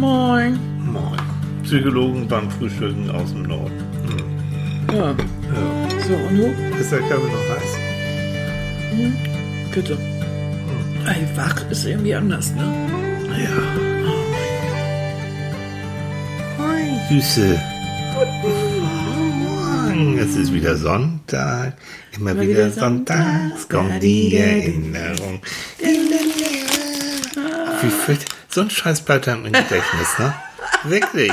Moin. 0.00 0.58
Moin. 0.92 1.20
Psychologen 1.62 2.26
beim 2.26 2.50
Frühstücken 2.50 3.10
aus 3.10 3.32
dem 3.32 3.42
Norden. 3.42 3.78
Hm. 4.08 4.96
Ja. 4.96 5.10
Ja. 5.10 5.14
So, 6.08 6.14
und 6.14 6.36
du? 6.38 6.46
Ist 6.80 6.90
der 6.92 7.00
Körper 7.00 7.26
noch 7.26 7.48
heiß? 7.50 7.76
Bitte. 9.74 9.98
Ey, 11.06 11.26
wach 11.36 11.70
ist 11.70 11.84
irgendwie 11.86 12.14
anders, 12.14 12.52
ne? 12.54 12.62
Ja. 13.44 13.56
Moin, 16.58 16.98
Süße. 17.10 17.58
Guten 18.14 19.44
Morgen. 19.44 20.18
Es 20.18 20.34
ist 20.36 20.52
wieder 20.52 20.76
Sonntag. 20.76 21.74
Immer 22.16 22.30
Immer 22.32 22.40
wieder 22.40 22.50
wieder 22.50 22.70
Sonntags 22.70 23.60
Sonntag. 23.62 23.68
kommt 23.70 24.02
die 24.02 24.36
Erinnerung. 24.36 25.40
Wie 27.82 27.88
fürcht- 27.88 28.29
so 28.50 28.60
ein 28.62 28.70
Scheiß 28.70 29.02
bleibt 29.02 29.28
einem 29.28 29.46
im 29.46 29.52
Gedächtnis, 29.52 30.18
ne? 30.18 30.34
Wirklich. 30.84 31.32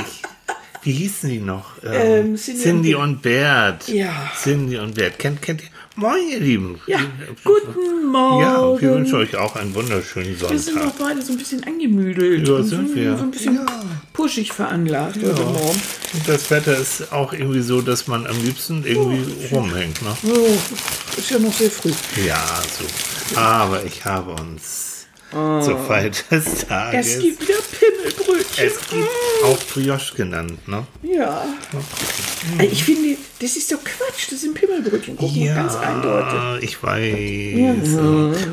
Wie 0.82 0.92
hießen 0.92 1.28
die 1.28 1.40
noch? 1.40 1.72
Ähm, 1.84 2.36
Cindy 2.36 2.62
Cindy, 2.62 2.94
und 2.94 3.02
und 3.02 3.22
Bert. 3.22 3.88
Ja. 3.88 4.12
Cindy 4.40 4.78
und 4.78 4.94
Bert. 4.94 5.18
Kennt, 5.18 5.42
kennt 5.42 5.62
ihr? 5.62 5.68
Moin, 5.96 6.28
ihr 6.30 6.38
Lieben. 6.38 6.80
Ja, 6.86 7.00
guten 7.42 8.06
Morgen. 8.06 8.40
Ja, 8.42 8.80
wir 8.80 8.94
wünschen 8.94 9.16
euch 9.16 9.34
auch 9.36 9.56
einen 9.56 9.74
wunderschönen 9.74 10.40
Wir 10.40 10.48
sind 10.56 10.76
Sonntag. 10.76 10.96
doch 10.96 11.06
beide 11.06 11.20
so 11.20 11.32
ein 11.32 11.38
bisschen 11.38 11.64
angemüdelt. 11.64 12.46
Ja, 12.46 12.62
sind 12.62 12.90
so, 12.90 12.94
wir. 12.94 13.16
So 13.16 13.24
ein 13.24 13.30
bisschen 13.32 13.56
Ja. 13.56 13.66
pushig 14.12 14.52
veranlagt 14.52 15.16
heute 15.16 15.42
Morgen. 15.42 15.82
Und 16.14 16.28
das 16.28 16.48
Wetter 16.52 16.76
ist 16.78 17.12
auch 17.12 17.32
irgendwie 17.32 17.62
so, 17.62 17.80
dass 17.82 18.06
man 18.06 18.28
am 18.28 18.40
liebsten 18.44 18.84
irgendwie 18.86 19.48
rumhängt. 19.52 20.00
Ne? 20.02 20.16
Oh, 20.22 20.56
ist 21.18 21.30
ja 21.30 21.40
noch 21.40 21.52
sehr 21.52 21.70
früh. 21.70 21.90
Ja, 22.24 22.62
so. 22.78 23.36
Aber 23.40 23.84
ich 23.84 24.04
habe 24.04 24.30
uns 24.30 24.87
zur 25.30 25.78
Feier 25.86 26.10
des 26.30 26.66
Tages. 26.66 27.06
Es 27.16 27.20
gibt 27.22 27.42
wieder 27.42 27.58
Pimmelbrötchen. 27.78 28.66
es 28.66 28.78
gibt 28.88 29.08
auch 29.44 29.58
Brioche 29.72 30.14
genannt, 30.16 30.66
ne? 30.66 30.86
Ja. 31.02 31.44
Also 32.58 32.70
Ich 32.72 32.84
finde, 32.84 33.16
das 33.40 33.56
ist 33.56 33.70
doch 33.70 33.78
Quatsch. 33.84 34.30
Das 34.32 34.40
sind 34.40 34.54
Pimmelbrötchen. 34.54 35.16
Guck 35.16 35.36
mal, 35.36 35.54
ganz 35.54 35.74
eindeutig. 35.76 36.62
ich 36.70 36.82
weiß. 36.82 37.98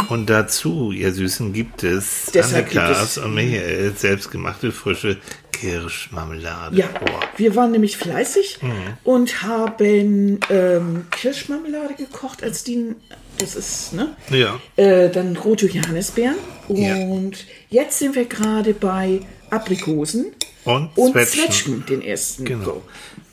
Und 0.10 0.30
dazu, 0.30 0.92
ihr 0.92 1.14
Süßen, 1.14 1.54
gibt 1.54 1.84
es 1.84 2.26
Deshalb 2.34 2.74
es- 2.76 3.18
und 3.18 3.34
Michael 3.34 3.94
selbstgemachte 3.96 4.72
frische 4.72 5.18
Kirschmarmelade. 5.60 6.76
Ja, 6.76 6.88
Boah. 6.88 7.20
wir 7.38 7.56
waren 7.56 7.72
nämlich 7.72 7.98
fleißig 7.98 8.60
Mhm. 8.62 8.72
und 9.04 9.42
haben 9.44 10.40
ähm, 10.50 11.06
Kirschmarmelade 11.12 11.96
gekocht 11.96 12.44
als 12.44 12.64
die, 12.64 12.94
das 13.38 13.56
ist, 13.56 13.94
ne? 13.94 14.16
Ja. 14.30 14.60
Äh, 14.76 15.10
dann 15.10 15.36
rote 15.38 15.68
Johannisbeeren 15.68 16.36
Ja. 16.70 16.96
und 16.96 17.46
jetzt 17.70 18.00
sind 18.00 18.16
wir 18.16 18.26
gerade 18.26 18.74
bei 18.74 19.22
Aprikosen 19.50 20.28
Und, 20.66 20.92
und 20.98 21.12
Zwetschgen. 21.14 21.44
Zwetschgen, 21.46 21.86
den 21.86 22.02
ersten. 22.02 22.46
Genau. 22.46 22.82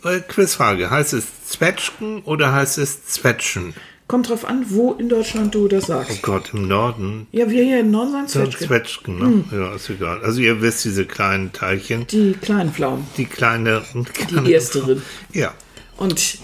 So. 0.02 0.08
Äh, 0.08 0.20
Quizfrage. 0.20 0.90
Heißt 0.90 1.12
es 1.12 1.24
Zwetschgen 1.48 2.22
oder 2.22 2.52
heißt 2.52 2.78
es 2.78 3.04
Zwetschen? 3.06 3.74
Kommt 4.12 4.28
drauf 4.28 4.44
an, 4.44 4.66
wo 4.68 4.92
in 4.92 5.08
Deutschland 5.08 5.54
du 5.54 5.68
das 5.68 5.84
Oh 5.84 5.86
sagst. 5.86 6.20
Gott, 6.22 6.50
im 6.52 6.68
Norden. 6.68 7.26
Ja, 7.32 7.48
wir 7.48 7.64
hier 7.64 7.80
im 7.80 7.90
Norden 7.90 8.12
sagen 8.12 8.28
Sind 8.28 8.52
Zwetschgen. 8.52 8.66
Zwetschgen, 8.68 9.18
ne? 9.18 9.44
Ja, 9.58 9.74
ist 9.74 9.88
egal. 9.88 10.20
Also 10.22 10.42
ihr 10.42 10.60
wisst, 10.60 10.84
diese 10.84 11.06
kleinen 11.06 11.52
Teilchen, 11.54 12.06
Die 12.08 12.34
kleinen 12.34 12.74
Pflaumen. 12.74 13.06
die 13.16 13.24
kleine... 13.24 13.80
Die 14.44 14.52
ersterin. 14.52 15.00
Ja, 15.32 15.54
Und 15.96 16.36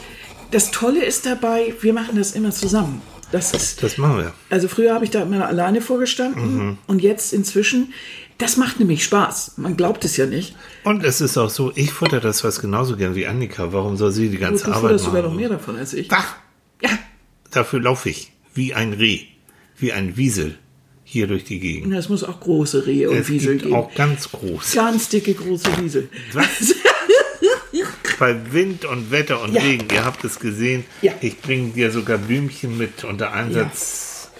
das 0.50 0.70
Tolle 0.70 1.04
ist 1.04 1.26
dabei, 1.26 1.74
wir 1.82 1.92
machen 1.92 2.16
das 2.16 2.32
immer 2.32 2.52
zusammen. 2.52 3.02
Das 3.32 3.52
ist, 3.52 3.82
das 3.82 3.98
machen 3.98 4.16
wir. 4.16 4.32
Also 4.48 4.66
früher 4.68 4.94
habe 4.94 5.04
ich 5.04 5.10
da 5.10 5.20
immer 5.20 5.46
alleine 5.46 5.82
vorgestanden 5.82 6.78
und 6.86 7.02
jetzt 7.02 7.34
inzwischen, 7.34 7.92
das 8.38 8.56
macht 8.56 8.78
nämlich 8.80 9.04
Spaß. 9.04 9.58
Man 9.58 9.76
glaubt 9.76 10.06
es 10.06 10.16
ja 10.16 10.24
nicht. 10.24 10.56
Und 10.84 11.04
es 11.04 11.20
ist 11.20 11.36
auch 11.36 11.50
so, 11.50 11.70
ich 11.74 11.92
futter 11.92 12.20
das 12.20 12.40
fast 12.40 12.62
genauso 12.62 12.96
gern 12.96 13.14
wie 13.14 13.26
Annika. 13.26 13.74
Warum 13.74 13.98
soll 13.98 14.10
sie 14.12 14.30
die 14.30 14.36
Du, 14.36 14.40
ganze 14.40 14.64
du 14.64 14.70
Arbeit 14.72 14.92
machen? 14.92 14.98
sogar 15.04 15.20
noch 15.22 15.34
mehr 15.34 15.50
davon 15.50 15.76
als 15.76 15.92
ich. 15.92 16.08
Ach, 16.10 16.36
Ja, 16.82 16.88
dafür 17.50 17.80
laufe 17.80 18.10
ich. 18.10 18.32
Wie 18.54 18.74
ein 18.74 18.92
Reh. 18.92 19.20
Wie 19.78 19.92
ein 19.92 20.16
Wiesel. 20.16 20.56
Hier 21.04 21.26
durch 21.26 21.44
die 21.44 21.58
Gegend. 21.58 21.94
es 21.94 22.10
muss 22.10 22.22
auch 22.22 22.38
große 22.40 22.86
Rehe 22.86 23.08
und 23.08 23.16
es 23.16 23.28
Wiesel 23.30 23.52
gibt 23.54 23.62
geben. 23.64 23.74
auch 23.76 23.94
ganz 23.94 24.30
groß. 24.30 24.72
Ganz 24.74 25.08
dicke, 25.08 25.32
große 25.32 25.70
Wiesel. 25.82 26.08
Was? 26.34 26.74
Bei 28.18 28.36
Wind 28.52 28.84
und 28.84 29.10
Wetter 29.10 29.40
und 29.42 29.54
Ja. 29.54 29.62
Regen, 29.62 29.86
ihr 29.92 30.04
habt 30.04 30.24
es 30.24 30.40
gesehen, 30.40 30.84
Ja. 31.02 31.12
ich 31.20 31.40
bringe 31.40 31.70
dir 31.70 31.90
sogar 31.92 32.18
Blümchen 32.18 32.76
mit 32.76 33.04
unter 33.04 33.32
Einsatz 33.32 34.30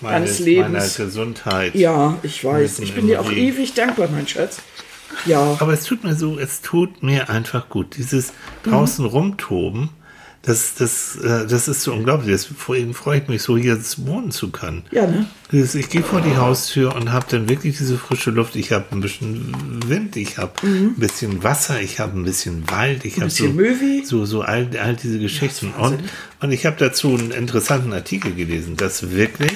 meines, 0.00 0.36
Deines 0.36 0.38
Lebens. 0.38 0.72
meiner 0.72 1.06
Gesundheit. 1.06 1.74
Ja, 1.74 2.16
ich 2.22 2.44
weiß. 2.44 2.78
Ich 2.78 2.94
bin 2.94 3.08
dir 3.08 3.20
auch 3.20 3.28
Regen. 3.30 3.54
ewig 3.54 3.74
dankbar, 3.74 4.08
mein 4.10 4.28
Schatz. 4.28 4.58
Ja, 5.24 5.56
Aber 5.60 5.72
es 5.72 5.84
tut 5.84 6.04
mir 6.04 6.14
so, 6.14 6.38
es 6.38 6.60
tut 6.62 7.02
mir 7.02 7.28
einfach 7.28 7.68
gut. 7.68 7.96
Dieses 7.96 8.32
Mhm. 8.64 8.70
draußen 8.70 9.04
rumtoben, 9.04 9.88
das, 10.46 10.74
das, 10.74 11.16
äh, 11.16 11.46
das 11.46 11.68
ist 11.68 11.82
so 11.82 11.92
unglaublich. 11.92 12.30
Das, 12.32 12.46
vor 12.46 12.76
allem 12.76 12.94
freue 12.94 13.20
ich 13.20 13.28
mich 13.28 13.42
so, 13.42 13.58
hier 13.58 13.78
wohnen 13.98 14.30
zu 14.30 14.50
können. 14.50 14.84
ja, 14.92 15.06
ne? 15.06 15.26
Ich 15.52 15.88
gehe 15.90 16.02
vor 16.02 16.20
die 16.22 16.36
Haustür 16.36 16.94
und 16.96 17.12
habe 17.12 17.26
dann 17.30 17.48
wirklich 17.48 17.76
diese 17.76 17.98
frische 17.98 18.30
Luft. 18.32 18.56
Ich 18.56 18.72
habe 18.72 18.84
ein 18.92 19.00
bisschen 19.00 19.54
Wind, 19.88 20.16
ich 20.16 20.38
habe 20.38 20.52
ein 20.64 20.94
bisschen 20.96 21.44
Wasser, 21.44 21.80
ich 21.80 22.00
habe 22.00 22.18
ein 22.18 22.24
bisschen 22.24 22.68
Wald, 22.70 23.04
ich 23.04 23.20
habe 23.20 23.30
so, 23.30 23.44
Mhm. 23.44 23.56
bisschen 23.56 23.78
Möwi. 23.80 24.04
so, 24.04 24.24
so 24.24 24.40
all, 24.42 24.68
all 24.82 24.96
diese 24.96 25.18
Geschichten. 25.20 25.72
und, 25.78 25.98
und 26.40 26.50
ich 26.52 26.66
habe 26.66 26.76
dazu 26.78 27.14
einen 27.14 27.30
interessanten 27.30 27.92
Artikel 27.92 28.34
gelesen, 28.34 28.76
dass 28.76 29.10
wirklich, 29.12 29.52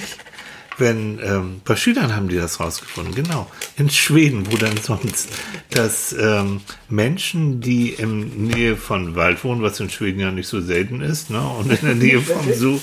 wenn, 0.81 1.19
ähm, 1.23 1.57
ein 1.57 1.61
paar 1.65 1.77
Schülern 1.77 2.15
haben 2.17 2.29
die 2.29 2.37
das 2.37 2.61
rausgefunden, 2.61 3.15
genau, 3.15 3.51
in 3.77 3.91
Schweden, 3.91 4.51
wo 4.51 4.57
dann 4.57 4.77
sonst, 4.77 5.29
dass 5.71 6.13
ähm, 6.13 6.61
Menschen, 6.89 7.61
die 7.61 7.91
in 7.91 8.49
Nähe 8.49 8.77
von 8.77 9.15
Wald 9.15 9.45
wohnen, 9.45 9.63
was 9.63 9.79
in 9.81 9.91
Schweden 9.91 10.21
ja 10.21 10.31
nicht 10.33 10.49
so 10.49 10.61
selten 10.61 11.01
ist, 11.01 11.31
ne, 11.31 11.41
und 11.41 11.71
in 11.71 11.87
der 11.87 11.95
Nähe 11.95 12.21
vom 12.21 12.53
Zoo, 12.55 12.81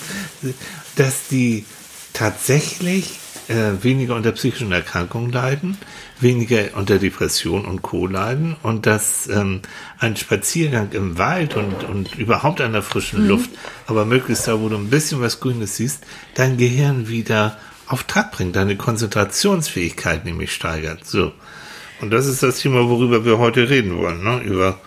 dass 0.96 1.28
die 1.28 1.66
tatsächlich 2.14 3.20
äh, 3.48 3.82
weniger 3.82 4.16
unter 4.16 4.32
psychischen 4.32 4.72
Erkrankungen 4.72 5.32
leiden, 5.32 5.78
weniger 6.20 6.76
unter 6.76 7.00
Depression 7.00 7.66
und 7.66 7.82
Co. 7.82 8.08
leiden 8.08 8.56
und 8.64 8.86
dass 8.86 9.28
ähm, 9.28 9.62
ein 10.00 10.16
Spaziergang 10.16 10.92
im 10.92 11.18
Wald 11.18 11.56
und, 11.56 11.84
und 11.84 12.16
überhaupt 12.16 12.62
an 12.62 12.74
der 12.74 12.82
frischen 12.82 13.28
Luft, 13.28 13.50
aber 13.86 14.06
möglichst 14.06 14.48
da, 14.48 14.60
wo 14.60 14.70
du 14.70 14.76
ein 14.78 14.90
bisschen 14.90 15.22
was 15.22 15.40
Grünes 15.40 15.78
siehst, 15.78 16.04
dein 16.36 16.58
Gehirn 16.58 17.08
wieder 17.08 17.58
auf 17.88 18.04
Trab 18.04 18.32
bringt, 18.34 18.56
deine 18.56 18.76
Konzentrationsfähigkeit 18.76 20.26
nämlich 20.26 20.54
steigert. 20.54 21.06
So. 21.06 21.32
Und 22.02 22.12
das 22.12 22.28
ist 22.28 22.44
das 22.44 22.60
Thema, 22.60 22.88
worüber 22.90 23.26
wir 23.26 23.38
heute 23.38 23.70
reden 23.70 23.98
wollen, 23.98 24.24
ne? 24.24 24.42
über 24.44 24.80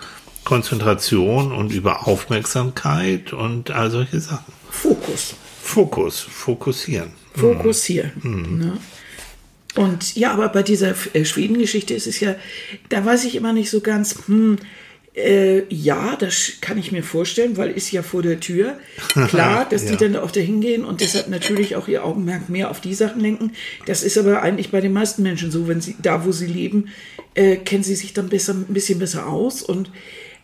Konzentration 0.44 1.52
und 1.52 1.72
über 1.72 2.06
Aufmerksamkeit 2.06 3.32
und 3.32 3.70
all 3.70 3.90
solche 3.90 4.20
Sachen. 4.20 4.52
Fokus. 4.70 5.34
Fokus, 5.62 6.20
fokussieren. 6.20 7.12
Fokussieren. 7.34 8.58
Ne? 8.58 8.78
Und 9.76 10.16
ja, 10.16 10.32
aber 10.32 10.48
bei 10.48 10.62
dieser 10.62 10.94
äh, 11.14 11.24
Schweden-Geschichte 11.24 11.94
ist 11.94 12.06
es 12.06 12.20
ja, 12.20 12.34
da 12.88 13.04
weiß 13.04 13.24
ich 13.24 13.36
immer 13.36 13.52
nicht 13.52 13.70
so 13.70 13.80
ganz, 13.80 14.16
hm, 14.26 14.56
äh, 15.14 15.62
ja, 15.74 16.16
das 16.16 16.52
kann 16.60 16.78
ich 16.78 16.92
mir 16.92 17.02
vorstellen, 17.02 17.56
weil 17.56 17.70
ist 17.70 17.90
ja 17.90 18.02
vor 18.02 18.22
der 18.22 18.38
Tür. 18.40 18.78
Klar, 19.28 19.66
dass 19.68 19.84
Ja. 19.84 19.90
die 19.90 19.96
dann 19.96 20.16
auch 20.16 20.30
dahin 20.30 20.60
gehen 20.60 20.84
und 20.84 21.00
deshalb 21.00 21.28
natürlich 21.28 21.74
auch 21.76 21.88
ihr 21.88 22.04
Augenmerk 22.04 22.48
mehr 22.48 22.70
auf 22.70 22.80
die 22.80 22.94
Sachen 22.94 23.20
lenken. 23.20 23.52
Das 23.86 24.02
ist 24.02 24.16
aber 24.18 24.42
eigentlich 24.42 24.70
bei 24.70 24.80
den 24.80 24.92
meisten 24.92 25.22
Menschen 25.22 25.50
so, 25.50 25.66
wenn 25.66 25.80
sie 25.80 25.96
da, 26.00 26.24
wo 26.24 26.32
sie 26.32 26.46
leben, 26.46 26.88
äh, 27.34 27.56
kennen 27.56 27.82
sie 27.82 27.96
sich 27.96 28.12
dann 28.14 28.28
besser, 28.28 28.54
ein 28.54 28.72
bisschen 28.72 28.98
besser 29.00 29.26
aus 29.26 29.62
und 29.62 29.90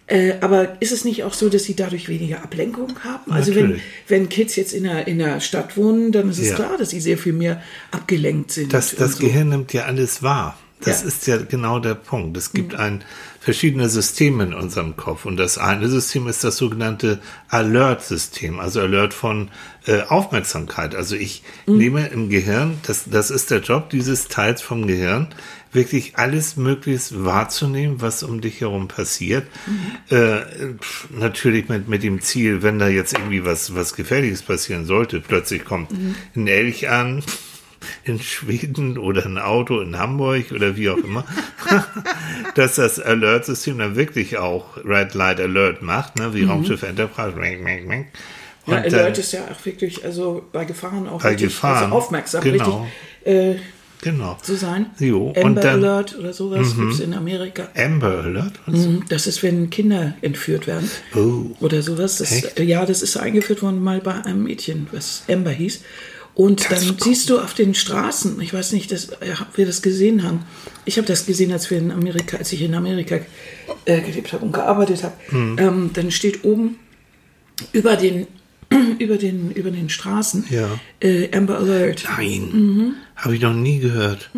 äh, 0.09 0.35
aber 0.41 0.81
ist 0.81 0.93
es 0.93 1.05
nicht 1.05 1.25
auch 1.25 1.35
so, 1.35 1.49
dass 1.49 1.65
sie 1.65 1.75
dadurch 1.75 2.09
weniger 2.09 2.43
Ablenkung 2.45 2.97
haben? 3.03 3.33
Also 3.33 3.55
wenn, 3.57 3.63
Natürlich. 3.65 3.83
wenn 4.07 4.29
Kids 4.29 4.55
jetzt 4.55 4.73
in 4.73 4.85
der, 4.85 5.09
in 5.09 5.19
der 5.19 5.41
Stadt 5.41 5.77
wohnen, 5.77 6.13
dann 6.13 6.31
ist 6.31 6.39
es 6.39 6.51
Ja. 6.51 6.55
klar, 6.55 6.77
dass 6.79 6.91
sie 6.91 7.01
sehr 7.01 7.19
viel 7.19 7.33
mehr 7.33 7.61
abgelenkt 7.91 8.53
sind. 8.53 8.73
Das, 8.73 8.95
das 8.95 9.15
so. 9.15 9.19
Gehirn 9.27 9.49
nimmt 9.49 9.73
ja 9.73 9.85
alles 9.87 10.23
wahr. 10.23 10.57
Das 10.81 10.99
Ja. 10.99 11.03
Mhm. 11.03 11.09
ist 11.09 11.27
ja 11.27 11.37
genau 11.39 11.81
der 11.81 11.95
Punkt. 11.97 12.37
Es 12.37 12.53
gibt 12.53 12.77
ein 12.77 13.03
verschiedene 13.47 13.89
Systeme 13.89 14.43
in 14.43 14.55
unserem 14.55 14.97
Kopf 14.97 15.25
und 15.25 15.37
das 15.37 15.57
eine 15.57 15.89
System 15.89 16.27
ist 16.27 16.43
das 16.43 16.57
sogenannte 16.57 17.21
Alert-System, 17.49 18.59
also 18.59 18.81
Alert 18.81 19.15
von 19.15 19.51
äh, 19.87 20.01
Aufmerksamkeit. 20.03 20.97
Also 20.97 21.15
ich 21.15 21.45
Mhm. 21.67 21.79
nehme 21.79 22.07
im 22.09 22.29
Gehirn, 22.29 22.79
das, 22.89 23.05
das 23.07 23.31
ist 23.31 23.53
der 23.53 23.61
Job 23.61 23.89
dieses 23.91 24.27
Teils 24.27 24.63
vom 24.63 24.89
Gehirn, 24.89 25.29
wirklich 25.73 26.17
alles 26.19 26.57
möglichst 26.57 27.25
wahrzunehmen, 27.25 28.01
was 28.01 28.25
um 28.25 28.41
dich 28.41 28.61
herum 28.63 28.89
passiert. 28.89 29.47
Mhm. 30.11 30.17
Äh, 30.17 30.41
pf, 30.81 31.07
natürlich 31.17 31.69
mit, 31.69 31.87
mit 31.89 32.03
dem 32.03 32.21
Ziel, 32.23 32.65
wenn 32.65 32.81
da 32.81 32.89
jetzt 32.89 33.13
irgendwie 33.13 33.45
was, 33.45 33.77
was 33.77 33.95
Gefährliches 33.95 34.43
passieren 34.43 34.87
sollte, 34.87 35.21
plötzlich 35.21 35.65
kommt 35.65 35.93
Mhm. 35.93 36.17
ein 36.35 36.49
Elch 36.49 36.89
an, 36.89 37.23
in 38.05 38.19
Schweden 38.21 38.99
oder 38.99 39.25
ein 39.27 39.39
Auto 39.39 39.81
in 39.81 39.99
Hamburg 39.99 40.53
oder 40.53 40.77
wie 40.77 40.89
auch 40.91 40.97
immer, 40.99 41.25
dass 42.55 42.77
das 42.77 42.99
Alert-System 43.01 43.79
dann 43.79 43.97
wirklich 43.97 44.39
auch 44.39 44.77
Red 44.85 45.15
Light 45.15 45.41
Alert 45.41 45.83
macht, 45.83 46.17
ne, 46.19 46.33
wie 46.35 46.45
Raumschiff 46.45 46.83
Enterprise. 46.83 47.37
Meng, 47.37 47.63
meng, 47.63 47.87
meng. 47.87 48.01
Mhm. 48.67 48.73
Ja, 48.73 48.79
Alert 48.79 48.93
dann- 48.93 49.13
ist 49.13 49.33
ja 49.33 49.41
auch 49.51 49.65
wirklich, 49.65 50.05
also 50.05 50.45
bei 50.53 50.65
Gefahren 50.65 51.09
auch 51.09 51.23
Bei 51.23 51.31
richtig, 51.31 51.49
Gefahren, 51.49 51.85
also 51.85 51.97
aufmerksam, 51.97 52.43
genau. 52.43 52.89
richtig, 53.25 53.33
äh, 53.33 53.57
genau. 54.03 54.37
zu 54.43 54.57
sein. 54.57 54.87
Jo, 54.99 55.29
Amber 55.37 55.43
und 55.45 55.55
dann- 55.57 55.79
Mhm. 55.79 55.85
Alert 55.85 56.19
oder 56.19 56.33
sowas 56.33 56.75
gibt 56.77 56.93
es 56.95 57.01
in 57.01 57.15
Amerika. 57.15 57.69
Amber 57.77 58.23
Alert? 58.25 58.55
So. 58.67 58.89
Mhm, 58.89 59.05
Das 59.09 59.27
ist, 59.27 59.43
wenn 59.45 59.71
Kinder 59.71 60.15
entführt 60.21 60.67
werden 60.67 60.91
Oh. 61.15 61.55
oder 61.61 61.81
sowas. 61.83 62.19
Das, 62.19 62.55
ja, 62.59 62.85
das 62.87 63.03
ist 63.03 63.17
eingeführt 63.17 63.63
worden 63.63 63.83
mal 63.83 64.01
bei 64.01 64.15
einem 64.25 64.43
Mädchen, 64.43 64.89
was 64.91 65.23
Amber 65.31 65.51
hieß. 65.53 65.83
Und 66.37 66.71
Das 66.71 66.87
dann 66.87 66.97
siehst 67.01 67.31
du 67.31 67.39
auf 67.41 67.55
den 67.55 67.75
Straßen, 67.75 68.39
ich 68.43 68.53
weiß 68.53 68.73
nicht, 68.73 68.93
dass 68.93 69.07
äh, 69.09 69.35
wir 69.55 69.65
das 69.67 69.81
gesehen 69.81 70.23
haben. 70.23 70.45
Ich 70.85 70.99
habe 70.99 71.07
das 71.09 71.25
gesehen, 71.25 71.51
als 71.51 71.71
wir 71.71 71.79
in 71.79 71.91
Amerika, 71.91 72.37
als 72.37 72.53
ich 72.53 72.61
in 72.61 72.75
Amerika 72.75 73.19
äh, 73.87 74.01
gelebt 74.03 74.33
habe 74.35 74.45
und 74.45 74.53
gearbeitet 74.53 75.03
habe. 75.03 75.15
Mhm. 75.31 75.57
Ähm, 75.59 75.91
dann 75.95 76.11
steht 76.11 76.45
oben 76.45 76.77
über 77.73 77.97
den 77.97 78.27
über 78.99 79.17
den 79.17 79.51
über 79.53 79.71
den 79.71 79.89
Straßen 79.89 80.45
Ja. 80.51 80.69
äh, 81.01 81.35
Amber 81.35 81.57
Alert. 81.59 82.05
Nein, 82.19 82.51
Mhm. 82.53 82.95
habe 83.17 83.35
ich 83.35 83.41
noch 83.41 83.55
nie 83.55 83.79
gehört. 83.79 84.31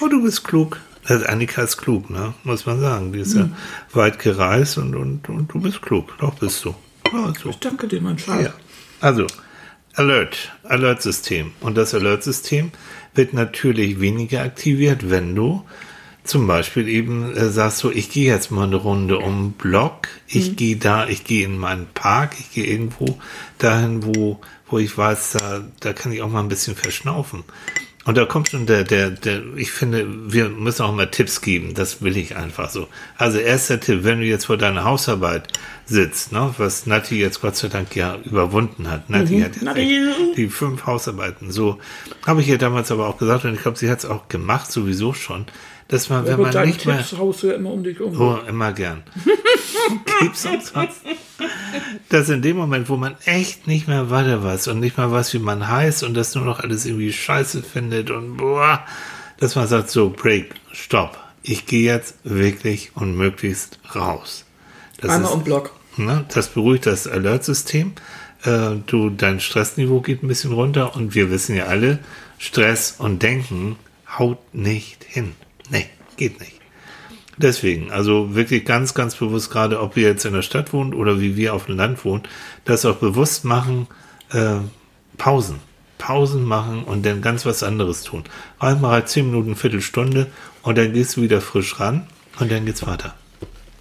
Oh, 0.00 0.08
du 0.08 0.22
bist 0.24 0.42
klug. 0.42 0.80
Also 1.04 1.26
Annika 1.26 1.62
ist 1.62 1.76
klug, 1.76 2.10
ne? 2.10 2.34
muss 2.42 2.66
man 2.66 2.80
sagen. 2.80 3.12
Die 3.12 3.20
ist 3.20 3.34
Mhm. 3.34 3.40
ja 3.40 3.50
weit 3.92 4.18
gereist 4.18 4.78
und, 4.78 4.96
und, 4.96 5.28
und 5.28 5.52
du 5.52 5.60
bist 5.60 5.80
klug. 5.80 6.12
Doch, 6.18 6.34
bist 6.34 6.64
du. 6.64 6.74
Ja, 7.12 7.32
so. 7.40 7.54
Danke 7.60 7.86
dir, 7.86 8.00
mein 8.00 8.18
Schatz. 8.18 8.44
Ja. 8.46 8.54
Also, 9.00 9.26
Alert, 9.94 10.52
Alert-System. 10.62 11.52
Und 11.60 11.76
das 11.76 11.94
Alert-System 11.94 12.72
wird 13.14 13.34
natürlich 13.34 14.00
weniger 14.00 14.42
aktiviert, 14.42 15.10
wenn 15.10 15.34
du 15.34 15.64
zum 16.24 16.46
Beispiel 16.46 16.86
eben 16.88 17.34
äh, 17.34 17.48
sagst 17.48 17.78
so, 17.78 17.90
ich 17.90 18.10
gehe 18.10 18.32
jetzt 18.32 18.50
mal 18.50 18.64
eine 18.64 18.76
Runde 18.76 19.18
um 19.18 19.48
den 19.48 19.52
Block, 19.52 20.08
ich 20.28 20.54
gehe 20.54 20.76
da, 20.76 21.08
ich 21.08 21.24
gehe 21.24 21.44
in 21.44 21.58
meinen 21.58 21.86
Park, 21.92 22.36
ich 22.38 22.52
gehe 22.52 22.66
irgendwo 22.66 23.18
dahin, 23.58 24.04
wo, 24.04 24.38
wo 24.68 24.78
ich 24.78 24.96
weiß, 24.96 25.32
da, 25.32 25.64
da 25.80 25.92
kann 25.92 26.12
ich 26.12 26.22
auch 26.22 26.30
mal 26.30 26.40
ein 26.40 26.48
bisschen 26.48 26.76
verschnaufen. 26.76 27.42
Und 28.06 28.16
da 28.16 28.24
kommt 28.24 28.48
schon 28.48 28.64
der, 28.64 28.84
der, 28.84 29.10
der, 29.10 29.42
ich 29.56 29.70
finde, 29.72 30.06
wir 30.32 30.48
müssen 30.48 30.82
auch 30.82 30.94
mal 30.94 31.10
Tipps 31.10 31.42
geben. 31.42 31.74
Das 31.74 32.00
will 32.00 32.16
ich 32.16 32.34
einfach 32.34 32.70
so. 32.70 32.88
Also 33.18 33.38
erster 33.38 33.78
Tipp, 33.78 34.04
wenn 34.04 34.20
du 34.20 34.26
jetzt 34.26 34.46
vor 34.46 34.56
deiner 34.56 34.84
Hausarbeit 34.84 35.48
sitzt, 35.84 36.32
ne, 36.32 36.54
was 36.56 36.86
Nati 36.86 37.20
jetzt 37.20 37.42
Gott 37.42 37.56
sei 37.56 37.68
Dank 37.68 37.94
ja 37.94 38.16
überwunden 38.24 38.90
hat. 38.90 39.10
Nati 39.10 39.40
hat 39.40 39.54
jetzt 39.54 39.62
Nati. 39.62 40.08
die 40.34 40.48
fünf 40.48 40.86
Hausarbeiten. 40.86 41.50
So 41.50 41.78
habe 42.26 42.40
ich 42.40 42.48
ihr 42.48 42.56
damals 42.56 42.90
aber 42.90 43.06
auch 43.06 43.18
gesagt 43.18 43.44
und 43.44 43.54
ich 43.54 43.60
glaube, 43.60 43.76
sie 43.76 43.90
hat 43.90 43.98
es 43.98 44.06
auch 44.06 44.28
gemacht, 44.28 44.72
sowieso 44.72 45.12
schon, 45.12 45.44
dass 45.88 46.08
man, 46.08 46.24
wenn 46.24 46.34
Aber 46.34 46.52
man 46.52 46.66
nicht 46.66 46.86
mehr, 46.86 46.98
Tipps 46.98 47.18
haust 47.18 47.42
du 47.42 47.48
ja 47.48 47.54
immer 47.54 47.70
um 47.70 47.84
dich 47.84 48.00
um. 48.00 48.18
Oh, 48.18 48.38
immer 48.48 48.72
gern. 48.72 49.02
Gibt's 50.20 50.42
sonst 50.42 50.74
was? 50.74 50.88
Dass 52.08 52.28
in 52.28 52.42
dem 52.42 52.56
Moment, 52.56 52.88
wo 52.88 52.96
man 52.96 53.16
echt 53.24 53.66
nicht 53.66 53.86
mehr 53.88 54.10
weiter 54.10 54.42
weiß 54.42 54.68
und 54.68 54.80
nicht 54.80 54.96
mehr 54.98 55.10
weiß, 55.10 55.32
wie 55.34 55.38
man 55.38 55.68
heißt 55.68 56.02
und 56.02 56.14
das 56.14 56.34
nur 56.34 56.44
noch 56.44 56.60
alles 56.60 56.86
irgendwie 56.86 57.12
scheiße 57.12 57.62
findet 57.62 58.10
und 58.10 58.36
boah, 58.36 58.84
dass 59.38 59.54
man 59.56 59.66
sagt, 59.68 59.90
so, 59.90 60.10
Break, 60.10 60.54
Stopp. 60.72 61.18
Ich 61.42 61.64
gehe 61.66 61.84
jetzt 61.90 62.16
wirklich 62.24 62.90
und 62.94 63.16
möglichst 63.16 63.78
raus. 63.94 64.44
Das 65.00 65.10
Einmal 65.10 65.30
ist- 65.30 65.36
um 65.36 65.44
Block. 65.44 65.72
Ne? 65.96 66.24
Das 66.32 66.48
beruhigt 66.48 66.86
das 66.86 67.06
Alert-System. 67.06 67.92
Äh, 68.44 68.76
du, 68.86 69.10
dein 69.10 69.40
Stressniveau 69.40 70.00
geht 70.00 70.22
ein 70.22 70.28
bisschen 70.28 70.52
runter 70.52 70.94
und 70.96 71.14
wir 71.14 71.30
wissen 71.30 71.56
ja 71.56 71.64
alle, 71.66 71.98
Stress 72.38 72.94
und 72.98 73.22
Denken 73.22 73.76
haut 74.18 74.38
nicht 74.54 75.04
hin. 75.04 75.32
Nee, 75.70 75.86
geht 76.16 76.40
nicht. 76.40 76.59
Deswegen, 77.42 77.90
also 77.90 78.34
wirklich 78.34 78.66
ganz, 78.66 78.92
ganz 78.92 79.14
bewusst, 79.16 79.50
gerade 79.50 79.80
ob 79.80 79.96
ihr 79.96 80.08
jetzt 80.08 80.26
in 80.26 80.34
der 80.34 80.42
Stadt 80.42 80.74
wohnt 80.74 80.94
oder 80.94 81.20
wie 81.20 81.36
wir 81.36 81.54
auf 81.54 81.66
dem 81.66 81.76
Land 81.78 82.04
wohnen, 82.04 82.24
das 82.66 82.84
auch 82.84 82.96
bewusst 82.96 83.46
machen, 83.46 83.86
äh, 84.30 84.56
Pausen. 85.16 85.56
Pausen 85.96 86.44
machen 86.44 86.84
und 86.84 87.06
dann 87.06 87.22
ganz 87.22 87.46
was 87.46 87.62
anderes 87.62 88.02
tun. 88.02 88.24
Einmal 88.58 88.92
halt 88.92 89.08
zehn 89.08 89.26
Minuten, 89.26 89.56
Viertelstunde 89.56 90.26
und 90.62 90.76
dann 90.76 90.92
gehst 90.92 91.16
du 91.16 91.22
wieder 91.22 91.40
frisch 91.40 91.80
ran 91.80 92.06
und 92.38 92.52
dann 92.52 92.66
geht's 92.66 92.86
weiter. 92.86 93.14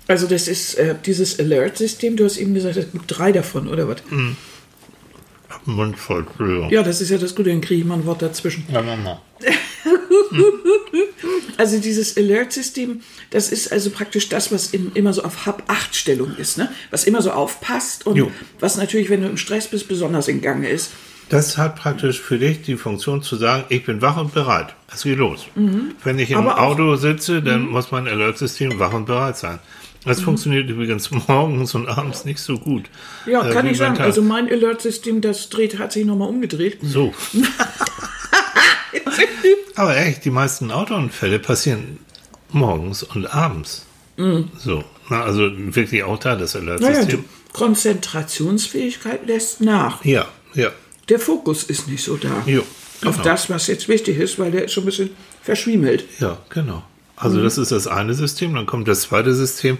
Also 0.07 0.25
das 0.25 0.47
ist 0.47 0.75
äh, 0.75 0.95
dieses 1.05 1.37
Alert-System, 1.37 2.15
du 2.15 2.23
hast 2.23 2.37
eben 2.37 2.53
gesagt, 2.53 2.77
es 2.77 2.91
gibt 2.93 3.05
drei 3.07 3.33
davon, 3.33 3.67
oder 3.67 3.89
was? 3.89 3.97
Den 4.09 4.37
Mund 5.65 5.97
voll, 5.97 6.25
Entschuldigung. 6.27 6.69
Ja, 6.69 6.83
das 6.83 7.01
ist 7.01 7.09
ja 7.09 7.17
das 7.17 7.35
Gute, 7.35 7.49
dann 7.49 7.61
kriege 7.61 7.81
ich 7.81 7.85
mal 7.87 7.95
ein 7.95 8.05
Wort 8.05 8.21
dazwischen. 8.21 8.65
Ja, 8.71 8.81
Mama. 8.81 9.21
Also 11.57 11.77
dieses 11.79 12.15
Alert-System, 12.15 13.01
das 13.31 13.51
ist 13.51 13.71
also 13.71 13.89
praktisch 13.89 14.29
das, 14.29 14.49
was 14.51 14.67
im, 14.67 14.91
immer 14.93 15.11
so 15.11 15.23
auf 15.23 15.45
Hab-8-Stellung 15.45 16.35
ist, 16.37 16.57
ne? 16.57 16.71
Was 16.89 17.03
immer 17.03 17.21
so 17.21 17.31
aufpasst 17.31 18.07
und 18.07 18.15
Jo. 18.15 18.31
was 18.61 18.77
natürlich, 18.77 19.09
wenn 19.09 19.21
du 19.21 19.27
im 19.27 19.35
Stress 19.35 19.67
bist, 19.67 19.89
besonders 19.89 20.29
in 20.29 20.41
Gange 20.41 20.69
ist. 20.69 20.91
Das 21.27 21.57
hat 21.57 21.75
praktisch 21.75 22.21
für 22.21 22.39
dich 22.39 22.61
die 22.61 22.77
Funktion 22.77 23.21
zu 23.21 23.35
sagen, 23.35 23.65
ich 23.69 23.85
bin 23.85 24.01
wach 24.01 24.17
und 24.17 24.33
bereit. 24.33 24.73
Es 24.91 25.03
geht 25.03 25.17
los. 25.17 25.45
Wenn 26.03 26.17
ich 26.17 26.31
im 26.31 26.41
Mhm. 26.41 26.47
Auto 26.47 26.95
sitze, 26.95 27.41
dann 27.43 27.67
muss 27.67 27.91
mein 27.91 28.07
Alert-System 28.07 28.79
wach 28.79 28.93
und 28.93 29.05
bereit 29.05 29.37
sein. 29.37 29.59
Das 30.09 30.21
funktioniert 30.21 30.69
übrigens 30.69 31.11
morgens 31.27 31.75
und 31.75 31.87
abends 31.87 32.25
nicht 32.25 32.39
so 32.39 32.57
gut. 32.57 32.83
Mhm. 33.25 33.31
Ja, 33.31 33.47
äh, 33.47 33.53
kann 33.53 33.67
ich 33.67 33.77
sagen. 33.77 33.95
Tag. 33.95 34.05
Also 34.05 34.21
mein 34.21 34.49
Alert-System, 34.49 35.21
das 35.21 35.49
dreht, 35.49 35.77
hat 35.77 35.91
sich 35.91 36.05
nochmal 36.05 36.29
umgedreht. 36.29 36.79
So. 36.81 37.13
Aber 39.75 39.95
echt, 39.95 40.25
die 40.25 40.31
meisten 40.31 40.71
Autounfälle 40.71 41.39
passieren 41.39 41.99
morgens 42.49 43.03
und 43.03 43.27
abends. 43.27 43.85
So. 44.17 44.83
Na, 45.09 45.23
also 45.23 45.49
wirklich 45.53 46.03
auch 46.03 46.19
da 46.19 46.35
das 46.35 46.55
Mhm. 46.55 46.65
Naja, 46.65 46.77
die 46.79 46.85
Alert-System. 46.87 47.25
Konzentrationsfähigkeit 47.53 49.27
lässt 49.27 49.61
nach. 49.61 50.03
Ja, 50.03 50.27
ja. 50.53 50.71
Der 51.07 51.19
Fokus 51.19 51.63
ist 51.63 51.87
nicht 51.87 52.03
so 52.03 52.17
da. 52.17 52.43
Jo, 52.45 52.61
Auf 53.05 53.13
genau. 53.15 53.23
das, 53.23 53.49
was 53.49 53.67
jetzt 53.67 53.87
wichtig 53.87 54.19
ist, 54.19 54.37
weil 54.37 54.51
der 54.51 54.65
ist 54.65 54.73
schon 54.73 54.83
ein 54.83 54.87
bisschen 54.87 55.09
verschwiemelt. 55.41 56.05
Ja, 56.19 56.37
genau. 56.49 56.83
Also 57.19 57.43
das 57.43 57.57
ist 57.57 57.71
das 57.71 57.87
eine 57.87 58.13
System, 58.13 58.55
dann 58.55 58.65
kommt 58.65 58.87
das 58.87 59.01
zweite 59.01 59.35
System, 59.35 59.77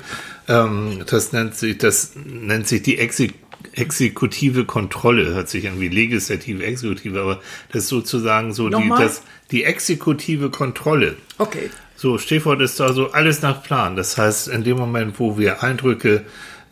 ähm, 0.48 1.04
das 1.10 1.32
nennt 1.32 1.56
sich, 1.56 1.78
das 1.78 2.12
nennt 2.16 2.68
sich 2.68 2.84
die 2.84 2.98
Exek 2.98 3.34
exekutive 3.74 4.66
Kontrolle, 4.66 5.34
hört 5.34 5.50
sich 5.50 5.68
an 5.68 5.80
wie 5.80 5.90
legislative 5.90 6.66
Exekutive, 6.66 7.20
aber 7.20 7.42
das 7.72 7.84
ist 7.84 7.90
sozusagen 7.90 8.54
so 8.54 8.70
die, 8.70 8.90
das, 8.90 9.22
die 9.52 9.64
exekutive 9.64 10.50
Kontrolle. 10.50 11.16
Okay. 11.38 11.70
So, 11.96 12.18
Stichwort 12.18 12.62
ist 12.62 12.80
da 12.80 12.94
so 12.94 13.12
alles 13.12 13.42
nach 13.42 13.62
Plan. 13.62 13.98
Das 13.98 14.18
heißt, 14.18 14.48
in 14.48 14.64
dem 14.64 14.78
Moment, 14.78 15.20
wo 15.20 15.38
wir 15.38 15.62
Eindrücke 15.62 16.24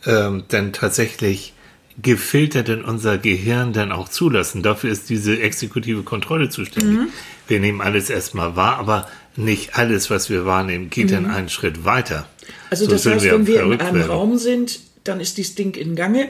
ähm, 0.06 0.44
dann 0.48 0.72
tatsächlich 0.72 1.52
gefiltert 2.00 2.68
in 2.68 2.84
unser 2.84 3.18
Gehirn 3.18 3.72
dann 3.72 3.92
auch 3.92 4.08
zulassen, 4.08 4.62
dafür 4.62 4.90
ist 4.90 5.10
diese 5.10 5.40
exekutive 5.40 6.02
Kontrolle 6.02 6.48
zuständig. 6.48 6.98
Mhm. 6.98 7.08
Wir 7.46 7.60
nehmen 7.60 7.80
alles 7.80 8.08
erstmal 8.08 8.56
wahr, 8.56 8.78
aber 8.78 9.06
nicht 9.38 9.76
alles, 9.76 10.10
was 10.10 10.28
wir 10.30 10.44
wahrnehmen, 10.44 10.90
geht 10.90 11.12
dann 11.12 11.26
einen 11.26 11.48
Schritt 11.48 11.84
weiter. 11.84 12.20
Mhm. 12.20 12.48
Also 12.70 12.84
So 12.84 12.90
das 12.90 13.06
heißt, 13.06 13.24
wenn 13.24 13.46
wir 13.46 13.62
in 13.62 13.80
einem 13.80 13.96
werden. 13.96 14.10
Raum 14.10 14.38
sind, 14.38 14.80
dann 15.04 15.20
ist 15.20 15.38
dieses 15.38 15.54
Ding 15.54 15.74
in 15.74 15.96
Gange, 15.96 16.28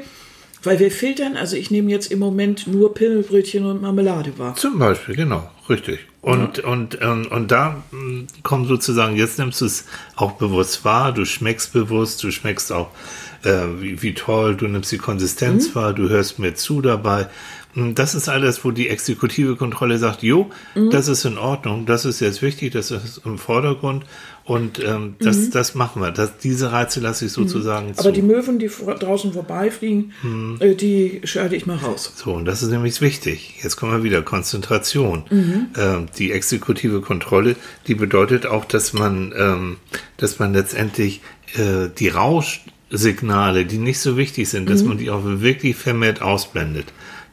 weil 0.63 0.79
wir 0.79 0.91
filtern. 0.91 1.37
Also 1.37 1.57
ich 1.57 1.71
nehme 1.71 1.91
jetzt 1.91 2.13
im 2.13 2.19
Moment 2.19 2.67
nur 2.67 2.95
Pimmelbrötchen 2.95 3.65
und 3.65 3.83
Marmelade 3.83 4.39
wahr. 4.39 4.55
Zum 4.57 4.79
Beispiel, 4.79 5.17
genau, 5.17 5.51
richtig. 5.69 6.01
Und, 6.21 6.59
und, 6.59 6.97
und, 6.97 7.27
und 7.27 7.51
da 7.51 7.83
mh, 7.91 8.27
kommt 8.43 8.69
sozusagen, 8.69 9.17
jetzt 9.17 9.39
nimmst 9.39 9.61
du 9.61 9.67
es 9.67 9.85
auch 10.17 10.33
bewusst 10.33 10.85
wahr, 10.85 11.13
du 11.13 11.25
schmeckst 11.25 11.73
bewusst, 11.73 12.23
du 12.23 12.31
schmeckst 12.31 12.73
auch, 12.73 12.91
äh, 13.45 13.51
wie, 13.79 14.03
wie 14.03 14.15
toll, 14.15 14.57
du 14.57 14.67
nimmst 14.67 14.91
die 14.91 14.99
Konsistenz 14.99 15.75
wahr, 15.75 15.93
du 15.93 16.09
hörst 16.09 16.39
mir 16.39 16.55
zu 16.55 16.83
dabei. 16.83 17.29
Mm, 17.79 17.95
Das 17.95 18.15
ist 18.15 18.29
alles, 18.29 18.65
wo 18.65 18.71
die 18.71 18.89
exekutive 18.89 19.57
Kontrolle 19.57 19.99
sagt, 19.99 20.23
jo, 20.23 20.51
das 20.91 21.09
ist 21.09 21.25
in 21.25 21.39
Ordnung, 21.39 21.87
das 21.87 22.05
ist 22.05 22.21
jetzt 22.21 22.43
wichtig, 22.43 22.73
das 22.73 22.91
ist 22.91 23.23
im 23.25 23.39
Vordergrund 23.39 24.05
und 24.45 24.83
ähm, 24.83 25.17
das, 25.21 25.51
das 25.51 25.75
machen 25.75 26.01
wir. 26.03 26.11
Das, 26.11 26.39
diese 26.39 26.73
Reize 26.73 27.01
lasse 27.01 27.27
ich 27.27 27.33
sozusagen 27.33 27.95
zu. 27.95 28.01
Aber 28.01 28.13
die 28.13 28.23
Möwen, 28.23 28.59
die 28.59 28.69
vor, 28.69 28.95
draußen 28.95 29.33
vorbeifliegen, 29.33 30.13
Mhm. 30.23 30.57
äh, 30.61 30.75
die 30.75 31.21
schalte 31.25 31.55
ich 31.57 31.67
mal 31.67 31.77
raus. 31.77 32.13
So, 32.17 32.33
und 32.33 32.47
das 32.47 32.63
ist 32.63 32.71
nämlich 32.71 33.01
wichtig. 33.01 33.61
Jetzt 33.63 33.77
kommen 33.77 33.93
wir 33.93 34.03
wieder, 34.03 34.23
Konzentration. 34.23 35.25
Mhm. 35.31 35.67
Ähm, 35.77 36.07
die 36.19 36.33
exekutive 36.33 37.01
Kontrolle, 37.03 37.57
die 37.87 37.95
bedeutet 37.95 38.47
auch, 38.47 38.65
dass 38.65 38.93
man, 38.95 39.33
ähm, 39.37 39.77
dass 40.17 40.39
man 40.39 40.53
letztendlich 40.55 41.21
äh, 41.57 41.89
die 41.99 42.09
Rauschsignale, 42.09 43.65
die 43.67 43.79
nicht 43.79 44.01
so 44.01 44.17
wichtig 44.17 44.49
sind, 44.49 44.65
Mhm. 44.65 44.69
dass 44.69 44.83
man 44.83 44.99
die 44.99 45.11
auch 45.11 45.23
wirklich 45.25 45.77
vermehrt 45.77 46.23
ausblendet. 46.23 46.87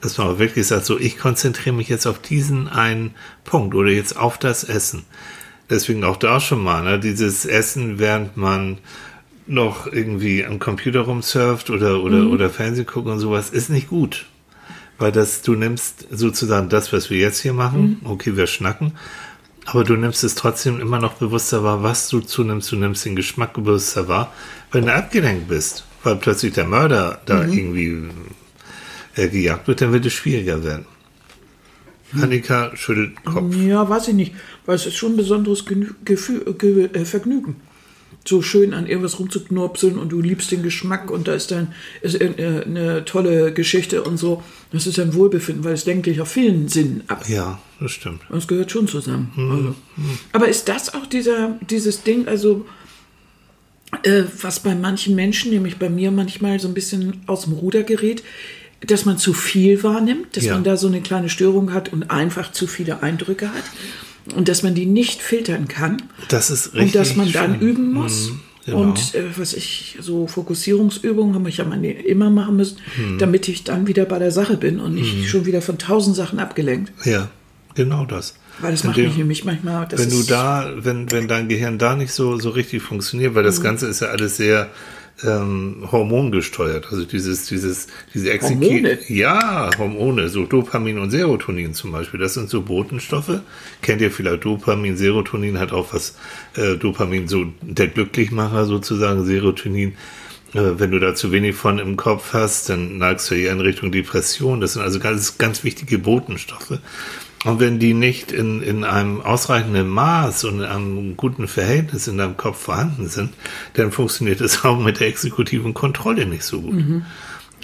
Dass 0.05 0.19
man 0.19 0.27
auch 0.27 0.37
wirklich 0.37 0.67
sagt, 0.67 0.85
so, 0.85 0.99
ich 0.99 1.17
konzentriere 1.17 1.75
mich 1.75 1.89
jetzt 1.89 2.05
auf 2.05 2.19
diesen 2.19 2.67
einen 2.67 3.15
Punkt 3.43 3.73
oder 3.73 3.89
jetzt 3.89 4.15
auf 4.15 4.37
das 4.37 4.63
Essen. 4.63 5.03
Deswegen 5.67 6.03
auch 6.03 6.17
da 6.17 6.39
schon 6.39 6.63
mal, 6.63 6.83
ne, 6.83 6.99
dieses 6.99 7.45
Essen, 7.45 7.97
während 7.97 8.37
man 8.37 8.77
noch 9.47 9.87
irgendwie 9.91 10.45
am 10.45 10.59
Computer 10.59 11.01
rumsurft 11.01 11.71
oder, 11.71 12.03
oder, 12.03 12.17
Mhm. 12.17 12.31
oder 12.33 12.51
Fernsehen 12.51 12.85
gucken 12.85 13.11
und 13.13 13.19
sowas, 13.19 13.49
ist 13.49 13.71
nicht 13.71 13.87
gut. 13.89 14.27
Weil 14.99 15.11
das, 15.11 15.41
du 15.41 15.55
nimmst 15.55 16.05
sozusagen 16.11 16.69
das, 16.69 16.93
was 16.93 17.09
wir 17.09 17.17
jetzt 17.17 17.39
hier 17.41 17.53
machen, 17.53 17.99
Mhm. 18.03 18.07
okay, 18.09 18.37
wir 18.37 18.45
schnacken, 18.45 18.91
aber 19.65 19.83
du 19.83 19.95
nimmst 19.95 20.23
es 20.23 20.35
trotzdem 20.35 20.79
immer 20.79 20.99
noch 20.99 21.13
bewusster 21.13 21.63
wahr, 21.63 21.81
was 21.81 22.09
du 22.09 22.19
zunimmst, 22.19 22.71
du 22.71 22.75
nimmst 22.75 23.03
den 23.05 23.15
Geschmack 23.15 23.53
bewusster 23.53 24.07
wahr, 24.07 24.31
wenn 24.71 24.85
du 24.85 24.93
abgelenkt 24.93 25.47
bist, 25.47 25.83
weil 26.03 26.15
plötzlich 26.17 26.53
der 26.53 26.65
Mörder 26.65 27.21
da 27.25 27.41
Mhm. 27.43 27.53
irgendwie 27.53 28.03
äh, 29.15 29.27
gejagt 29.29 29.67
wird, 29.67 29.81
dann 29.81 29.93
wird 29.93 30.05
es 30.05 30.13
schwieriger 30.13 30.63
werden. 30.63 30.85
Annika 32.21 32.75
schüttelt 32.75 33.17
den 33.17 33.25
Kopf. 33.25 33.55
Ja, 33.55 33.87
weiß 33.89 34.09
ich 34.09 34.13
nicht, 34.13 34.33
weil 34.65 34.75
es 34.75 34.85
ist 34.85 34.95
schon 34.95 35.13
ein 35.13 35.17
besonderes 35.17 35.65
Genü 35.65 35.91
Gefühl, 36.05 36.53
Ge 36.57 36.89
äh, 36.93 37.05
Vergnügen. 37.05 37.57
So 38.27 38.41
schön 38.41 38.73
an 38.73 38.87
irgendwas 38.87 39.19
rumzuknurpseln 39.19 39.99
und 39.99 40.09
du 40.09 40.19
liebst 40.19 40.51
den 40.51 40.63
Geschmack 40.63 41.11
und 41.11 41.27
da 41.27 41.33
ist 41.33 41.51
dann 41.51 41.73
ist 42.01 42.19
äh, 42.19 42.63
eine 42.65 43.05
tolle 43.05 43.53
Geschichte 43.53 44.03
und 44.03 44.17
so. 44.17 44.43
Das 44.71 44.87
ist 44.87 44.99
ein 44.99 45.13
Wohlbefinden, 45.13 45.63
weil 45.63 45.73
es 45.73 45.85
lenkt 45.85 46.07
dich 46.07 46.21
auf 46.21 46.31
vielen 46.31 46.67
Sinnen 46.67 47.03
ab. 47.07 47.27
Ja, 47.27 47.59
das 47.79 47.91
stimmt. 47.91 48.21
Und 48.29 48.39
es 48.39 48.47
gehört 48.47 48.71
schon 48.71 48.87
zusammen. 48.87 49.31
Also. 49.37 49.75
Aber 50.31 50.47
ist 50.47 50.69
das 50.69 50.93
auch 50.93 51.05
dieser, 51.05 51.59
dieses 51.69 52.03
Ding, 52.03 52.27
also 52.27 52.65
äh, 54.03 54.23
was 54.41 54.59
bei 54.59 54.73
manchen 54.73 55.15
Menschen, 55.15 55.51
nämlich 55.51 55.77
bei 55.77 55.89
mir 55.89 56.09
manchmal 56.09 56.59
so 56.59 56.67
ein 56.67 56.73
bisschen 56.73 57.21
aus 57.27 57.43
dem 57.43 57.53
Ruder 57.53 57.83
gerät, 57.83 58.23
dass 58.81 59.05
man 59.05 59.17
zu 59.17 59.33
viel 59.33 59.81
wahrnimmt, 59.83 60.35
dass 60.37 60.45
Ja. 60.45 60.53
man 60.53 60.63
da 60.63 60.77
so 60.77 60.87
eine 60.87 61.01
kleine 61.01 61.29
Störung 61.29 61.73
hat 61.73 61.91
und 61.91 62.11
einfach 62.11 62.51
zu 62.51 62.67
viele 62.67 63.01
Eindrücke 63.03 63.47
hat 63.49 64.35
und 64.35 64.47
dass 64.47 64.63
man 64.63 64.75
die 64.75 64.85
nicht 64.85 65.21
filtern 65.21 65.67
kann 65.67 66.01
Das 66.27 66.49
ist 66.49 66.67
richtig. 66.73 66.81
und 66.81 66.95
dass 66.95 67.15
man 67.15 67.31
dann 67.31 67.59
schön. 67.59 67.67
üben 67.69 67.93
muss. 67.93 68.29
Mhm, 68.31 68.39
genau. 68.65 68.81
Und 68.81 69.15
äh, 69.15 69.23
was 69.37 69.53
ich, 69.53 69.97
so 70.01 70.27
Fokussierungsübungen 70.27 71.35
habe 71.35 71.49
ich 71.49 71.57
ja 71.57 71.63
mal 71.65 71.83
immer 71.83 72.29
machen 72.29 72.55
müssen, 72.57 72.77
Mhm. 72.97 73.17
damit 73.17 73.47
ich 73.47 73.63
dann 73.63 73.87
wieder 73.87 74.05
bei 74.05 74.19
der 74.19 74.31
Sache 74.31 74.57
bin 74.57 74.79
und 74.79 74.95
nicht 74.95 75.29
schon 75.29 75.45
wieder 75.45 75.61
von 75.61 75.77
tausend 75.77 76.15
Sachen 76.15 76.39
abgelenkt. 76.39 76.91
Ja, 77.05 77.29
genau 77.75 78.05
das. 78.05 78.35
Weil 78.61 78.71
das 78.71 78.83
macht 78.83 78.97
dem- 78.97 79.07
mich 79.07 79.17
nämlich 79.17 79.43
manchmal. 79.45 79.87
Wenn 79.91 80.09
du 80.09 80.23
da, 80.23 80.71
wenn, 80.77 81.11
wenn 81.11 81.27
dein 81.27 81.49
Gehirn 81.49 81.77
da 81.77 81.95
nicht 81.95 82.13
so, 82.13 82.39
so 82.39 82.49
richtig 82.51 82.81
funktioniert, 82.81 83.35
weil 83.35 83.43
Mhm. 83.43 83.47
das 83.47 83.61
Ganze 83.61 83.87
ist 83.87 83.99
ja 84.01 84.07
alles 84.07 84.37
sehr 84.37 84.69
ähm, 85.23 85.87
hormongesteuert. 85.91 86.87
Also 86.91 87.05
dieses, 87.05 87.45
dieses, 87.47 87.87
diese 88.13 88.31
Execu- 88.31 88.61
Hormone? 88.65 88.97
Ja, 89.07 89.69
Hormone, 89.77 90.29
so 90.29 90.45
Dopamin 90.45 90.97
und 90.99 91.11
Serotonin 91.11 91.73
zum 91.73 91.91
Beispiel. 91.91 92.19
Das 92.19 92.33
sind 92.33 92.49
so 92.49 92.61
Botenstoffe. 92.61 93.39
Kennt 93.81 94.01
ihr 94.01 94.11
vielleicht 94.11 94.43
Dopamin, 94.45 94.97
Serotonin 94.97 95.57
hat 95.59 95.71
auch 95.71 95.93
was, 95.93 96.17
äh, 96.57 96.75
Dopamin 96.75 97.27
so 97.27 97.45
der 97.61 97.87
Glücklichmacher 97.87 98.65
sozusagen, 98.65 99.23
Serotonin. 99.25 99.93
Äh, 100.53 100.79
Wenn 100.79 100.91
du 100.91 100.99
da 100.99 101.15
zu 101.15 101.31
wenig 101.31 101.55
von 101.55 101.79
im 101.79 101.95
Kopf 101.97 102.33
hast, 102.33 102.69
dann 102.69 102.97
neigst 102.97 103.29
du 103.31 103.35
eher 103.35 103.51
in 103.53 103.61
Richtung 103.61 103.91
Depression. 103.91 104.61
Das 104.61 104.73
sind 104.73 104.81
also 104.81 104.99
ganz, 104.99 105.37
ganz 105.37 105.63
wichtige 105.63 105.97
Botenstoffe. 105.97 106.79
Und 107.45 107.59
wenn 107.59 107.79
die 107.79 107.93
nicht 107.93 108.31
in, 108.31 108.61
in 108.61 108.83
einem 108.83 109.21
ausreichenden 109.21 109.87
Maß 109.87 110.43
und 110.45 110.59
in 110.59 110.65
einem 110.65 111.15
guten 111.15 111.47
Verhältnis 111.47 112.07
in 112.07 112.17
deinem 112.17 112.37
Kopf 112.37 112.59
vorhanden 112.59 113.07
sind, 113.07 113.29
dann 113.75 113.91
funktioniert 113.91 114.41
es 114.41 114.65
auch 114.65 114.79
mit 114.79 114.99
der 114.99 115.07
exekutiven 115.07 115.73
Kontrolle 115.73 116.25
nicht 116.25 116.43
so 116.43 116.61
gut. 116.61 116.83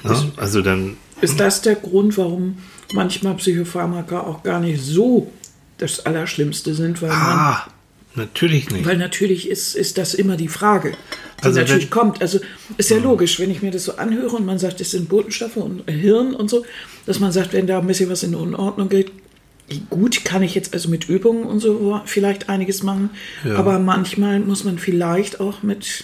Ja, 0.04 0.24
also 0.38 0.62
dann, 0.62 0.98
Ist 1.22 1.40
das 1.40 1.62
der 1.62 1.76
Grund, 1.76 2.18
warum 2.18 2.58
manchmal 2.94 3.36
Psychopharmaka 3.36 4.20
auch 4.22 4.44
gar 4.44 4.60
nicht 4.60 4.82
so 4.82 5.32
das 5.78 6.06
Allerschlimmste 6.06 6.74
sind? 6.74 7.02
Weil, 7.02 7.10
man, 7.10 7.18
ah, 7.20 7.68
natürlich 8.16 8.70
nicht. 8.70 8.86
weil 8.86 8.98
natürlich 8.98 9.50
ist, 9.50 9.76
ist 9.76 9.98
das 9.98 10.14
immer 10.14 10.38
die 10.38 10.48
Frage, 10.48 10.92
die 11.40 11.44
Also 11.46 11.60
natürlich 11.60 11.84
wenn- 11.86 11.90
kommt. 11.90 12.22
Also 12.22 12.40
ist 12.78 12.90
ja 12.92 12.98
logisch, 12.98 13.40
wenn 13.40 13.50
ich 13.52 13.62
mir 13.64 13.72
das 13.72 13.86
so 13.86 13.96
anhöre 13.98 14.36
und 14.36 14.46
man 14.46 14.60
sagt, 14.60 14.80
es 14.82 14.92
sind 14.92 15.10
Botenstoffe 15.10 15.58
und 15.58 15.90
Hirn 15.90 16.36
und 16.36 16.50
so, 16.52 16.66
dass 17.06 17.20
man 17.20 17.32
sagt, 17.32 17.54
wenn 17.54 17.66
da 17.68 17.80
ein 17.80 17.88
bisschen 17.88 18.10
was 18.12 18.22
in 18.24 18.36
Unordnung 18.36 18.90
geht, 18.90 19.12
gut, 19.90 20.26
kann 20.26 20.44
ich 20.44 20.56
jetzt 20.56 20.74
also 20.74 20.90
mit 20.90 21.08
Übungen 21.10 21.44
und 21.44 21.60
so 21.60 22.02
vielleicht 22.06 22.50
einiges 22.50 22.84
machen, 22.84 23.10
aber 23.56 23.80
manchmal 23.80 24.40
muss 24.40 24.64
man 24.64 24.78
vielleicht 24.78 25.40
auch 25.40 25.64
mit 25.64 26.04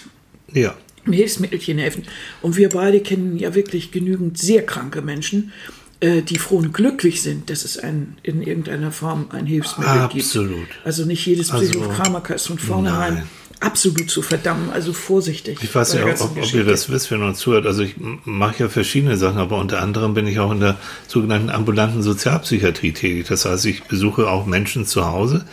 Ja. 0.52 0.74
Hilfsmittelchen 1.04 1.78
helfen. 1.78 2.04
Und 2.42 2.56
wir 2.56 2.68
beide 2.68 3.00
kennen 3.00 3.38
ja 3.38 3.54
wirklich 3.54 3.92
genügend 3.92 4.38
sehr 4.38 4.64
kranke 4.66 5.00
Menschen, 5.02 5.52
äh, 6.00 6.22
die 6.22 6.38
froh 6.38 6.58
und 6.58 6.72
glücklich 6.72 7.22
sind, 7.22 7.50
dass 7.50 7.64
es 7.64 7.78
ein, 7.78 8.18
in 8.22 8.42
irgendeiner 8.42 8.92
Form 8.92 9.26
ein 9.30 9.46
Hilfsmittel 9.46 9.98
Absolut. 10.00 10.68
gibt. 10.68 10.78
Also 10.84 11.04
nicht 11.04 11.24
jedes 11.26 11.50
Also, 11.50 11.64
Psychopharmaka 11.64 12.34
ist 12.34 12.46
von 12.46 12.58
vornherein. 12.58 13.22
Absolut 13.60 14.10
zu 14.10 14.22
verdammen. 14.22 14.70
Also 14.70 14.92
vorsichtig. 14.92 15.58
Ich 15.62 15.74
weiß 15.74 15.94
ja 15.94 16.06
ob, 16.06 16.36
ob 16.36 16.54
ihr 16.54 16.64
das 16.64 16.90
wisst, 16.90 17.10
wenn 17.10 17.22
uns 17.22 17.38
zuhört. 17.38 17.66
Also 17.66 17.82
ich 17.82 17.94
mache 18.24 18.64
ja 18.64 18.68
verschiedene 18.68 19.16
Sachen, 19.16 19.38
aber 19.38 19.58
unter 19.58 19.80
anderem 19.80 20.14
bin 20.14 20.26
ich 20.26 20.38
auch 20.38 20.52
in 20.52 20.60
der 20.60 20.76
sogenannten 21.06 21.50
ambulanten 21.50 22.02
Sozialpsychiatrie 22.02 22.92
tätig. 22.92 23.26
Das 23.28 23.44
heißt, 23.44 23.66
ich 23.66 23.84
besuche 23.84 24.28
auch 24.28 24.46
Menschen 24.46 24.86
zu 24.86 25.06
Hause, 25.06 25.44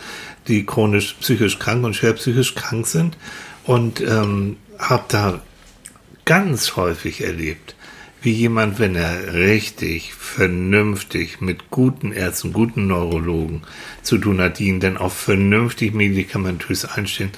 die 0.48 0.64
chronisch 0.64 1.16
psychisch 1.20 1.58
krank 1.58 1.84
und 1.84 1.94
schwer 1.94 2.12
psychisch 2.12 2.54
krank 2.54 2.86
sind 2.86 3.16
und 3.64 4.00
ähm, 4.00 4.56
habe 4.78 5.04
da 5.08 5.40
ganz 6.24 6.76
häufig 6.76 7.22
erlebt, 7.24 7.74
wie 8.22 8.32
jemand, 8.32 8.80
wenn 8.80 8.96
er 8.96 9.34
richtig, 9.34 10.14
vernünftig 10.14 11.40
mit 11.40 11.70
guten 11.70 12.12
Ärzten, 12.12 12.52
guten 12.52 12.88
Neurologen 12.88 13.62
zu 14.02 14.18
tun 14.18 14.40
hat, 14.40 14.58
die 14.58 14.66
ihn 14.66 14.80
dann 14.80 14.96
auch 14.96 15.12
vernünftig 15.12 15.94
medikamentös 15.94 16.84
einstellen, 16.84 17.30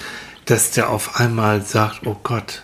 dass 0.48 0.70
der 0.70 0.90
auf 0.90 1.20
einmal 1.20 1.62
sagt, 1.62 2.06
oh 2.06 2.16
Gott, 2.22 2.62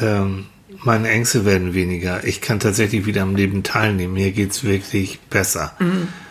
ähm, 0.00 0.46
meine 0.84 1.08
Ängste 1.08 1.44
werden 1.44 1.74
weniger, 1.74 2.24
ich 2.24 2.40
kann 2.40 2.60
tatsächlich 2.60 3.04
wieder 3.04 3.22
am 3.22 3.36
Leben 3.36 3.62
teilnehmen, 3.62 4.14
mir 4.14 4.32
geht's 4.32 4.64
wirklich 4.64 5.20
besser. 5.28 5.76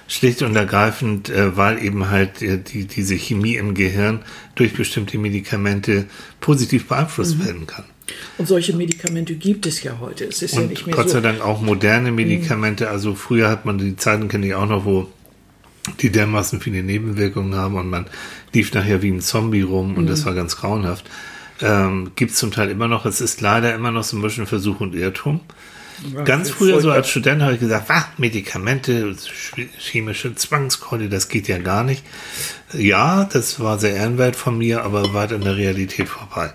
Schlicht 0.08 0.42
und 0.42 0.56
ergreifend, 0.56 1.30
äh, 1.30 1.56
weil 1.56 1.84
eben 1.84 2.10
halt 2.10 2.42
äh, 2.42 2.58
die, 2.58 2.86
diese 2.86 3.16
Chemie 3.16 3.56
im 3.58 3.76
Gehirn 3.76 4.22
durch 4.56 4.74
bestimmte 4.74 5.20
Medikamente 5.20 6.06
positiv 6.40 6.88
beeinflusst 6.88 7.46
werden 7.46 7.68
kann. 7.68 7.86
Und 8.40 8.48
solche 8.48 8.76
Medikamente 8.76 9.36
gibt 9.36 9.68
es 9.68 9.84
ja 9.84 10.00
heute. 10.00 10.26
Es 10.26 10.42
ist 10.42 10.56
ja 10.56 10.62
Und 10.62 10.70
nicht 10.70 10.88
mehr 10.88 10.96
Gott 10.96 11.10
so. 11.10 11.14
sei 11.14 11.22
Dank 11.22 11.42
auch 11.42 11.62
moderne 11.62 12.12
Medikamente. 12.12 12.90
Also 12.90 13.14
früher 13.14 13.50
hat 13.50 13.66
man 13.66 13.78
die 13.78 13.98
Zeiten, 13.98 14.30
kenne 14.30 14.48
ich 14.48 14.56
auch 14.56 14.68
noch, 14.68 14.84
wo 14.84 15.08
die 16.02 16.10
dermaßen 16.12 16.62
viele 16.62 16.84
Nebenwirkungen 16.84 17.56
haben 17.56 17.76
und 17.76 17.90
man 17.90 18.06
lief 18.54 18.74
nachher 18.74 19.02
wie 19.02 19.12
ein 19.12 19.22
Zombie 19.22 19.62
rum 19.62 19.96
und 19.96 20.04
Mhm. 20.06 20.08
das 20.08 20.26
war 20.26 20.34
ganz 20.34 20.56
grauenhaft. 20.58 21.06
Ähm, 21.62 22.12
Gibt 22.16 22.32
es 22.32 22.38
zum 22.38 22.52
Teil 22.52 22.70
immer 22.70 22.88
noch. 22.88 23.06
Es 23.06 23.20
ist 23.22 23.42
leider 23.42 23.76
immer 23.76 23.92
noch 23.92 24.04
so 24.04 24.18
ein 24.18 24.22
bisschen 24.22 24.46
Versuch 24.48 24.80
und 24.80 24.96
Irrtum. 24.96 25.42
Ganz 26.24 26.50
früher, 26.50 26.80
so 26.80 26.92
als 26.92 27.10
Student, 27.10 27.42
habe 27.42 27.56
ich 27.56 27.60
gesagt, 27.60 27.90
was, 27.90 28.06
Medikamente, 28.18 29.14
sch- 29.16 29.68
chemische 29.78 30.34
Zwangskeule, 30.34 31.10
das 31.10 31.28
geht 31.28 31.50
ja 31.50 31.58
gar 31.58 31.84
nicht. 31.84 32.06
Ja, 32.72 33.26
das 33.26 33.60
war 33.60 33.78
sehr 33.80 33.96
ehrenwert 33.96 34.38
von 34.38 34.58
mir, 34.58 34.84
aber 34.86 35.14
weit 35.14 35.34
an 35.34 35.42
der 35.42 35.58
Realität 35.58 36.08
vorbei. 36.08 36.54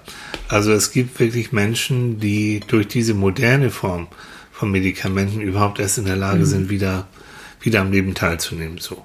Also 0.49 0.73
es 0.73 0.93
gibt 0.93 1.21
wirklich 1.21 1.53
Menschen, 1.53 2.19
die 2.21 2.61
durch 2.67 2.89
diese 2.89 3.13
moderne 3.13 3.71
Form 3.71 4.07
von 4.51 4.71
Medikamenten 4.71 5.43
überhaupt 5.43 5.79
erst 5.79 5.99
in 5.99 6.07
der 6.07 6.17
Lage 6.17 6.47
sind, 6.47 6.71
wieder, 6.71 7.07
wieder 7.65 7.81
am 7.81 7.91
Leben 7.91 8.15
teilzunehmen. 8.15 8.79
So. 8.79 9.05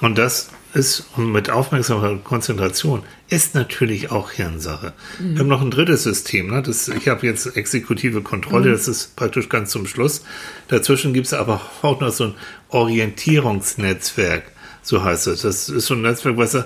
Und 0.00 0.18
das 0.18 0.50
ist, 0.74 1.06
und 1.16 1.32
mit 1.32 1.50
Aufmerksamkeit 1.50 2.10
und 2.10 2.24
Konzentration, 2.24 3.02
ist 3.28 3.54
natürlich 3.54 4.10
auch 4.10 4.30
Hirnsache. 4.30 4.92
Wir 5.32 5.40
haben 5.40 5.48
noch 5.48 5.62
ein 5.62 5.70
drittes 5.70 6.02
System. 6.02 6.50
Ne? 6.50 6.62
Das, 6.62 6.88
ich 6.88 7.08
habe 7.08 7.26
jetzt 7.26 7.56
exekutive 7.56 8.22
Kontrolle, 8.22 8.70
das 8.70 8.88
ist 8.88 9.16
praktisch 9.16 9.48
ganz 9.48 9.70
zum 9.70 9.86
Schluss. 9.86 10.24
Dazwischen 10.68 11.12
gibt 11.14 11.26
es 11.26 11.34
aber 11.34 11.60
auch 11.82 12.00
noch 12.00 12.12
so 12.12 12.24
ein 12.24 12.34
Orientierungsnetzwerk. 12.68 14.44
So 14.82 15.02
heißt 15.02 15.26
es. 15.26 15.42
Das 15.42 15.68
ist 15.68 15.86
so 15.86 15.94
ein 15.94 16.02
Netzwerk, 16.02 16.36
was 16.36 16.56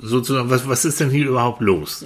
sozusagen, 0.00 0.50
was, 0.50 0.68
was 0.68 0.84
ist 0.84 1.00
denn 1.00 1.10
hier 1.10 1.26
überhaupt 1.26 1.60
los? 1.60 2.04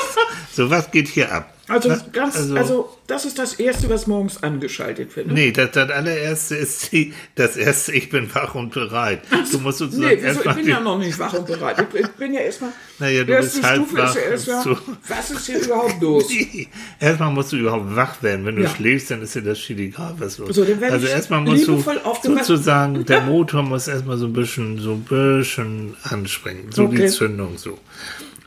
so, 0.52 0.70
was 0.70 0.90
geht 0.90 1.08
hier 1.08 1.32
ab? 1.32 1.57
Also, 1.68 1.90
Was- 1.90 2.12
ganz, 2.12 2.36
also, 2.52 2.88
das 3.06 3.24
ist 3.26 3.38
das 3.38 3.54
Erste, 3.54 3.88
was 3.90 4.06
morgens 4.06 4.42
angeschaltet 4.42 5.14
wird. 5.16 5.26
Ne? 5.26 5.34
Nee, 5.34 5.52
das, 5.52 5.70
das 5.72 5.90
allererste 5.90 6.56
ist 6.56 6.92
die, 6.92 7.12
das 7.34 7.56
erste, 7.56 7.92
ich 7.92 8.08
bin 8.08 8.34
wach 8.34 8.54
und 8.54 8.72
bereit. 8.72 9.20
Du 9.52 9.58
musst 9.58 9.78
sozusagen 9.78 10.14
Nee, 10.16 10.20
wieso, 10.22 10.40
ich 10.48 10.54
bin 10.56 10.64
die- 10.64 10.70
ja 10.70 10.80
noch 10.80 10.98
nicht 10.98 11.18
wach 11.18 11.34
und 11.34 11.46
bereit. 11.46 11.76
Ich, 11.92 12.00
ich 12.00 12.08
bin 12.08 12.32
ja 12.32 12.40
erstmal. 12.40 12.70
Naja, 12.98 13.22
du 13.24 13.36
bist 13.36 13.62
halb 13.62 13.86
Stufe 13.86 14.00
ist 14.00 14.46
ja 14.46 14.54
wach. 14.54 14.66
erstmal. 14.66 14.96
Was 15.08 15.30
ist 15.30 15.46
hier 15.46 15.60
überhaupt 15.62 16.00
los? 16.02 16.24
Erstmal 17.00 17.30
musst 17.32 17.52
du 17.52 17.56
überhaupt 17.56 17.94
wach 17.96 18.22
werden. 18.22 18.44
Wenn 18.46 18.56
du 18.56 18.62
Ja. 18.62 18.70
schläfst, 18.70 19.10
dann 19.10 19.22
ist 19.22 19.34
dir 19.34 19.42
das 19.42 19.58
schied 19.60 19.78
egal, 19.78 20.14
was 20.18 20.38
los 20.38 20.54
So, 20.56 20.62
Also 20.64 21.06
erstmal 21.06 21.40
musst 21.42 21.68
du 21.68 21.80
sozusagen, 21.80 23.04
der 23.06 23.20
Motor 23.22 23.62
muss 23.62 23.88
erstmal 23.88 24.16
so 24.16 24.26
ein 24.26 24.32
bisschen, 24.32 24.78
so 24.78 24.92
ein 24.92 25.02
bisschen 25.04 25.96
anspringen. 26.04 26.72
So 26.72 26.86
die 26.86 26.96
Okay. 26.96 27.08
Zündung 27.08 27.56
so. 27.58 27.78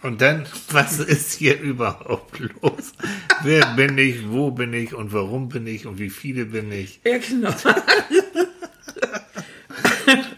Und 0.03 0.21
dann, 0.21 0.45
was 0.71 0.99
ist 0.99 1.33
hier 1.33 1.59
überhaupt 1.59 2.39
los? 2.39 2.93
Wer 3.43 3.65
bin 3.75 3.97
ich, 3.97 4.29
wo 4.29 4.51
bin 4.51 4.73
ich 4.73 4.93
und 4.95 5.13
warum 5.13 5.49
bin 5.49 5.67
ich 5.67 5.85
und 5.85 5.99
wie 5.99 6.09
viele 6.09 6.45
bin 6.45 6.71
ich? 6.71 6.99
Ja, 7.05 7.17
genau. 7.17 7.53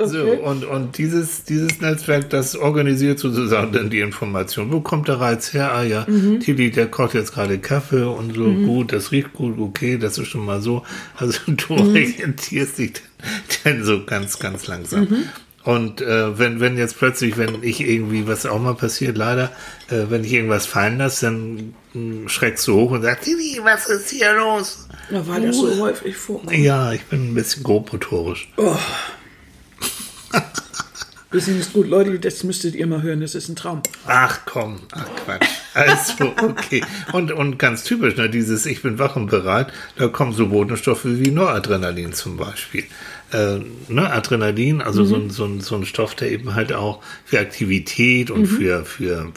So, 0.04 0.24
und, 0.24 0.66
und 0.66 0.98
dieses, 0.98 1.46
dieses 1.46 1.82
Netzwerk, 1.82 2.30
das 2.30 2.56
organisiert 2.56 3.18
sozusagen 3.20 3.72
dann 3.72 3.90
die 3.90 4.02
Information. 4.02 4.72
Wo 4.72 4.82
kommt 4.82 5.08
der 5.08 5.20
Reiz 5.20 5.54
her? 5.54 5.74
Ah 5.74 5.84
ja, 5.84 6.06
Tilly, 6.40 6.70
der 6.70 6.88
kocht 6.88 7.14
jetzt 7.14 7.34
gerade 7.34 7.58
Kaffee 7.60 8.04
und 8.08 8.36
so, 8.36 8.54
gut, 8.54 8.92
das 8.92 9.12
riecht 9.12 9.34
gut, 9.34 9.58
okay, 9.58 9.98
das 9.98 10.18
ist 10.18 10.28
schon 10.28 10.46
mal 10.46 10.62
so. 10.62 10.84
Also 11.16 11.40
du 11.48 11.74
orientierst 11.74 12.78
dich 12.78 12.94
dann, 13.64 13.76
dann 13.76 13.84
so 13.84 14.04
ganz, 14.06 14.38
ganz 14.38 14.68
langsam. 14.68 15.08
Und 15.64 16.02
äh, 16.02 16.38
wenn, 16.38 16.60
wenn 16.60 16.78
jetzt 16.78 16.98
plötzlich, 16.98 17.38
wenn 17.38 17.64
ich 17.64 17.80
irgendwie, 17.80 18.28
was 18.28 18.46
auch 18.46 18.60
mal 18.60 18.76
passiert, 18.76 19.18
leider, 19.18 19.52
äh, 19.90 20.06
wenn 20.10 20.24
ich 20.24 20.34
irgendwas 20.34 20.66
fallen 20.66 20.98
lasse, 20.98 21.26
dann 21.28 21.74
mh, 21.94 22.28
schreckst 22.28 22.68
du 22.68 22.76
hoch 22.76 22.92
und 22.92 23.02
sagst, 23.02 23.24
Tilly, 23.24 23.60
was 23.64 23.88
ist 23.88 24.10
hier 24.10 24.34
los? 24.34 24.88
Na, 25.10 25.26
weil 25.26 25.48
das 25.48 25.56
so 25.56 25.80
häufig 25.80 26.18
vorkommt. 26.18 26.52
Ja, 26.52 26.92
ich 26.92 27.04
bin 27.06 27.32
ein 27.32 27.34
bisschen 27.34 27.64
grobmotorisch. 27.64 28.50
Bisschen 31.32 31.60
ist 31.60 31.74
gut, 31.74 31.88
Leute, 31.88 32.20
das 32.20 32.44
müsstet 32.44 32.76
ihr 32.76 32.86
mal 32.86 33.02
hören, 33.02 33.22
das 33.22 33.34
ist 33.34 33.50
ein 33.50 33.56
Traum. 33.56 33.82
Ach 34.06 34.42
komm, 34.46 34.82
ach 34.92 35.08
Quatsch. 35.26 35.48
Also, 35.74 36.32
okay. 36.42 36.84
Und, 37.12 37.32
und 37.32 37.58
ganz 37.58 37.84
typisch, 37.84 38.18
ne, 38.18 38.30
dieses 38.30 38.68
Ich 38.68 38.84
bin 38.84 39.00
wach 39.00 39.16
und 39.16 39.32
bereit, 39.32 39.74
da 39.96 40.10
kommen 40.10 40.34
so 40.34 40.50
Botenstoffe 40.50 41.06
wie 41.06 41.32
Noradrenalin 41.32 42.14
zum 42.14 42.38
Beispiel. 42.38 42.84
Äh, 43.34 43.60
ne, 43.92 44.12
Adrenalin, 44.12 44.82
also 44.82 45.02
Mhm. 45.04 45.08
so, 45.08 45.16
ein, 45.16 45.30
so, 45.32 45.46
ein, 45.46 45.62
so 45.62 45.76
ein 45.76 45.86
Stoff, 45.86 46.16
der 46.16 46.32
eben 46.32 46.54
halt 46.56 46.72
auch 46.72 47.02
für 47.26 47.40
Aktivität 47.40 48.30
und 48.32 48.42
Mhm. 48.42 48.46
für, 48.48 48.86
für 48.86 49.32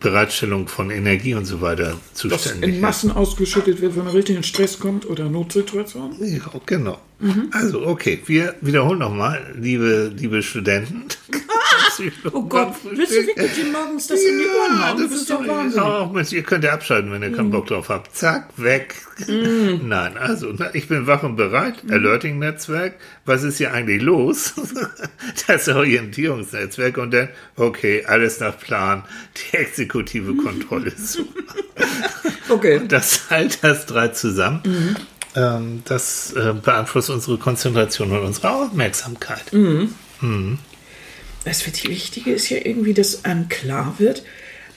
Bereitstellung 0.00 0.68
von 0.68 0.90
Energie 0.90 1.34
und 1.34 1.44
so 1.44 1.60
weiter 1.60 1.96
Das 2.12 2.14
zuständig 2.14 2.68
in 2.68 2.74
ist. 2.76 2.80
Massen 2.82 3.10
ausgeschüttet 3.10 3.80
wird, 3.80 3.96
wenn 3.96 4.04
man 4.04 4.12
richtig 4.14 4.36
in 4.36 4.42
Stress 4.44 4.78
kommt 4.78 5.06
oder 5.08 5.28
Notsituation. 5.28 6.14
Ja, 6.20 6.40
genau. 6.66 7.00
Mhm. 7.18 7.48
Also, 7.52 7.84
okay, 7.86 8.20
wir 8.26 8.54
wiederholen 8.60 9.00
nochmal, 9.00 9.54
liebe, 9.58 10.12
liebe 10.16 10.42
Studenten. 10.42 11.04
Oh 12.32 12.42
Gott, 12.42 12.74
willst 12.84 13.12
du 13.12 13.26
wirklich 13.26 13.52
die 13.54 13.64
morgens 13.64 14.06
das 14.06 14.20
in 14.20 14.38
die 14.38 14.44
Ohren 14.44 14.86
hauen? 14.86 14.98
Das 14.98 15.08
bist 15.08 15.22
ist 15.22 15.28
ja 15.30 15.36
doch 15.36 15.48
Wahnsinn. 15.48 15.82
Mhm. 15.82 15.88
Oh, 15.88 16.06
Mensch, 16.12 16.32
ihr 16.32 16.42
könnt 16.42 16.64
ja 16.64 16.72
abschalten, 16.72 17.12
wenn 17.12 17.22
ihr 17.22 17.32
keinen 17.32 17.50
Bock 17.50 17.66
drauf 17.66 17.88
habt. 17.88 18.16
Zack, 18.16 18.48
weg. 18.56 18.94
Nein, 19.26 20.16
also, 20.16 20.54
ich 20.72 20.88
bin 20.88 21.06
wach 21.06 21.22
und 21.22 21.36
bereit. 21.36 21.84
Mhm. 21.84 21.92
Alerting-Netzwerk. 21.92 22.94
Was 23.24 23.42
ist 23.42 23.58
hier 23.58 23.72
eigentlich 23.72 24.02
los? 24.02 24.54
das 25.46 25.68
Orientierungsnetzwerk. 25.68 26.98
Und 26.98 27.12
dann, 27.12 27.28
okay, 27.56 28.04
alles 28.06 28.40
nach 28.40 28.58
Plan. 28.58 29.04
Die 29.36 29.56
exekutive 29.56 30.34
Kontrolle 30.36 30.92
super. 30.96 31.54
Okay. 32.48 32.80
Das 32.86 33.30
halt 33.30 33.62
das 33.62 33.86
drei 33.86 34.08
zusammen. 34.08 34.62
Mhm. 34.64 34.96
Ähm, 35.36 35.82
das 35.84 36.32
äh, 36.32 36.54
beeinflusst 36.54 37.10
unsere 37.10 37.38
Konzentration 37.38 38.10
und 38.10 38.20
unsere 38.20 38.50
Aufmerksamkeit. 38.50 39.52
Mhm. 39.52 39.94
Das 41.44 41.64
Wichtige 41.66 42.32
ist 42.32 42.48
ja 42.50 42.58
irgendwie, 42.58 42.94
dass 42.94 43.24
einem 43.24 43.48
klar 43.48 43.94
wird, 43.98 44.22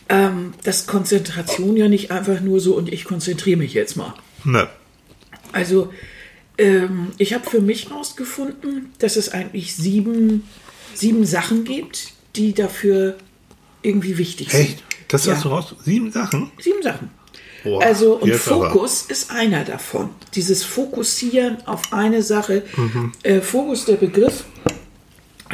ähm, 0.10 0.54
dass 0.64 0.88
Konzentration 0.88 1.76
ja 1.78 1.88
nicht 1.88 2.12
einfach 2.12 2.42
nur 2.42 2.60
so 2.60 2.76
und 2.76 2.92
ich 2.92 3.04
konzentriere 3.06 3.58
mich 3.58 3.74
jetzt 3.74 3.96
mal. 3.98 4.14
Ne. 4.44 4.68
Also, 5.52 5.92
ähm, 6.58 7.12
ich 7.18 7.34
habe 7.34 7.50
für 7.50 7.62
mich 7.62 7.90
herausgefunden, 7.90 8.92
dass 9.00 9.16
es 9.16 9.30
eigentlich 9.30 9.76
sieben, 9.76 10.48
sieben 10.94 11.26
Sachen 11.26 11.64
gibt, 11.64 12.14
die 12.36 12.54
dafür 12.54 13.18
irgendwie 13.82 14.18
wichtig 14.18 14.52
sind. 14.52 14.62
Echt? 14.62 14.84
Das 15.08 15.26
Ja. 15.26 15.36
hast 15.36 15.46
du 15.46 15.50
raus? 15.50 15.76
Sieben 15.84 16.12
Sachen? 16.12 16.52
Sieben 16.60 16.82
Sachen. 16.82 17.10
Boah, 17.64 17.84
also, 17.84 18.16
und 18.16 18.30
jetzt 18.30 18.48
aber. 18.48 18.72
Fokus 18.72 19.04
ist 19.08 19.30
einer 19.32 19.64
davon. 19.64 20.10
Dieses 20.36 20.64
Fokussieren 20.64 21.58
auf 21.68 21.94
eine 21.94 22.24
Sache. 22.24 22.64
Mhm. 22.76 23.12
Äh, 23.24 23.42
Fokus, 23.42 23.86
der 23.86 23.96
Begriff, 23.98 24.46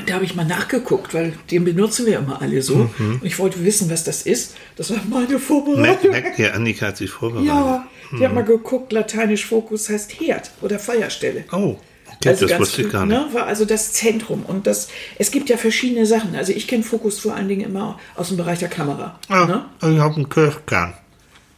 da 0.05 0.13
habe 0.15 0.25
ich 0.25 0.35
mal 0.35 0.45
nachgeguckt, 0.45 1.13
weil 1.13 1.33
den 1.51 1.63
benutzen 1.65 2.05
wir 2.05 2.17
immer 2.19 2.41
alle 2.41 2.61
so. 2.61 2.75
Mhm. 2.97 3.15
Und 3.21 3.25
ich 3.25 3.39
wollte 3.39 3.63
wissen, 3.65 3.89
was 3.89 4.03
das 4.03 4.21
ist. 4.23 4.55
Das 4.75 4.89
war 4.91 4.99
meine 5.09 5.39
Vorbereitung. 5.39 6.11
merkt 6.11 6.39
ihr, 6.39 6.53
Annika 6.53 6.87
hat 6.87 6.97
sich 6.97 7.09
vorbereitet. 7.09 7.47
Ja, 7.49 7.87
ich 8.15 8.23
habe 8.23 8.35
mal 8.35 8.43
geguckt, 8.43 8.91
lateinisch 8.93 9.45
Fokus 9.45 9.89
heißt 9.89 10.19
Herd 10.19 10.51
oder 10.61 10.79
Feuerstelle. 10.79 11.43
Oh, 11.51 11.77
okay, 12.15 12.29
Also 12.29 12.47
das 12.47 12.59
wusste 12.59 12.83
ich 12.83 12.89
gar 12.91 13.05
nicht. 13.05 13.17
Ne, 13.17 13.27
war 13.33 13.47
also 13.47 13.65
das 13.65 13.91
Zentrum. 13.93 14.43
Und 14.43 14.65
das, 14.67 14.87
es 15.17 15.31
gibt 15.31 15.49
ja 15.49 15.57
verschiedene 15.57 16.05
Sachen. 16.05 16.35
Also 16.35 16.53
ich 16.53 16.67
kenne 16.67 16.83
Fokus 16.83 17.19
vor 17.19 17.35
allen 17.35 17.47
Dingen 17.49 17.61
immer 17.69 17.99
aus 18.15 18.29
dem 18.29 18.37
Bereich 18.37 18.59
der 18.59 18.69
Kamera. 18.69 19.19
Ah, 19.27 19.45
Ne? 19.45 19.65
Ich 19.93 19.99
habe 19.99 20.15
einen 20.15 20.29
Kirschkern. 20.29 20.93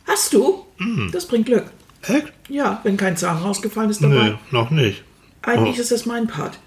Hast 0.08 0.34
du? 0.34 0.66
Mhm. 0.80 1.10
Das 1.12 1.28
bringt 1.28 1.46
Glück. 1.46 1.66
Echt? 2.08 2.32
Ja, 2.48 2.80
wenn 2.84 2.98
kein 2.98 3.16
Zahn 3.18 3.38
rausgefallen 3.44 3.92
ist 3.92 4.02
dabei. 4.02 4.30
Nö, 4.30 4.34
noch 4.52 4.72
nicht. 4.72 5.04
Eigentlich 5.44 5.78
Oh. 5.78 5.82
ist 5.82 5.92
das 5.92 6.06
mein 6.06 6.28
Part. 6.28 6.58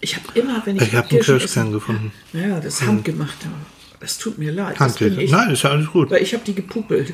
Ich 0.00 0.16
habe 0.16 0.38
immer, 0.38 0.62
wenn 0.64 0.76
ich, 0.76 0.82
Ich 0.82 0.94
habe 0.94 1.10
einen 1.10 1.20
Kirschkern 1.20 1.72
gefunden. 1.72 2.12
Ja, 2.32 2.60
das 2.60 2.82
handgemachte. 2.82 3.48
Das 4.00 4.18
tut 4.18 4.38
mir 4.38 4.52
leid. 4.52 4.76
Ich. 5.00 5.30
Nein, 5.30 5.50
ist 5.50 5.62
ja 5.64 5.70
alles 5.70 5.88
gut. 5.88 6.10
Weil 6.10 6.22
ich 6.22 6.32
habe 6.34 6.44
die 6.44 6.54
gepupelt. 6.54 7.12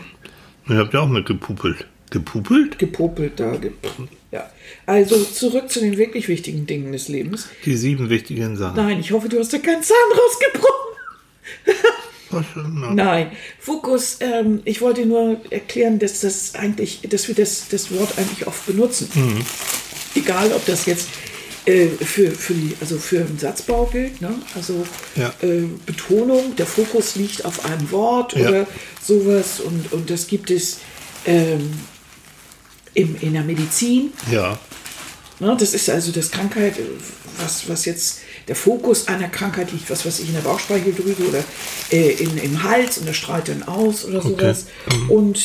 Ihr 0.68 0.76
habt 0.76 0.92
ja 0.92 1.00
auch 1.00 1.08
mit 1.08 1.26
gepupelt. 1.26 1.86
Gepupelt? 2.10 2.78
Gepopelt 2.78 3.40
da. 3.40 3.56
Ge 3.56 3.72
ja. 4.30 4.50
Also 4.86 5.22
zurück 5.24 5.70
zu 5.70 5.80
den 5.80 5.96
wirklich 5.96 6.28
wichtigen 6.28 6.66
Dingen 6.66 6.92
des 6.92 7.08
Lebens. 7.08 7.48
Die 7.64 7.76
sieben 7.76 8.10
wichtigen 8.10 8.56
Sachen. 8.56 8.76
Nein, 8.76 9.00
ich 9.00 9.12
hoffe, 9.12 9.28
du 9.28 9.38
hast 9.38 9.52
da 9.52 9.58
keinen 9.58 9.82
Zahn 9.82 9.96
rausgebrochen. 10.12 10.84
Nein, 12.94 13.30
Fokus, 13.60 14.18
ähm, 14.20 14.60
ich 14.64 14.80
wollte 14.80 15.06
nur 15.06 15.40
erklären, 15.50 15.98
dass 15.98 16.20
das 16.20 16.54
eigentlich, 16.54 17.00
dass 17.08 17.28
wir 17.28 17.34
das, 17.34 17.68
das 17.68 17.92
Wort 17.92 18.18
eigentlich 18.18 18.46
oft 18.46 18.66
benutzen. 18.66 19.08
Mhm. 19.14 19.44
Egal, 20.16 20.52
ob 20.52 20.64
das 20.66 20.86
jetzt 20.86 21.08
äh, 21.66 21.88
für, 21.88 22.30
für, 22.30 22.54
die, 22.54 22.76
also 22.80 22.98
für 22.98 23.20
einen 23.20 23.38
Satzbau 23.38 23.86
gilt, 23.86 24.20
ne? 24.20 24.34
also 24.54 24.86
Ja. 25.16 25.32
äh, 25.42 25.62
Betonung, 25.86 26.54
der 26.56 26.66
Fokus 26.66 27.16
liegt 27.16 27.44
auf 27.44 27.64
einem 27.64 27.90
Wort 27.90 28.34
Ja. 28.34 28.48
oder 28.48 28.66
sowas 29.02 29.60
und, 29.60 29.92
und 29.92 30.10
das 30.10 30.26
gibt 30.26 30.50
es 30.50 30.78
ähm, 31.26 31.72
im, 32.94 33.16
in 33.20 33.32
der 33.32 33.42
Medizin. 33.42 34.12
Ja, 34.30 34.58
Ne, 35.40 35.56
das 35.58 35.74
ist 35.74 35.90
also 35.90 36.12
das 36.12 36.30
Krankheit, 36.30 36.74
was, 37.38 37.68
was 37.68 37.86
jetzt 37.86 38.20
der 38.46 38.54
Fokus 38.54 39.08
einer 39.08 39.28
Krankheit 39.28 39.72
liegt, 39.72 39.90
was 39.90 40.06
weiß 40.06 40.20
ich, 40.20 40.28
in 40.28 40.34
der 40.34 40.42
Bauchspeicheldrüse 40.42 41.26
oder 41.28 41.42
äh, 41.90 42.12
in, 42.12 42.38
im 42.38 42.62
Hals 42.62 42.98
und 42.98 43.08
das 43.08 43.16
strahlt 43.16 43.48
dann 43.48 43.64
aus 43.64 44.04
oder 44.04 44.22
sowas. 44.22 44.66
Mhm. 44.92 45.10
Und 45.10 45.44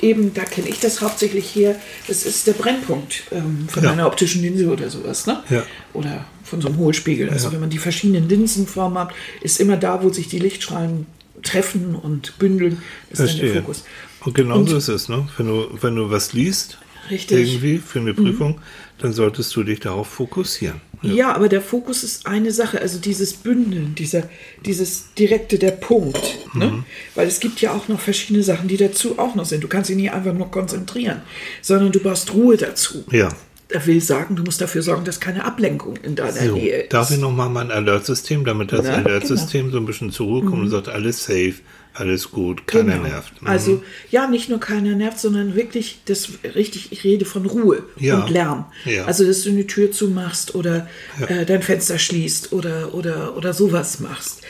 eben, 0.00 0.34
da 0.34 0.44
kenne 0.44 0.68
ich 0.68 0.80
das 0.80 1.00
hauptsächlich 1.00 1.54
her, 1.54 1.76
das 2.08 2.24
ist 2.24 2.46
der 2.46 2.52
Brennpunkt 2.52 3.22
ähm, 3.32 3.66
von 3.68 3.82
Ja. 3.84 3.92
einer 3.92 4.06
optischen 4.06 4.42
Linse 4.42 4.68
oder 4.68 4.90
sowas. 4.90 5.26
Ne? 5.26 5.42
Ja. 5.50 5.62
Oder 5.92 6.24
von 6.44 6.60
so 6.60 6.68
einem 6.68 6.78
Hohlspiegel. 6.78 7.30
Also 7.30 7.52
wenn 7.52 7.60
man 7.60 7.70
die 7.70 7.78
verschiedenen 7.78 8.28
Linsenformen 8.28 8.98
hat, 8.98 9.12
ist 9.40 9.60
immer 9.60 9.76
da, 9.76 10.02
wo 10.02 10.10
sich 10.10 10.28
die 10.28 10.38
Lichtstrahlen 10.38 11.06
treffen 11.42 11.94
und 11.94 12.38
bündeln, 12.38 12.82
ist 13.10 13.20
dann 13.20 13.36
der. 13.38 13.54
Fokus. 13.62 13.84
Und 14.24 14.34
genau 14.34 14.64
so 14.64 14.76
ist 14.76 14.88
es, 14.88 15.08
ne? 15.08 15.28
Wenn 15.36 15.46
du, 15.46 15.66
wenn 15.80 15.94
du 15.96 16.10
was 16.10 16.32
liest, 16.32 16.78
Richtig. 17.10 17.36
Mhm. 17.38 17.44
irgendwie 17.44 17.78
für 17.78 18.00
eine 18.00 18.14
Prüfung, 18.14 18.60
dann 18.98 19.12
solltest 19.12 19.54
du 19.54 19.62
dich 19.62 19.80
darauf 19.80 20.08
fokussieren. 20.08 20.80
Ja. 21.02 21.34
aber 21.34 21.48
der 21.48 21.60
Fokus 21.60 22.02
ist 22.02 22.26
eine 22.26 22.52
Sache, 22.52 22.80
also 22.80 22.98
dieses 22.98 23.34
Bündeln, 23.34 23.94
dieser, 23.94 24.22
dieses 24.64 25.12
direkte, 25.18 25.58
der 25.58 25.72
Punkt. 25.72 26.38
Ne? 26.54 26.84
Weil 27.14 27.28
es 27.28 27.40
gibt 27.40 27.60
ja 27.60 27.72
auch 27.72 27.88
noch 27.88 28.00
verschiedene 28.00 28.42
Sachen, 28.42 28.68
die 28.68 28.76
dazu 28.76 29.18
auch 29.18 29.34
noch 29.34 29.44
sind. 29.44 29.62
Du 29.62 29.68
kannst 29.68 29.90
dich 29.90 29.96
nicht 29.96 30.12
einfach 30.12 30.32
nur 30.32 30.50
konzentrieren, 30.50 31.22
sondern 31.62 31.92
du 31.92 32.00
brauchst 32.00 32.32
Ruhe 32.34 32.56
dazu. 32.56 33.04
Ja. 33.10 33.28
Er 33.68 33.84
will 33.84 34.00
sagen, 34.00 34.36
du 34.36 34.44
musst 34.44 34.60
dafür 34.60 34.80
sorgen, 34.82 35.04
dass 35.04 35.18
keine 35.18 35.44
Ablenkung 35.44 35.96
in 36.04 36.14
deiner 36.14 36.32
So, 36.32 36.54
Nähe 36.54 36.82
ist. 36.82 36.92
darf 36.92 37.10
ich 37.10 37.18
nochmal 37.18 37.48
mein 37.50 37.72
Alert-System, 37.72 38.44
damit 38.44 38.70
das 38.72 38.86
Alert-System 38.86 39.72
so 39.72 39.78
ein 39.78 39.86
bisschen 39.86 40.12
zur 40.12 40.26
Ruhe 40.26 40.44
kommt 40.44 40.62
und 40.62 40.70
sagt, 40.70 40.88
alles 40.88 41.24
safe, 41.24 41.54
alles 41.96 42.30
gut, 42.30 42.66
keiner 42.66 42.94
Genau. 42.98 43.08
nervt. 43.08 43.40
Mhm. 43.42 43.48
Also 43.48 43.82
ja, 44.10 44.26
nicht 44.26 44.48
nur 44.48 44.60
keiner 44.60 44.94
nervt, 44.94 45.18
sondern 45.18 45.54
wirklich 45.54 46.00
das 46.04 46.28
richtig. 46.54 46.92
Ich 46.92 47.04
rede 47.04 47.24
von 47.24 47.46
Ruhe 47.46 47.84
Ja. 47.98 48.20
und 48.22 48.30
Lärm. 48.30 48.66
Ja. 48.84 49.04
Also 49.06 49.24
dass 49.24 49.42
du 49.42 49.50
eine 49.50 49.66
Tür 49.66 49.90
zumachst 49.92 50.54
oder 50.54 50.88
äh, 51.28 51.44
dein 51.46 51.62
Fenster 51.62 51.98
schließt 51.98 52.52
oder 52.52 52.94
oder 52.94 53.36
oder 53.36 53.52
sowas 53.52 54.00
machst. 54.00 54.42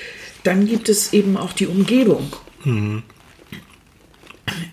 Dann 0.43 0.67
gibt 0.67 0.89
es 0.89 1.13
eben 1.13 1.37
auch 1.37 1.53
die 1.53 1.67
Umgebung. 1.67 2.33
Mhm. 2.65 3.03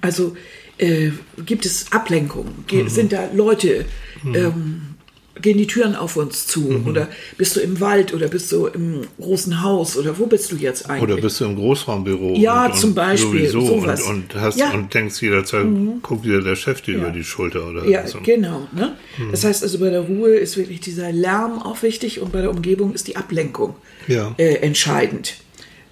Also 0.01 0.35
äh, 0.77 1.11
gibt 1.45 1.65
es 1.65 1.91
Ablenkungen? 1.91 2.65
Mhm. 2.71 2.89
Sind 2.89 3.13
da 3.13 3.29
Leute? 3.33 3.85
Ähm, 4.25 4.92
gehen 5.41 5.57
die 5.57 5.65
Türen 5.67 5.95
auf 5.95 6.15
uns 6.15 6.45
zu? 6.47 6.61
Mhm. 6.61 6.87
Oder 6.87 7.07
bist 7.37 7.55
du 7.55 7.59
im 7.59 7.79
Wald 7.79 8.13
oder 8.13 8.27
bist 8.27 8.51
du 8.51 8.67
im 8.67 9.01
großen 9.19 9.63
Haus 9.63 9.97
oder 9.97 10.17
wo 10.19 10.27
bist 10.27 10.51
du 10.51 10.55
jetzt 10.57 10.89
eigentlich? 10.89 11.03
Oder 11.11 11.17
bist 11.21 11.39
du 11.39 11.45
im 11.45 11.55
Großraumbüro? 11.55 12.35
Ja, 12.37 12.71
zum 12.71 12.93
Beispiel, 12.93 13.49
Sowieso 13.49 13.79
sowas. 13.81 14.01
und, 14.03 14.35
und, 14.35 14.41
hast, 14.41 14.57
Ja. 14.59 14.69
Mhm. 14.69 14.75
und 14.75 14.93
denkst 14.93 15.21
jederzeit, 15.21 15.65
guckt 16.03 16.23
wieder 16.23 16.41
der 16.41 16.55
Chef 16.55 16.81
dir 16.81 16.95
über 16.97 17.09
die 17.09 17.23
Schulter 17.23 17.67
oder 17.67 17.85
Ja, 17.87 18.05
so. 18.07 18.19
genau. 18.21 18.67
Ne? 18.73 18.95
Hm. 19.17 19.31
Das 19.31 19.43
heißt 19.43 19.63
also, 19.63 19.79
bei 19.79 19.89
der 19.89 20.01
Ruhe 20.01 20.35
ist 20.35 20.55
wirklich 20.57 20.79
dieser 20.81 21.11
Lärm 21.11 21.61
auch 21.61 21.81
wichtig 21.81 22.19
und 22.21 22.31
bei 22.31 22.41
der 22.41 22.51
Umgebung 22.51 22.93
ist 22.93 23.07
die 23.07 23.15
Ablenkung 23.15 23.75
Ja. 24.07 24.35
äh, 24.37 24.55
entscheidend. 24.57 25.35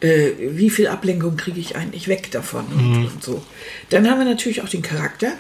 Äh, 0.02 0.32
wie 0.52 0.70
viel 0.70 0.88
Ablenkung 0.88 1.38
kriege 1.38 1.60
ich 1.60 1.76
eigentlich 1.76 2.08
weg 2.08 2.30
davon 2.32 2.66
und, 2.76 2.80
Hm. 2.96 3.06
und 3.06 3.24
so. 3.24 3.42
Dann 3.90 4.10
haben 4.10 4.20
wir 4.20 4.26
natürlich 4.26 4.62
auch 4.62 4.70
den 4.70 4.82
Charakter. 4.84 5.34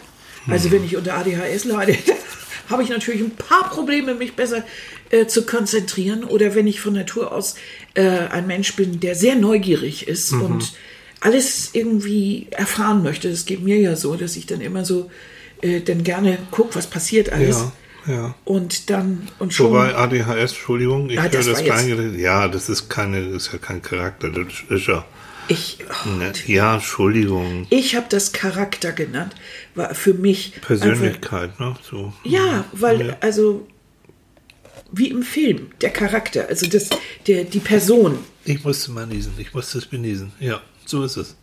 Also 0.47 0.65
Hm. 0.65 0.71
wenn 0.73 0.85
ich 0.85 0.97
unter 0.97 1.15
ADHS 1.17 1.65
leide, 1.65 1.95
habe 2.71 2.83
ich 2.83 2.89
natürlich 2.89 3.21
ein 3.21 3.35
paar 3.35 3.69
Probleme, 3.69 4.15
mich 4.15 4.33
besser 4.35 4.63
äh, 5.09 5.27
zu 5.27 5.45
konzentrieren. 5.45 6.23
Oder 6.23 6.55
wenn 6.55 6.67
ich 6.67 6.79
von 6.81 6.93
Natur 6.93 7.31
aus 7.31 7.55
äh, 7.93 8.01
ein 8.07 8.47
Mensch 8.47 8.75
bin, 8.75 8.99
der 8.99 9.15
sehr 9.15 9.35
neugierig 9.35 10.07
ist 10.07 10.31
Mhm. 10.31 10.41
und 10.41 10.73
alles 11.19 11.69
irgendwie 11.73 12.47
erfahren 12.51 13.03
möchte. 13.03 13.29
Das 13.29 13.45
geht 13.45 13.61
mir 13.61 13.77
ja 13.79 13.95
so, 13.95 14.15
dass 14.15 14.35
ich 14.35 14.47
dann 14.47 14.59
immer 14.61 14.85
so 14.85 15.11
äh, 15.61 15.79
dann 15.81 16.03
gerne 16.03 16.39
gucke, 16.49 16.73
was 16.75 16.87
passiert 16.87 17.31
alles. 17.31 17.63
Ja, 18.07 18.13
ja. 18.13 18.35
Und 18.45 18.89
dann 18.89 19.27
und 19.37 19.53
schon. 19.53 19.67
Wobei 19.67 19.93
ADHS, 19.93 20.53
Entschuldigung, 20.53 21.09
ich 21.11 21.19
Ah, 21.19 21.23
höre 21.23 21.29
das 21.29 21.45
das. 21.63 21.85
Ja, 22.17 22.47
das 22.47 22.69
ist 22.69 22.89
keine, 22.89 23.23
das 23.29 23.45
ist 23.47 23.53
ja 23.53 23.59
kein 23.59 23.83
Charakter, 23.83 24.29
das 24.29 24.47
ist 24.69 24.87
ja. 24.87 25.05
ich 25.47 25.77
Ne, 26.17 26.31
ja, 26.47 26.75
Entschuldigung. 26.75 27.67
ich 27.69 27.95
habe 27.95 28.07
das 28.09 28.31
Charakter 28.31 28.91
genannt, 28.91 29.35
war 29.75 29.93
für 29.95 30.13
mich 30.13 30.53
einfach, 30.55 30.67
Persönlichkeit, 30.67 31.59
ne? 31.59 31.75
So. 31.89 32.13
Ja, 32.23 32.65
weil, 32.73 33.07
Ja. 33.07 33.17
also, 33.21 33.67
wie 34.91 35.07
im 35.09 35.23
Film, 35.23 35.69
der 35.81 35.89
Charakter, 35.91 36.47
also 36.49 36.67
das, 36.67 36.89
der, 37.27 37.43
die 37.45 37.59
Person, 37.59 38.19
Ich 38.45 38.63
musste 38.63 38.91
mal 38.91 39.05
niesen, 39.07 39.33
ich 39.37 39.53
musste 39.53 39.77
es 39.77 39.85
beniesen. 39.85 40.31
Ja, 40.39 40.61
so 40.85 41.03
ist 41.03 41.15
es. 41.17 41.35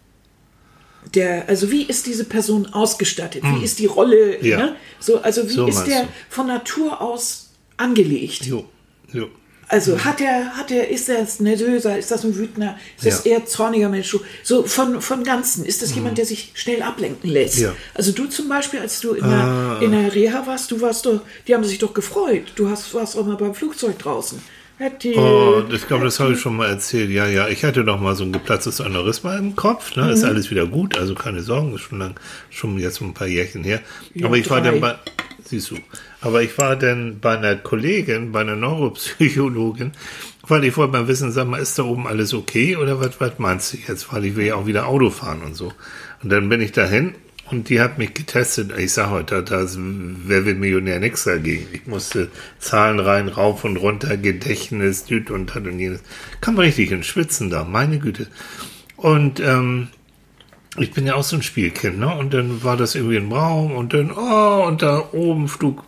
Der, 1.14 1.48
also 1.48 1.70
wie 1.70 1.84
ist 1.84 2.06
diese 2.06 2.24
Person 2.24 2.66
ausgestattet? 2.66 3.42
Wie 3.44 3.64
ist 3.64 3.78
die 3.78 3.86
Rolle? 3.86 4.44
Ja. 4.44 4.58
Ne? 4.58 4.76
So, 5.00 5.20
also 5.22 5.48
wie 5.48 5.52
So 5.52 5.66
ist 5.68 5.84
der 5.84 6.02
du. 6.02 6.08
von 6.28 6.48
Natur 6.48 7.00
aus 7.00 7.50
angelegt? 7.76 8.44
Jo, 8.44 8.68
jo. 9.12 9.28
Also 9.70 10.02
hat 10.04 10.20
er, 10.22 10.56
hat 10.56 10.70
er, 10.70 10.88
ist 10.88 11.08
er 11.10 11.18
ein 11.18 11.28
Nervöser, 11.40 11.98
ist 11.98 12.10
das 12.10 12.24
ein 12.24 12.34
Wütender, 12.36 12.76
ist 12.96 13.06
das 13.06 13.24
Ja. 13.24 13.32
eher 13.32 13.46
zorniger 13.46 13.88
Mensch? 13.90 14.16
So 14.42 14.62
von, 14.62 15.02
von 15.02 15.24
Ganzen, 15.24 15.64
ist 15.66 15.82
das 15.82 15.94
jemand, 15.94 16.16
der 16.16 16.24
sich 16.24 16.52
schnell 16.54 16.80
ablenken 16.82 17.28
lässt? 17.30 17.58
Ja. 17.58 17.74
Also 17.94 18.12
du 18.12 18.26
zum 18.26 18.48
Beispiel, 18.48 18.80
als 18.80 19.00
du 19.00 19.12
in 19.12 19.28
der, 19.28 19.38
Ah. 19.38 19.78
in 19.82 19.92
der 19.92 20.14
Reha 20.14 20.46
warst, 20.46 20.70
du 20.70 20.80
warst 20.80 21.04
doch, 21.04 21.20
die 21.46 21.54
haben 21.54 21.64
sich 21.64 21.78
doch 21.78 21.92
gefreut. 21.92 22.44
Du 22.56 22.70
hast, 22.70 22.94
warst 22.94 23.16
auch 23.16 23.26
mal 23.26 23.36
beim 23.36 23.54
Flugzeug 23.54 23.98
draußen. 23.98 24.40
Hätte, 24.78 25.12
Oh, 25.18 25.64
ich 25.74 25.88
glaube, 25.88 26.04
das 26.04 26.20
habe 26.20 26.34
ich 26.34 26.40
schon 26.40 26.56
mal 26.56 26.68
erzählt. 26.68 27.10
Ja, 27.10 27.26
ja, 27.26 27.48
ich 27.48 27.64
hatte 27.64 27.82
noch 27.82 28.00
mal 28.00 28.14
so 28.14 28.22
ein 28.22 28.32
geplatztes 28.32 28.80
Aneurysma 28.80 29.36
im 29.36 29.56
Kopf. 29.56 29.96
Ne? 29.96 30.04
Mhm. 30.04 30.10
Ist 30.10 30.22
alles 30.24 30.50
wieder 30.52 30.66
gut, 30.66 30.96
also 30.96 31.14
keine 31.16 31.42
Sorgen, 31.42 31.74
ist 31.74 31.80
schon 31.80 31.98
lang, 31.98 32.14
schon 32.48 32.78
jetzt 32.78 33.00
ein 33.00 33.12
paar 33.12 33.26
Jährchen 33.26 33.64
her. 33.64 33.80
Ja, 34.14 34.26
Aber 34.26 34.36
ich 34.36 34.48
war 34.48 34.60
drei. 34.60 34.70
dann 34.70 34.80
bei, 34.80 34.94
siehst 35.48 35.70
du, 35.70 35.76
aber 36.20 36.42
ich 36.42 36.56
war 36.58 36.76
dann 36.76 37.20
bei 37.20 37.36
einer 37.36 37.56
Kollegin, 37.56 38.32
bei 38.32 38.40
einer 38.40 38.56
Neuropsychologin, 38.56 39.92
weil 40.46 40.64
ich 40.64 40.76
wollte 40.76 40.92
mal 40.92 41.08
wissen, 41.08 41.32
sag 41.32 41.48
mal, 41.48 41.60
ist 41.60 41.78
da 41.78 41.84
oben 41.84 42.06
alles 42.06 42.34
okay 42.34 42.76
oder 42.76 43.00
was, 43.00 43.20
was 43.20 43.38
meinst 43.38 43.72
du 43.72 43.78
jetzt? 43.86 44.12
Weil 44.12 44.24
ich 44.24 44.36
will 44.36 44.46
ja 44.46 44.54
auch 44.54 44.66
wieder 44.66 44.86
Auto 44.86 45.10
fahren 45.10 45.42
und 45.42 45.54
so. 45.54 45.72
Und 46.22 46.30
dann 46.30 46.48
bin 46.48 46.60
ich 46.60 46.72
dahin 46.72 47.14
und 47.50 47.68
die 47.68 47.80
hat 47.80 47.98
mich 47.98 48.14
getestet. 48.14 48.72
Ich 48.76 48.92
sag 48.92 49.10
heute, 49.10 49.42
da 49.42 49.62
ist 49.62 49.78
Wer 49.78 50.44
will 50.44 50.54
Millionär 50.54 51.00
nix 51.00 51.24
dagegen. 51.24 51.66
Ich 51.72 51.86
musste 51.86 52.28
Zahlen 52.58 53.00
rein, 53.00 53.28
rauf 53.28 53.64
und 53.64 53.76
runter, 53.76 54.16
Gedächtnis, 54.16 55.04
düt 55.04 55.30
und 55.30 55.54
das 55.54 55.56
und 55.56 55.78
jenes. 55.78 56.00
Kam 56.40 56.58
richtig 56.58 56.90
ins 56.90 57.06
Schwitzen 57.06 57.50
da, 57.50 57.64
meine 57.64 57.98
Güte. 57.98 58.26
Und 58.96 59.40
ähm, 59.40 59.88
ich 60.80 60.92
bin 60.92 61.06
ja 61.06 61.14
auch 61.14 61.22
so 61.22 61.36
ein 61.36 61.42
Spielkind, 61.42 61.98
ne? 61.98 62.14
Und 62.16 62.32
dann 62.34 62.62
war 62.64 62.76
das 62.76 62.94
irgendwie 62.94 63.16
im 63.16 63.32
Raum 63.32 63.72
und 63.72 63.92
dann, 63.94 64.10
oh, 64.10 64.64
und 64.66 64.82
da 64.82 65.04
oben 65.12 65.48
flog, 65.48 65.84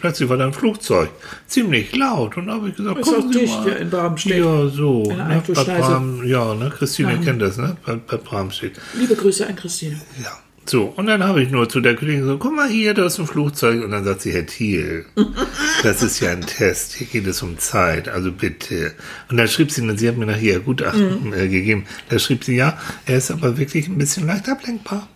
plötzlich 0.00 0.28
war 0.28 0.36
da 0.36 0.46
ein 0.46 0.52
Flugzeug. 0.52 1.10
Ziemlich 1.46 1.94
laut. 1.96 2.36
Und 2.36 2.46
da 2.46 2.54
habe 2.54 2.68
ich 2.68 2.76
gesagt, 2.76 2.98
Ist 2.98 3.08
auch 3.08 3.14
gucken 3.14 3.32
Sie 3.32 3.38
dicht, 3.40 3.54
mal. 3.60 3.68
ja, 3.68 3.74
in 3.76 3.90
Bramstedt. 3.90 4.44
Ja, 4.44 4.68
so. 4.68 5.02
Ne? 5.04 5.42
Bad. 5.54 5.66
Bram, 5.66 6.24
ja, 6.26 6.54
ne? 6.54 6.70
Christine 6.70 7.12
Ja. 7.12 7.18
kennt 7.18 7.42
das, 7.42 7.56
ne? 7.56 7.76
Bad, 7.84 8.06
Bad 8.06 8.24
Bramstedt. 8.24 8.80
Liebe 8.98 9.14
Grüße 9.14 9.46
an 9.46 9.56
Christine. 9.56 10.00
Ja. 10.22 10.30
So, 10.66 10.84
und 10.96 11.06
dann 11.06 11.22
habe 11.22 11.42
ich 11.42 11.50
nur 11.50 11.68
zu 11.68 11.80
der 11.80 11.94
Kollegin 11.94 12.22
gesagt, 12.22 12.40
guck 12.40 12.54
mal 12.54 12.68
hier, 12.68 12.94
da 12.94 13.06
ist 13.06 13.18
ein 13.18 13.26
Flugzeug. 13.26 13.84
Und 13.84 13.90
dann 13.90 14.04
sagt 14.04 14.22
sie, 14.22 14.32
Herr 14.32 14.46
Thiel, 14.46 15.04
das 15.82 16.02
ist 16.02 16.20
ja 16.20 16.30
ein 16.30 16.40
Test, 16.40 16.94
hier 16.94 17.06
geht 17.06 17.26
es 17.26 17.42
um 17.42 17.58
Zeit, 17.58 18.08
also 18.08 18.32
bitte. 18.32 18.92
Und 19.30 19.36
dann 19.36 19.48
schrieb 19.48 19.70
sie, 19.70 19.86
sie 19.96 20.08
hat 20.08 20.16
mir 20.16 20.26
nachher 20.26 20.60
Gutachten 20.60 21.32
äh, 21.32 21.48
gegeben, 21.48 21.84
da 22.08 22.18
schrieb 22.18 22.44
sie, 22.44 22.56
ja, 22.56 22.78
er 23.06 23.18
ist 23.18 23.30
aber 23.30 23.58
wirklich 23.58 23.88
ein 23.88 23.98
bisschen 23.98 24.26
leicht 24.26 24.48
ablenkbar. 24.48 25.08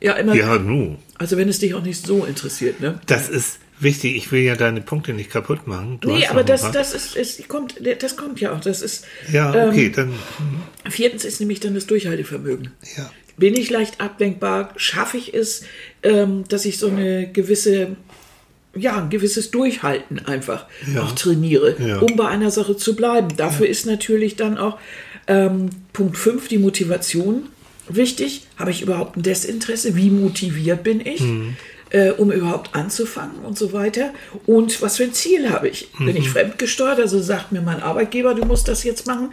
Ja, 0.00 0.14
immer. 0.14 0.34
Ja, 0.34 0.58
nu, 0.58 0.96
Also 1.18 1.36
wenn 1.36 1.48
es 1.48 1.58
dich 1.58 1.74
auch 1.74 1.82
nicht 1.82 2.06
so 2.06 2.24
interessiert, 2.24 2.80
ne? 2.80 3.00
das 3.06 3.28
ist 3.28 3.58
wichtig, 3.80 4.16
ich 4.16 4.30
will 4.32 4.42
ja 4.42 4.54
deine 4.54 4.80
Punkte 4.80 5.12
nicht 5.12 5.30
kaputt 5.30 5.66
machen. 5.66 5.98
Du 6.00 6.10
Nee, 6.10 6.26
aber 6.26 6.44
das, 6.44 6.70
das 6.70 6.94
ist, 6.94 7.16
ist 7.16 7.48
kommt, 7.48 7.74
das 8.00 8.16
kommt 8.16 8.40
ja 8.40 8.52
auch. 8.52 8.60
Das 8.60 8.82
ist 8.82 9.04
Ja, 9.30 9.50
okay, 9.68 9.86
ähm, 9.86 9.92
dann, 9.94 10.14
viertens 10.90 11.24
ist 11.24 11.40
nämlich 11.40 11.60
dann 11.60 11.74
das 11.74 11.86
Durchhaltevermögen. 11.86 12.72
ja. 12.96 13.10
Bin 13.40 13.54
ich 13.56 13.70
leicht 13.70 14.00
ablenkbar? 14.00 14.72
Schaffe 14.76 15.16
ich 15.16 15.34
es, 15.34 15.62
ähm, 16.04 16.44
dass 16.48 16.64
ich 16.64 16.78
so 16.78 16.86
eine 16.88 17.26
gewisse, 17.32 17.96
ja, 18.76 18.98
ein 18.98 19.10
gewisses 19.10 19.50
Durchhalten 19.50 20.20
einfach 20.26 20.66
Ja. 20.94 21.02
auch 21.02 21.12
trainiere, 21.12 21.74
Ja. 21.84 21.98
um 21.98 22.14
bei 22.16 22.28
einer 22.28 22.50
Sache 22.52 22.76
zu 22.76 22.94
bleiben? 22.94 23.28
Dafür 23.36 23.66
ist 23.66 23.86
natürlich 23.86 24.36
dann 24.36 24.56
auch 24.58 24.78
ähm, 25.26 25.70
Punkt 25.92 26.16
5, 26.16 26.48
die 26.48 26.58
Motivation 26.58 27.44
wichtig. 27.88 28.46
Habe 28.56 28.70
ich 28.70 28.82
überhaupt 28.82 29.16
ein 29.16 29.22
Desinteresse? 29.22 29.96
Wie 29.96 30.10
motiviert 30.10 30.82
bin 30.84 31.04
ich? 31.04 31.20
Mhm. 31.20 31.56
Äh, 31.92 32.10
um 32.12 32.30
überhaupt 32.30 32.74
anzufangen 32.76 33.40
und 33.44 33.58
so 33.58 33.72
weiter. 33.72 34.12
Und 34.46 34.80
was 34.80 34.96
für 34.98 35.02
ein 35.04 35.12
Ziel 35.12 35.50
habe 35.50 35.68
ich? 35.68 35.88
Bin 35.98 36.14
ich 36.16 36.28
fremdgesteuert? 36.28 37.00
Also 37.00 37.20
sagt 37.20 37.50
mir 37.50 37.62
mein 37.62 37.82
Arbeitgeber, 37.82 38.34
du 38.34 38.44
musst 38.44 38.68
das 38.68 38.84
jetzt 38.84 39.08
machen. 39.08 39.32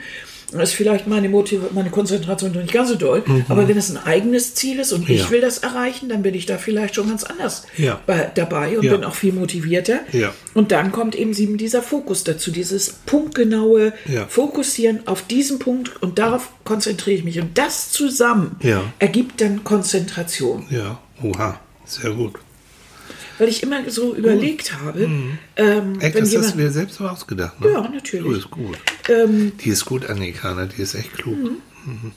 Das 0.52 0.70
ist 0.70 0.76
vielleicht 0.76 1.08
meine, 1.08 1.28
Motiv 1.28 1.60
meine 1.74 1.90
Konzentration 1.90 2.54
nicht 2.54 2.72
ganz 2.72 2.88
so 2.90 2.96
doll. 2.96 3.22
Aber 3.50 3.68
wenn 3.68 3.78
es 3.78 3.90
ein 3.90 3.98
eigenes 3.98 4.56
Ziel 4.56 4.80
ist 4.80 4.94
und 4.94 5.10
ich 5.10 5.20
Ja. 5.24 5.30
will 5.30 5.42
das 5.42 5.58
erreichen, 5.58 6.08
dann 6.08 6.22
bin 6.24 6.34
ich 6.36 6.46
da 6.46 6.58
vielleicht 6.58 6.96
schon 6.96 7.10
ganz 7.10 7.26
anders 7.26 7.64
Ja. 7.76 8.00
bei, 8.06 8.32
dabei 8.34 8.78
und 8.78 8.86
Ja. 8.86 8.94
bin 8.96 9.04
auch 9.04 9.16
viel 9.16 9.34
motivierter. 9.34 10.00
Und 10.54 10.72
dann 10.72 10.94
kommt 10.94 11.16
eben 11.16 11.34
eben 11.38 11.58
dieser 11.58 11.82
Fokus 11.82 12.24
dazu, 12.24 12.52
dieses 12.52 12.96
punktgenaue. 13.06 13.92
Fokussieren 14.30 15.02
auf 15.06 15.24
diesen 15.24 15.60
Punkt 15.60 16.02
und 16.02 16.18
darauf 16.18 16.50
konzentriere 16.64 17.18
ich 17.18 17.24
mich. 17.26 17.40
Und 17.42 17.58
das 17.58 17.92
zusammen 17.92 18.56
ergibt 19.00 19.42
dann 19.42 19.64
Konzentration. 19.66 20.66
Ja, 20.70 21.00
oha, 21.22 21.60
sehr 21.86 22.12
gut. 22.12 22.36
Weil 23.38 23.50
ich 23.50 23.62
immer 23.64 23.90
so 23.90 24.16
überlegt 24.16 24.74
habe, 24.82 25.02
ähm, 25.56 26.00
Ey, 26.00 26.14
wenn 26.14 26.22
das 26.22 26.22
hast 26.24 26.32
jemand. 26.32 26.54
du 26.56 26.58
dir 26.58 26.72
selbst 26.72 26.96
so 26.96 27.08
ausgedacht, 27.08 27.60
ne? 27.62 27.72
Ja, 27.72 27.88
natürlich. 27.88 28.26
Du 28.26 28.34
ist 28.34 28.50
gut. 28.52 28.78
Ähm, 29.10 29.52
Die 29.64 29.70
ist 29.70 29.86
gut, 29.86 30.10
Annika, 30.10 30.54
ne? 30.54 30.68
Die 30.76 30.82
ist 30.82 30.96
echt 30.96 31.14
klug. 31.14 31.38
Mhm. 31.38 32.12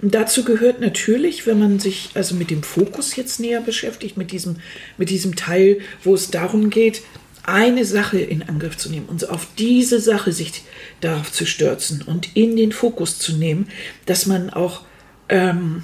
Und 0.00 0.14
dazu 0.14 0.44
gehört 0.44 0.80
natürlich, 0.80 1.46
wenn 1.46 1.58
man 1.58 1.80
sich 1.80 2.10
also 2.14 2.34
mit 2.36 2.50
dem 2.50 2.62
Fokus 2.62 3.16
jetzt 3.16 3.40
näher 3.40 3.60
beschäftigt, 3.60 4.16
mit 4.16 4.30
diesem, 4.30 4.56
mit 4.98 5.10
diesem 5.10 5.34
Teil, 5.34 5.80
wo 6.04 6.14
es 6.14 6.30
darum 6.30 6.70
geht, 6.70 7.02
eine 7.42 7.84
Sache 7.84 8.18
in 8.20 8.42
Angriff 8.42 8.76
zu 8.76 8.90
nehmen 8.90 9.06
und 9.06 9.28
auf 9.30 9.48
diese 9.58 10.00
Sache 10.00 10.32
sich 10.32 10.62
darauf 11.00 11.32
zu 11.32 11.46
stürzen 11.46 12.02
und 12.02 12.36
in 12.36 12.56
den 12.56 12.72
Fokus 12.72 13.18
zu 13.18 13.32
nehmen, 13.32 13.68
dass 14.06 14.26
man 14.26 14.50
auch 14.50 14.84
ähm, 15.28 15.82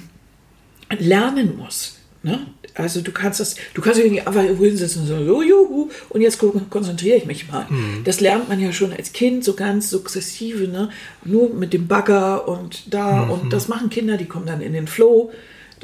lernen 0.99 1.57
muss. 1.57 1.94
Ne? 2.25 2.39
Also 2.73 3.01
du 3.01 3.11
kannst 3.11 3.39
das, 3.39 3.55
du 3.75 3.81
kannst 3.81 3.99
irgendwie 3.99 4.19
einfach 4.21 4.41
irgendwo 4.43 4.65
hinsetzen 4.65 5.03
und 5.03 5.07
sagen, 5.07 5.25
so, 5.27 5.43
juhu, 5.43 5.89
und 6.09 6.21
jetzt 6.21 6.39
konzentriere 6.71 7.17
ich 7.17 7.25
mich 7.25 7.47
mal. 7.49 7.67
Das 8.03 8.19
lernt 8.19 8.49
man 8.49 8.59
ja 8.59 8.73
schon 8.73 8.91
als 8.91 9.13
Kind 9.13 9.43
so 9.43 9.53
ganz 9.53 9.91
sukzessive, 9.91 10.67
ne? 10.67 10.89
Nur 11.23 11.53
mit 11.53 11.71
dem 11.71 11.87
Bagger 11.87 12.47
und 12.47 12.91
da 12.93 13.21
und 13.21 13.53
das 13.53 13.67
machen 13.67 13.89
Kinder, 13.91 14.17
die 14.17 14.25
kommen 14.25 14.47
dann 14.47 14.59
in 14.61 14.73
den 14.73 14.87
Flow. 14.87 15.31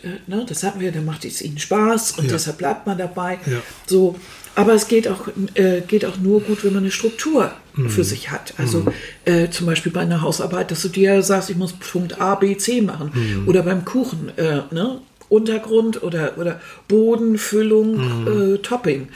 Äh, 0.04 0.08
Ne? 0.26 0.46
Das 0.50 0.64
hatten 0.64 0.80
wir, 0.80 0.92
da 0.92 1.02
macht 1.02 1.26
es 1.26 1.42
ihnen 1.44 1.60
Spaß 1.60 2.14
und 2.18 2.26
Ja. 2.26 2.32
deshalb 2.32 2.58
bleibt 2.58 2.88
man 2.88 2.98
dabei. 2.98 3.38
Ja. 3.46 3.60
So, 3.86 4.16
aber 4.56 4.74
es 4.74 4.88
geht 4.88 5.08
auch, 5.08 5.28
äh, 5.54 5.82
geht 5.82 6.06
auch 6.06 6.18
nur 6.18 6.42
gut, 6.42 6.64
wenn 6.64 6.74
man 6.74 6.84
eine 6.84 6.92
Struktur 6.92 7.52
Mhm. 7.76 7.90
für 7.90 8.04
sich 8.04 8.32
hat. 8.32 8.54
Also 8.58 8.86
äh, 9.26 9.50
zum 9.50 9.68
Beispiel 9.68 9.92
bei 9.92 10.02
einer 10.02 10.22
Hausarbeit, 10.22 10.72
dass 10.72 10.82
du 10.82 10.90
dir 10.90 11.22
sagst, 11.22 11.50
ich 11.52 11.56
muss 11.58 11.74
Punkt 11.74 12.20
A, 12.20 12.36
B, 12.36 12.58
C 12.58 12.82
machen. 12.82 13.12
Mhm. 13.14 13.48
Oder 13.48 13.62
beim 13.64 13.86
Kuchen, 13.86 14.32
äh, 14.38 14.62
ne? 14.72 15.00
Untergrund 15.32 16.04
oder, 16.04 16.38
oder 16.38 16.60
Boden, 16.90 17.38
Füllung, 17.38 17.96
Mhm. 18.26 18.56
äh, 18.56 18.58
Topping, 18.58 19.08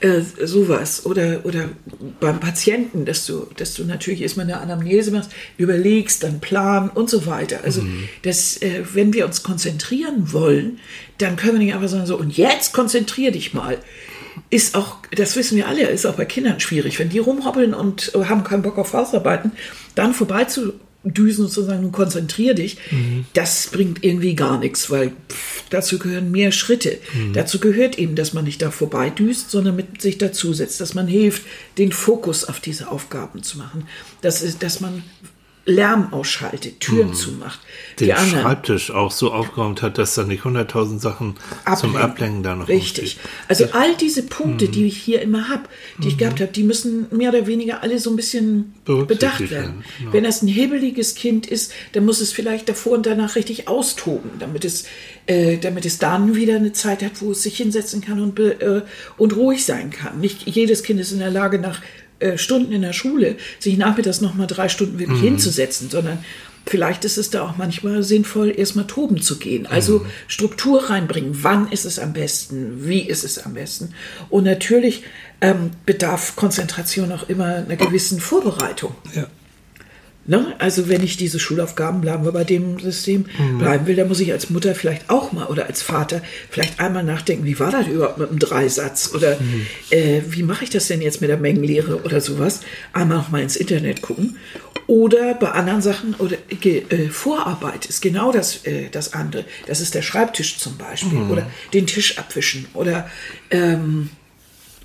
äh, 0.00 0.20
sowas. 0.44 1.06
Oder, 1.06 1.40
oder 1.44 1.64
beim 2.20 2.40
Patienten, 2.40 3.06
dass 3.06 3.24
du, 3.24 3.46
dass 3.56 3.72
du 3.72 3.84
natürlich 3.84 4.20
erstmal 4.20 4.44
eine 4.44 4.60
Anamnese 4.60 5.10
machst, 5.12 5.30
überlegst, 5.56 6.22
dann 6.24 6.40
planen 6.40 6.90
und 6.90 7.08
so 7.08 7.24
weiter. 7.24 7.60
Also, 7.64 7.80
Mhm. 7.82 8.08
das, 8.20 8.58
äh, 8.60 8.82
wenn 8.92 9.14
wir 9.14 9.24
uns 9.24 9.42
konzentrieren 9.42 10.32
wollen, 10.34 10.78
dann 11.16 11.36
können 11.36 11.54
wir 11.54 11.64
nicht 11.64 11.74
einfach 11.74 11.88
sagen, 11.88 12.04
so, 12.06 12.18
und 12.18 12.36
jetzt 12.36 12.74
konzentrier 12.74 13.32
dich 13.32 13.54
mal 13.54 13.78
ist 14.50 14.74
auch, 14.76 14.96
das 15.14 15.36
wissen 15.36 15.56
wir 15.56 15.68
alle, 15.68 15.88
ist 15.88 16.06
auch 16.06 16.14
bei 16.14 16.24
Kindern 16.24 16.58
schwierig. 16.60 16.98
Wenn 16.98 17.10
die 17.10 17.18
rumhoppeln 17.18 17.74
und 17.74 18.12
haben 18.14 18.44
keinen 18.44 18.62
Bock 18.62 18.78
auf 18.78 18.92
Hausarbeiten, 18.94 19.52
dann 19.94 20.14
vorbeizudüsen 20.14 20.80
und 21.04 21.16
zu 21.50 21.62
sagen, 21.62 21.82
nun 21.82 21.92
konzentrier 21.92 22.54
dich, 22.54 22.78
das 23.34 23.68
bringt 23.72 24.04
irgendwie 24.04 24.34
gar 24.34 24.58
nichts, 24.58 24.90
weil 24.90 25.10
pff, 25.28 25.64
dazu 25.70 25.98
gehören 25.98 26.30
mehr 26.30 26.52
Schritte. 26.52 26.98
Dazu 27.32 27.58
gehört 27.58 27.98
eben, 27.98 28.14
dass 28.14 28.32
man 28.32 28.44
nicht 28.44 28.62
da 28.62 28.70
vorbeidüst, 28.70 29.50
sondern 29.50 29.76
mit 29.76 30.00
sich 30.00 30.18
dazusetzt, 30.18 30.80
dass 30.80 30.94
man 30.94 31.08
hilft, 31.08 31.42
den 31.78 31.92
Fokus 31.92 32.44
auf 32.44 32.60
diese 32.60 32.90
Aufgaben 32.90 33.42
zu 33.42 33.58
machen. 33.58 33.88
Das 34.20 34.42
ist, 34.42 34.62
dass 34.62 34.80
man 34.80 35.02
Lärm 35.64 36.12
ausschaltet, 36.12 36.80
Türen 36.80 37.14
zumacht. 37.14 37.60
Den 38.00 38.06
die 38.06 38.12
anderen 38.14 38.42
Schreibtisch 38.42 38.90
auch 38.90 39.12
so 39.12 39.32
aufgeräumt 39.32 39.80
hat, 39.80 39.96
dass 39.96 40.14
da 40.16 40.24
nicht 40.24 40.42
hunderttausend 40.44 41.00
Sachen 41.00 41.36
zum 41.78 41.94
Ablenken 41.94 42.42
da 42.42 42.56
noch 42.56 42.66
Richtig. 42.68 43.16
rumstehen. 43.18 43.30
Also 43.48 43.64
all 43.72 43.94
diese 43.96 44.24
Punkte, 44.24 44.66
Mhm. 44.66 44.72
die 44.72 44.86
ich 44.86 44.96
hier 44.96 45.22
immer 45.22 45.48
habe, 45.48 45.62
die 45.98 46.08
ich 46.08 46.18
gehabt 46.18 46.40
habe, 46.40 46.50
die 46.50 46.64
müssen 46.64 47.06
mehr 47.12 47.28
oder 47.28 47.46
weniger 47.46 47.82
alle 47.84 48.00
so 48.00 48.10
ein 48.10 48.16
bisschen 48.16 48.74
bedacht 48.84 49.50
werden. 49.50 49.84
genau. 49.98 50.12
Wenn 50.12 50.24
das 50.24 50.42
ein 50.42 50.48
hibbeliges 50.48 51.14
Kind 51.14 51.46
ist, 51.46 51.72
dann 51.92 52.04
muss 52.06 52.20
es 52.20 52.32
vielleicht 52.32 52.68
davor 52.68 52.94
und 52.94 53.06
danach 53.06 53.36
richtig 53.36 53.68
austoben, 53.68 54.30
damit 54.40 54.64
es, 54.64 54.86
äh, 55.26 55.58
damit 55.58 55.86
es 55.86 55.98
dann 55.98 56.34
wieder 56.34 56.56
eine 56.56 56.72
Zeit 56.72 57.04
hat, 57.04 57.20
wo 57.22 57.30
es 57.30 57.42
sich 57.44 57.56
hinsetzen 57.56 58.00
kann 58.00 58.20
und, 58.20 58.40
äh, 58.40 58.82
und 59.16 59.36
ruhig 59.36 59.64
sein 59.64 59.90
kann. 59.90 60.18
Nicht 60.18 60.44
jedes 60.48 60.82
Kind 60.82 60.98
ist 60.98 61.12
in 61.12 61.20
der 61.20 61.30
Lage, 61.30 61.60
nach 61.60 61.80
äh, 62.22 62.38
Stunden 62.38 62.72
in 62.72 62.82
der 62.82 62.92
Schule 62.92 63.36
sich 63.58 63.76
nachmittags 63.76 64.20
noch 64.20 64.34
mal 64.34 64.46
drei 64.46 64.68
Stunden 64.68 64.98
wirklich 64.98 65.20
Mhm. 65.20 65.24
hinzusetzen, 65.24 65.90
sondern 65.90 66.18
Vielleicht 66.64 67.04
ist 67.04 67.18
es 67.18 67.28
da 67.28 67.42
auch 67.42 67.56
manchmal 67.56 68.04
sinnvoll, 68.04 68.54
erstmal 68.56 68.86
toben 68.86 69.20
zu 69.20 69.40
gehen. 69.40 69.66
Also 69.66 70.06
Struktur 70.28 70.90
reinbringen. 70.90 71.42
Wann 71.42 71.66
ist 71.72 71.84
es 71.84 71.98
am 71.98 72.12
besten? 72.12 72.86
Wie 72.86 73.00
ist 73.00 73.24
es 73.24 73.44
am 73.44 73.54
besten? 73.54 73.94
Und 74.30 74.44
natürlich 74.44 75.02
ähm, 75.40 75.72
bedarf 75.86 76.36
Konzentration 76.36 77.10
auch 77.10 77.28
immer 77.28 77.46
einer 77.46 77.74
gewissen 77.74 78.20
Vorbereitung. 78.20 78.94
Ja. 79.12 79.26
Ne? 80.24 80.54
Also 80.60 80.88
wenn 80.88 81.02
ich 81.02 81.16
diese 81.16 81.40
Schulaufgaben, 81.40 82.00
bleiben 82.00 82.24
wir 82.24 82.30
bei 82.32 82.44
dem 82.44 82.78
System, 82.78 83.24
Mhm. 83.38 83.58
bleiben 83.58 83.86
will, 83.88 83.96
dann 83.96 84.06
muss 84.06 84.20
ich 84.20 84.30
als 84.32 84.50
Mutter 84.50 84.74
vielleicht 84.76 85.10
auch 85.10 85.32
mal 85.32 85.46
oder 85.46 85.66
als 85.66 85.82
Vater 85.82 86.22
vielleicht 86.48 86.78
einmal 86.78 87.02
nachdenken, 87.02 87.44
wie 87.44 87.58
war 87.58 87.72
das 87.72 87.88
überhaupt 87.88 88.18
mit 88.18 88.30
einem 88.30 88.38
Dreisatz 88.38 89.10
oder 89.14 89.36
Mhm. 89.40 89.66
äh, 89.90 90.20
wie 90.28 90.44
mache 90.44 90.62
ich 90.62 90.70
das 90.70 90.86
denn 90.86 91.02
jetzt 91.02 91.20
mit 91.22 91.28
der 91.30 91.38
Mengenlehre 91.38 92.02
oder 92.02 92.20
sowas. 92.20 92.60
Einmal 92.92 93.18
auch 93.18 93.30
mal 93.30 93.42
ins 93.42 93.56
Internet 93.56 94.00
gucken. 94.02 94.36
Oder 94.86 95.34
bei 95.34 95.50
anderen 95.50 95.80
Sachen, 95.82 96.14
oder 96.18 96.36
äh, 96.50 97.08
Vorarbeit 97.08 97.86
ist 97.86 98.00
genau 98.02 98.30
das, 98.32 98.64
äh, 98.64 98.88
das 98.90 99.12
andere. 99.14 99.44
Das 99.66 99.80
ist 99.80 99.94
der 99.94 100.02
Schreibtisch 100.02 100.58
zum 100.58 100.76
Beispiel. 100.76 101.18
Mhm. 101.20 101.30
Oder 101.30 101.50
den 101.72 101.86
Tisch 101.86 102.18
abwischen. 102.18 102.66
Oder 102.74 103.08
ähm, 103.50 104.10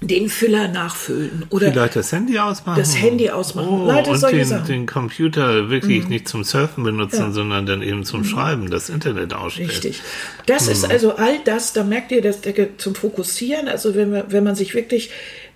den 0.02 0.30
Füller 0.30 0.68
nachfüllen. 0.68 1.46
Oder 1.50 1.72
Vielleicht 1.72 1.96
das 1.96 2.12
Handy 2.12 2.38
ausmachen. 2.38 2.78
Das 2.78 2.96
Handy 2.96 3.30
ausmachen. 3.30 3.68
Oh, 3.68 3.88
Lauter 3.88 4.12
und 4.12 4.32
den. 4.32 4.48
Mhm. 4.48 4.66
den 4.66 4.86
Computer 4.86 5.70
wirklich 5.70 6.08
nicht 6.08 6.28
zum 6.28 6.44
Surfen 6.44 6.84
benutzen, 6.84 7.20
Ja. 7.20 7.28
Mhm. 7.28 7.34
sondern 7.34 7.66
dann 7.66 7.82
eben 7.82 8.04
zum 8.04 8.24
Schreiben, 8.24 8.70
das 8.70 8.90
Internet 8.90 9.34
ausstellen. 9.34 9.70
Richtig. 9.70 10.02
Das 10.46 10.68
ist 10.68 10.90
also 10.90 11.16
all 11.16 11.40
das, 11.46 11.74
da 11.74 11.84
merkt 11.84 12.12
ihr, 12.12 12.22
dass 12.22 12.42
zum 12.78 12.96
Fokussieren, 12.96 13.68
also 13.68 13.96
wenn, 13.96 14.12
wir, 14.12 14.26
wenn 14.30 14.44
man 14.44 14.56
sich 14.56 14.76
wirklich, 14.76 15.10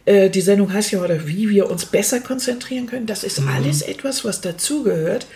äh, 0.06 0.30
die 0.30 0.42
Sendung 0.42 0.74
heißt 0.74 0.92
ja, 0.92 1.02
oder 1.02 1.28
wie 1.28 1.50
wir 1.50 1.70
uns 1.70 1.86
besser 1.86 2.20
konzentrieren 2.20 2.88
können, 2.88 3.06
das 3.06 3.24
ist 3.24 3.42
alles 3.48 3.84
etwas, 3.84 4.26
was 4.26 4.42
dazugehört, 4.42 5.28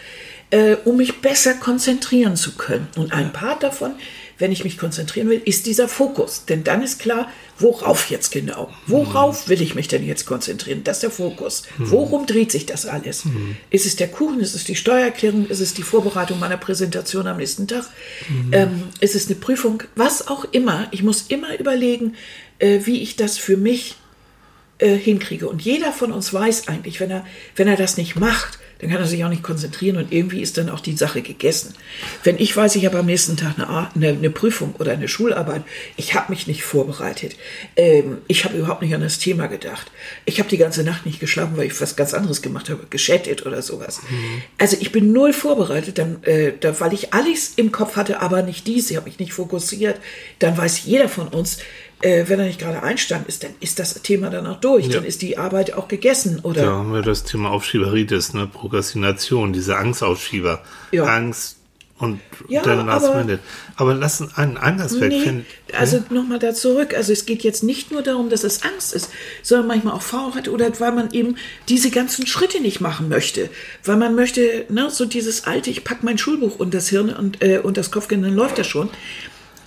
äh, 0.49 0.77
um 0.85 0.97
mich 0.97 1.21
besser 1.21 1.53
konzentrieren 1.53 2.35
zu 2.35 2.55
können. 2.55 2.87
Und 2.95 3.13
ein 3.13 3.31
Part 3.31 3.61
davon, 3.61 3.91
wenn 4.37 4.51
ich 4.51 4.63
mich 4.63 4.77
konzentrieren 4.77 5.29
will, 5.29 5.41
ist 5.43 5.65
dieser 5.65 5.87
Fokus. 5.87 6.45
Denn 6.45 6.63
dann 6.63 6.81
ist 6.81 6.99
klar, 6.99 7.29
worauf 7.57 8.09
jetzt 8.09 8.31
genau? 8.31 8.69
Worauf 8.87 9.47
will 9.47 9.61
ich 9.61 9.75
mich 9.75 9.87
denn 9.87 10.05
jetzt 10.05 10.25
konzentrieren? 10.25 10.83
Das 10.83 10.97
ist 10.97 11.03
der 11.03 11.11
Fokus. 11.11 11.63
Worum 11.77 12.25
dreht 12.25 12.51
sich 12.51 12.65
das 12.65 12.85
alles? 12.85 13.23
Ist 13.69 13.85
es 13.85 13.95
der 13.95 14.09
Kuchen? 14.09 14.39
Ist 14.39 14.55
es 14.55 14.65
die 14.65 14.75
Steuererklärung? 14.75 15.47
Ist 15.47 15.61
es 15.61 15.73
die 15.73 15.83
Vorbereitung 15.83 16.39
meiner 16.39 16.57
Präsentation 16.57 17.27
am 17.27 17.37
nächsten 17.37 17.67
Tag? 17.67 17.85
Ähm, 18.51 18.83
ist 18.99 19.15
es 19.15 19.27
eine 19.27 19.35
Prüfung? 19.35 19.83
Was 19.95 20.27
auch 20.27 20.45
immer. 20.51 20.87
Ich 20.91 21.03
muss 21.03 21.23
immer 21.29 21.57
überlegen, 21.57 22.15
äh, 22.59 22.81
wie 22.83 23.01
ich 23.01 23.15
das 23.15 23.37
für 23.37 23.57
mich 23.57 23.95
äh, 24.79 24.95
hinkriege. 24.95 25.47
Und 25.47 25.61
jeder 25.61 25.93
von 25.93 26.11
uns 26.11 26.33
weiß 26.33 26.67
eigentlich, 26.67 26.99
wenn 26.99 27.11
er, 27.11 27.25
wenn 27.55 27.67
er 27.67 27.77
das 27.77 27.95
nicht 27.95 28.17
macht, 28.17 28.59
dann 28.85 28.93
kann 28.93 29.01
er 29.01 29.07
sich 29.07 29.23
auch 29.25 29.29
nicht 29.29 29.41
konzentrieren 29.41 29.97
und 29.97 30.11
irgendwie 30.11 30.41
ist 30.41 30.59
dann 30.59 30.69
auch 30.69 30.79
die 30.79 30.95
Sache 30.95 31.23
gegessen. 31.23 31.73
Wenn 32.23 32.37
ich 32.37 32.55
weiß, 32.55 32.75
ich 32.75 32.85
habe 32.85 32.99
am 32.99 33.07
nächsten 33.07 33.35
Tag 33.35 33.55
eine, 33.57 33.89
eine, 33.95 34.09
eine 34.09 34.29
Prüfung 34.29 34.75
oder 34.75 34.91
eine 34.91 35.07
Schularbeit, 35.07 35.63
ich 35.97 36.13
habe 36.13 36.31
mich 36.31 36.45
nicht 36.45 36.63
vorbereitet, 36.63 37.35
ähm, 37.75 38.19
ich 38.27 38.45
habe 38.45 38.57
überhaupt 38.57 38.83
nicht 38.83 38.93
an 38.93 39.01
das 39.01 39.17
Thema 39.17 39.47
gedacht, 39.47 39.91
ich 40.25 40.37
habe 40.37 40.49
die 40.49 40.57
ganze 40.57 40.83
Nacht 40.83 41.05
nicht 41.07 41.19
geschlafen, 41.19 41.57
weil 41.57 41.65
ich 41.65 41.81
was 41.81 41.95
ganz 41.95 42.13
anderes 42.13 42.43
gemacht 42.43 42.69
habe, 42.69 42.85
geschattet 42.89 43.45
oder 43.45 43.63
sowas. 43.63 44.01
Also 44.59 44.77
ich 44.79 44.91
bin 44.91 45.11
null 45.11 45.33
vorbereitet, 45.33 45.97
dann, 45.97 46.23
äh, 46.23 46.53
da, 46.59 46.79
weil 46.79 46.93
ich 46.93 47.11
alles 47.13 47.53
im 47.55 47.71
Kopf 47.71 47.95
hatte, 47.95 48.21
aber 48.21 48.43
nicht 48.43 48.67
dies, 48.67 48.91
ich 48.91 48.97
habe 48.97 49.07
mich 49.07 49.17
nicht 49.17 49.33
fokussiert, 49.33 49.99
dann 50.37 50.55
weiß 50.55 50.83
jeder 50.83 51.09
von 51.09 51.27
uns, 51.29 51.57
äh, 52.05 52.29
wenn 52.29 52.39
er 52.39 52.45
nicht 52.45 52.59
gerade 52.59 52.83
einstand 52.83 53.27
ist, 53.27 53.43
dann 53.43 53.51
ist 53.59 53.79
das 53.79 54.01
Thema 54.03 54.29
dann 54.29 54.45
auch 54.47 54.59
durch, 54.61 54.85
Ja. 54.87 54.93
dann 54.93 55.05
ist 55.05 55.21
die 55.21 55.37
Arbeit 55.37 55.73
auch 55.73 55.87
gegessen 55.87 56.39
oder 56.43 56.61
Da 56.61 56.71
haben 56.71 56.93
wir 56.93 57.01
das 57.01 57.23
Thema 57.23 57.49
Aufschieberitis, 57.51 58.33
ne? 58.33 58.47
Prokrastination, 58.47 59.51
diese 59.53 59.77
Angstaufschieber. 59.77 60.61
Ja. 60.91 61.03
Angst 61.05 61.57
und 61.97 62.19
Ja, 62.49 62.61
dann 62.61 62.85
last 62.87 63.05
aber- 63.05 63.23
minute. 63.23 63.39
Aber 63.77 63.93
lass 63.93 64.19
uns 64.21 64.37
einen, 64.37 64.57
einen 64.57 64.81
Aspekt 64.81 65.13
Nee, 65.13 65.21
finden. 65.21 65.45
also 65.77 66.03
nochmal 66.09 66.39
da 66.39 66.53
zurück. 66.53 66.93
Also 66.93 67.11
es 67.13 67.25
geht 67.25 67.43
jetzt 67.43 67.63
nicht 67.63 67.91
nur 67.91 68.01
darum, 68.01 68.29
dass 68.29 68.43
es 68.43 68.63
Angst 68.63 68.93
ist, 68.93 69.09
sondern 69.41 69.67
manchmal 69.67 69.93
auch 69.93 70.01
Faulheit 70.01 70.47
oder 70.49 70.69
weil 70.79 70.91
man 70.91 71.11
eben 71.11 71.35
diese 71.69 71.89
ganzen 71.91 72.27
Schritte 72.27 72.61
nicht 72.61 72.81
machen 72.81 73.07
möchte. 73.09 73.49
Weil 73.85 73.95
man 73.97 74.13
möchte, 74.13 74.65
ne, 74.69 74.89
so 74.89 75.05
dieses 75.05 75.45
alte, 75.45 75.69
ich 75.69 75.83
pack 75.85 76.03
mein 76.03 76.17
Schulbuch 76.17 76.59
und 76.59 76.73
das 76.73 76.89
Hirn 76.89 77.09
und, 77.09 77.41
äh, 77.41 77.59
und 77.59 77.77
das 77.77 77.91
Kopfkind, 77.91 78.23
dann 78.25 78.35
läuft 78.35 78.57
das 78.57 78.67
schon. 78.67 78.89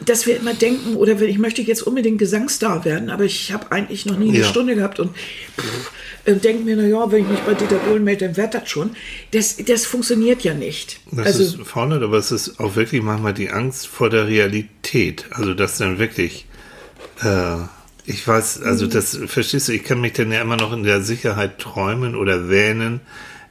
Dass 0.05 0.27
wir 0.27 0.37
immer 0.37 0.55
denken, 0.55 0.95
oder 0.97 1.21
ich 1.21 1.39
möchte 1.39 1.61
jetzt 1.63 1.83
unbedingt 1.83 2.19
Gesangsstar 2.19 2.85
werden, 2.85 3.11
aber 3.11 3.25
ich 3.25 3.53
habe 3.53 3.73
eigentlich 3.73 4.07
noch 4.07 4.17
nie 4.17 4.29
eine 4.29 4.39
Ja. 4.41 4.45
Stunde 4.45 4.75
gehabt 4.77 5.01
und 5.01 5.11
äh, 6.25 6.35
denke 6.35 6.65
mir, 6.65 6.77
na 6.77 6.85
ja, 6.87 7.11
wenn 7.11 7.23
ich 7.25 7.29
mich 7.29 7.41
bei 7.41 7.55
Dieter 7.55 7.79
Bohlen 7.79 8.05
melde, 8.05 8.27
dann 8.27 8.37
wird 8.37 8.55
das 8.55 8.69
schon. 8.69 8.91
Das, 9.33 9.57
das 9.57 9.87
funktioniert 9.87 10.43
ja 10.43 10.55
nicht. 10.55 11.01
Das 11.11 11.27
also, 11.27 11.43
ist 11.43 11.57
vorne, 11.69 11.97
aber 11.97 12.17
es 12.19 12.31
ist 12.31 12.61
auch 12.61 12.77
wirklich 12.77 13.03
manchmal 13.03 13.35
die 13.35 13.51
Angst 13.51 13.89
vor 13.89 14.09
der 14.09 14.29
Realität. 14.29 15.25
Also 15.31 15.55
dass 15.55 15.79
dann 15.79 15.99
wirklich, 15.99 16.47
äh, 17.23 17.57
ich 18.07 18.27
weiß, 18.27 18.63
also 18.63 18.87
Mhm. 18.87 18.91
das, 18.91 19.19
verstehst 19.27 19.69
du, 19.69 19.73
ich 19.73 19.85
kann 19.85 20.01
mich 20.01 20.13
dann 20.13 20.31
ja 20.31 20.41
immer 20.43 20.57
noch 20.57 20.73
in 20.73 20.85
der 20.85 21.03
Sicherheit 21.03 21.59
träumen 21.59 22.15
oder 22.15 22.49
wähnen, 22.49 23.01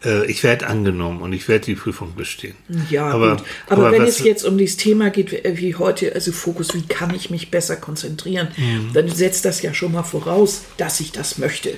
äh, 0.06 0.26
ich 0.26 0.44
werde 0.44 0.68
angenommen 0.68 1.22
und 1.22 1.34
ich 1.34 1.48
werde 1.48 1.66
die 1.66 1.76
Prüfung 1.76 2.16
bestehen. 2.16 2.56
Ja, 2.90 3.06
aber, 3.08 3.38
gut. 3.38 3.44
Aber, 3.70 3.92
wenn 3.92 4.04
es 4.04 4.20
jetzt 4.20 4.44
um 4.46 4.58
dieses 4.58 4.78
Thema 4.78 5.10
geht, 5.10 5.32
wie- 5.32 5.76
heute, 5.76 6.14
also 6.14 6.32
Fokus, 6.32 6.74
wie 6.74 6.84
kann 6.84 7.14
ich 7.16 7.30
mich 7.30 7.52
besser 7.52 7.76
konzentrieren, 7.78 8.50
Mhm. 8.58 8.92
dann 8.94 9.10
setzt 9.10 9.46
das 9.46 9.62
ja 9.62 9.74
schon 9.74 9.92
mal 9.94 10.04
voraus, 10.04 10.64
dass 10.78 11.00
ich 11.00 11.12
das 11.12 11.38
möchte. 11.38 11.70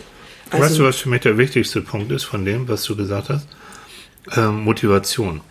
weißt 0.51 0.61
du, 0.61 0.63
Also, 0.63 0.83
was 0.85 0.95
für 0.97 1.09
mich 1.09 1.21
der 1.21 1.37
wichtigste 1.37 1.81
Punkt 1.81 2.11
ist 2.11 2.23
von 2.23 2.43
dem, 2.45 2.67
was 2.67 2.83
du 2.83 2.95
gesagt 2.95 3.29
hast? 3.29 3.47
Ähm, 4.35 4.61
Motivation. 4.63 5.41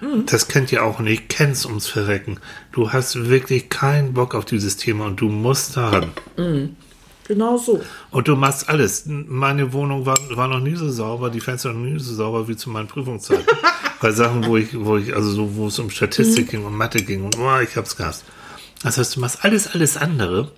Mhm. 0.00 0.26
Das 0.26 0.46
kennt 0.48 0.70
ihr 0.70 0.84
auch 0.84 0.98
und 1.00 1.06
ich 1.08 1.26
kenn's 1.28 1.66
ums 1.66 1.86
Verrecken. 1.88 2.38
Du 2.72 2.92
hast 2.92 3.28
wirklich 3.28 3.68
keinen 3.70 4.12
Bock 4.14 4.34
auf 4.34 4.44
dieses 4.44 4.76
Thema 4.76 5.06
und 5.06 5.20
du 5.20 5.28
musst 5.28 5.76
daran. 5.76 6.12
Genau 7.28 7.56
so. 7.56 7.80
Und 8.10 8.26
du 8.26 8.34
machst 8.34 8.68
alles. 8.68 9.04
Meine 9.06 9.72
Wohnung 9.72 10.06
war, 10.06 10.18
war 10.30 10.48
noch 10.48 10.60
nie 10.60 10.74
so 10.74 10.90
sauber, 10.90 11.30
die 11.30 11.40
Fenster 11.40 11.72
noch 11.72 11.80
nie 11.80 11.98
so 11.98 12.14
sauber 12.14 12.48
wie 12.48 12.56
zu 12.56 12.70
meinen 12.70 12.88
Prüfungszeiten. 12.88 13.46
Bei 14.00 14.10
Sachen, 14.10 14.46
wo 14.46 14.56
ich, 14.56 14.68
wo 14.78 14.96
ich, 14.96 15.14
also 15.14 15.30
so, 15.30 15.56
wo 15.56 15.68
es 15.68 15.78
um 15.78 15.90
Statistik 15.90 16.50
ging 16.50 16.64
und 16.64 16.76
Mathe 16.76 17.02
ging 17.02 17.24
und 17.24 17.36
boah, 17.36 17.60
ich 17.60 17.76
hab's 17.76 17.96
gehasst. 17.96 18.24
Das 18.82 18.96
heißt, 18.96 19.16
du 19.16 19.20
machst 19.20 19.44
alles, 19.44 19.74
alles 19.74 19.96
andere, 19.96 20.52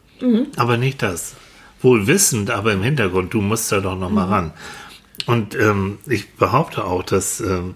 aber 0.56 0.76
nicht 0.76 1.02
das. 1.02 1.34
Wohl 1.82 2.06
wissend, 2.06 2.50
aber 2.50 2.72
im 2.72 2.82
Hintergrund, 2.82 3.32
du 3.32 3.40
musst 3.40 3.72
da 3.72 3.80
doch 3.80 3.98
noch 3.98 4.10
mal 4.10 4.26
ran. 4.26 4.52
Und 5.26 5.54
ähm, 5.54 5.98
ich 6.06 6.34
behaupte 6.34 6.84
auch, 6.84 7.02
dass 7.02 7.40
ähm, 7.40 7.74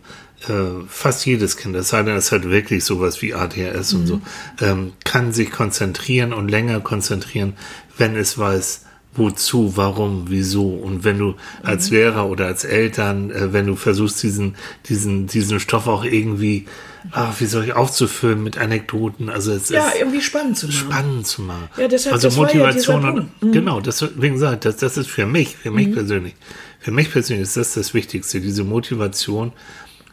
äh, 0.49 0.85
fast 0.89 1.25
jedes 1.25 1.57
Kind, 1.57 1.75
es 1.77 1.89
sei 1.89 2.03
denn, 2.03 2.17
es 2.17 2.33
hat 2.33 2.49
wirklich 2.49 2.85
sowas 2.85 3.23
wie 3.23 3.35
ADHS 3.35 3.95
und 3.95 4.07
so, 4.07 4.21
ähm, 4.61 4.93
kann 5.05 5.33
sich 5.33 5.51
konzentrieren 5.51 6.33
und 6.33 6.51
länger 6.51 6.81
konzentrieren, 6.81 7.55
wenn 7.97 8.17
es 8.17 8.37
weiß, 8.37 8.84
wozu, 9.17 9.77
warum, 9.77 10.25
wieso. 10.29 10.69
Und 10.69 11.05
wenn 11.05 11.19
du 11.19 11.35
als 11.63 11.91
Lehrer 11.91 12.29
oder 12.29 12.47
als 12.47 12.65
Eltern, 12.65 13.31
äh, 13.31 13.53
wenn 13.53 13.67
du 13.67 13.77
versuchst, 13.77 14.23
diesen, 14.23 14.57
diesen, 14.89 15.27
diesen 15.27 15.61
Stoff 15.61 15.87
auch 15.87 16.05
irgendwie, 16.05 16.67
ach, 17.13 17.39
wie 17.41 17.47
soll 17.47 17.65
ich 17.65 17.73
aufzufüllen 17.75 18.43
mit 18.43 18.59
Anekdoten, 18.59 19.29
also 19.29 19.53
es 19.53 19.69
Ja, 19.69 19.89
ist 19.89 20.01
irgendwie 20.01 20.21
spannend 20.21 20.59
zu 20.59 20.67
machen. 20.67 20.77
spannend 20.77 21.27
zu 21.27 21.43
machen. 21.43 21.69
Ja, 21.77 21.89
deshalb, 21.89 22.15
also 22.15 22.29
ja 22.29 22.35
Motivation 22.37 23.01
dieser 23.03 23.15
und. 23.15 23.43
Mhm. 23.43 23.53
genau, 23.53 23.81
deswegen 23.81 24.39
sage 24.39 24.55
ich, 24.55 24.61
das, 24.61 24.77
das 24.79 24.97
ist 24.97 25.09
für 25.11 25.27
mich, 25.27 25.57
für 25.57 25.71
mich 25.71 25.93
persönlich, 25.93 26.35
für 26.81 26.91
mich 26.91 27.11
persönlich 27.11 27.45
ist 27.45 27.57
das 27.57 27.75
das 27.75 27.95
Wichtigste, 27.95 28.41
diese 28.41 28.65
Motivation. 28.65 29.53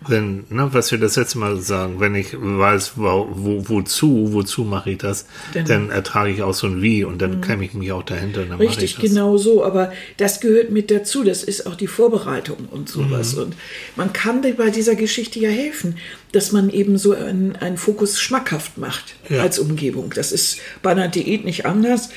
Wenn, 0.08 0.46
ne, 0.50 0.68
was 0.72 0.90
wir 0.92 0.98
das 0.98 1.16
letzte 1.16 1.38
Mal 1.38 1.58
sagen, 1.62 2.00
wenn 2.00 2.16
ich 2.16 2.30
weiß, 2.34 2.94
wo, 2.96 3.28
wo, 3.32 3.70
wozu, 3.70 4.34
wozu 4.34 4.64
mache 4.64 4.92
ich 4.92 4.98
das, 4.98 5.28
Dann- 5.54 5.66
dann 5.66 5.90
ertrage 5.92 6.32
ich 6.32 6.42
auch 6.42 6.56
so 6.56 6.66
ein 6.66 6.82
Wie 6.82 7.04
und 7.04 7.22
dann 7.22 7.40
klemme 7.42 7.64
ich 7.66 7.76
mich 7.76 7.92
auch 7.92 8.02
dahinter. 8.02 8.42
und 8.42 8.50
Dann 8.50 8.58
mache 8.58 8.64
ich 8.66 8.70
Richtig, 8.78 8.96
das. 8.96 9.04
genau 9.04 9.38
so. 9.38 9.64
Aber 9.64 9.92
das 10.18 10.40
gehört 10.40 10.72
mit 10.72 10.90
dazu. 10.90 11.24
Das 11.24 11.44
ist 11.44 11.68
auch 11.68 11.76
die 11.76 11.86
Vorbereitung 11.88 12.68
und 12.72 12.90
sowas. 12.90 13.36
Und 13.36 13.56
man 13.96 14.12
kann 14.12 14.42
dir 14.42 14.56
bei 14.56 14.72
dieser 14.72 14.96
Geschichte 14.96 15.40
ja 15.40 15.50
helfen, 15.50 15.98
dass 16.32 16.52
man 16.52 16.72
eben 16.72 16.98
so 16.98 17.14
einen, 17.14 17.56
einen 17.58 17.78
Fokus 17.78 18.20
schmackhaft 18.20 18.80
macht 18.80 19.14
Ja. 19.30 19.42
als 19.44 19.60
Umgebung. 19.60 20.12
Das 20.16 20.32
ist 20.32 20.60
bei 20.82 20.90
einer 20.92 21.10
Diät 21.10 21.46
nicht 21.46 21.68
anders. 21.68 22.10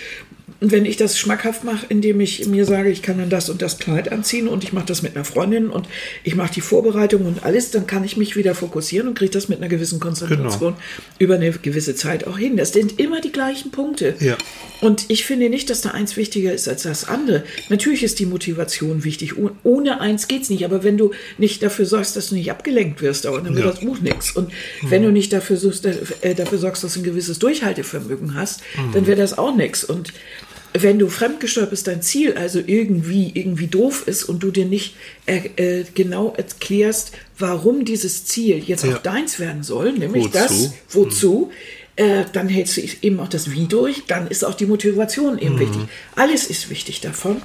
Und 0.60 0.72
wenn 0.72 0.84
ich 0.86 0.96
das 0.96 1.18
schmackhaft 1.18 1.64
mache, 1.64 1.84
indem 1.88 2.20
ich 2.20 2.46
mir 2.46 2.64
sage, 2.64 2.88
ich 2.90 3.02
kann 3.02 3.18
dann 3.18 3.28
das 3.28 3.50
und 3.50 3.60
das 3.60 3.78
Kleid 3.78 4.10
anziehen 4.12 4.48
und 4.48 4.64
ich 4.64 4.72
mache 4.72 4.86
das 4.86 5.02
mit 5.02 5.14
einer 5.14 5.24
Freundin 5.24 5.68
und 5.68 5.86
ich 6.22 6.36
mache 6.36 6.54
die 6.54 6.60
Vorbereitung 6.62 7.26
und 7.26 7.44
alles, 7.44 7.70
dann 7.70 7.86
kann 7.86 8.04
ich 8.04 8.16
mich 8.16 8.36
wieder 8.36 8.54
fokussieren 8.54 9.08
und 9.08 9.14
kriege 9.18 9.32
das 9.32 9.48
mit 9.48 9.58
einer 9.58 9.68
gewissen 9.68 10.00
Konzentration 10.00 10.74
über 11.18 11.34
eine 11.34 11.50
gewisse 11.50 11.94
Zeit 11.96 12.26
auch 12.26 12.38
hin. 12.38 12.56
Das 12.56 12.72
sind 12.72 12.98
immer 12.98 13.20
die 13.20 13.32
gleichen 13.32 13.72
Punkte. 13.72 14.14
Ja. 14.20 14.36
Und 14.80 15.06
ich 15.08 15.24
finde 15.24 15.48
nicht, 15.50 15.70
dass 15.70 15.80
da 15.82 15.90
eins 15.90 16.16
wichtiger 16.16 16.52
ist 16.52 16.68
als 16.68 16.82
das 16.84 17.08
andere. 17.08 17.44
Natürlich 17.68 18.02
ist 18.02 18.18
die 18.18 18.26
Motivation 18.26 19.04
wichtig. 19.04 19.36
Oh- 19.38 19.50
Ohne 19.64 20.00
eins 20.00 20.28
geht's 20.28 20.50
nicht. 20.50 20.64
Aber 20.64 20.82
wenn 20.84 20.96
du 20.96 21.12
nicht 21.38 21.62
dafür 21.62 21.84
sorgst, 21.86 22.16
dass 22.16 22.28
du 22.28 22.34
nicht 22.36 22.50
abgelenkt 22.50 23.02
wirst, 23.02 23.24
dann 23.24 23.44
wird 23.54 23.58
Ja. 23.64 23.70
das 23.70 23.80
Buch 23.80 23.98
nichts. 24.00 24.32
Und 24.32 24.50
wenn 24.82 25.02
du 25.02 25.10
nicht 25.10 25.32
dafür, 25.32 25.56
suchst, 25.56 25.86
äh, 25.86 26.34
dafür 26.34 26.58
sorgst, 26.58 26.84
dass 26.84 26.94
du 26.94 27.00
ein 27.00 27.04
gewisses 27.04 27.38
Durchhaltevermögen 27.38 28.34
hast, 28.34 28.60
dann 28.92 29.06
wird 29.06 29.18
das 29.18 29.36
auch 29.36 29.54
nichts. 29.54 29.84
Und 29.84 30.12
wenn 30.76 30.98
du 30.98 31.08
fremdgesteuert 31.08 31.70
bist, 31.70 31.86
dein 31.86 32.02
Ziel 32.02 32.34
also 32.34 32.60
irgendwie, 32.64 33.30
irgendwie 33.34 33.68
doof 33.68 34.04
ist 34.06 34.24
und 34.24 34.42
du 34.42 34.50
dir 34.50 34.66
nicht 34.66 34.96
äh, 35.26 35.48
äh, 35.56 35.84
genau 35.94 36.34
erklärst, 36.36 37.12
warum 37.38 37.84
dieses 37.84 38.24
Ziel 38.24 38.58
jetzt 38.58 38.84
Ja. 38.84 38.96
auch 38.96 39.02
deins 39.02 39.38
werden 39.38 39.62
soll, 39.62 39.92
nämlich 39.92 40.24
Wozu? 40.24 40.32
das, 40.32 40.72
wozu, 40.90 41.50
äh, 41.96 42.24
dann 42.32 42.48
hältst 42.48 42.76
du 42.76 42.80
eben 43.02 43.20
auch 43.20 43.28
das 43.28 43.52
Wie 43.52 43.66
durch, 43.66 44.02
dann 44.08 44.26
ist 44.26 44.44
auch 44.44 44.54
die 44.54 44.66
Motivation 44.66 45.38
eben 45.38 45.60
wichtig. 45.60 45.82
Alles 46.16 46.46
ist 46.46 46.70
wichtig 46.70 47.00
davon. 47.00 47.40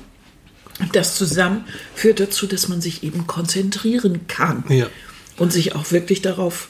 Und 0.80 0.96
das 0.96 1.16
zusammen 1.16 1.66
führt 1.94 2.20
dazu, 2.20 2.48
dass 2.48 2.68
man 2.68 2.82
sich 2.82 3.04
eben 3.04 3.28
konzentrieren 3.28 4.22
kann. 4.28 4.64
Ja. 4.70 4.88
und 5.38 5.54
sich 5.54 5.76
auch 5.76 5.92
wirklich 5.92 6.22
darauf 6.22 6.68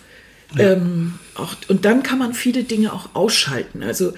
ähm, 0.58 1.14
auch, 1.36 1.56
und 1.68 1.86
dann 1.86 2.04
kann 2.04 2.20
man 2.20 2.34
viele 2.34 2.64
Dinge 2.64 2.94
auch 2.94 3.10
ausschalten. 3.14 3.84
Also 3.84 4.14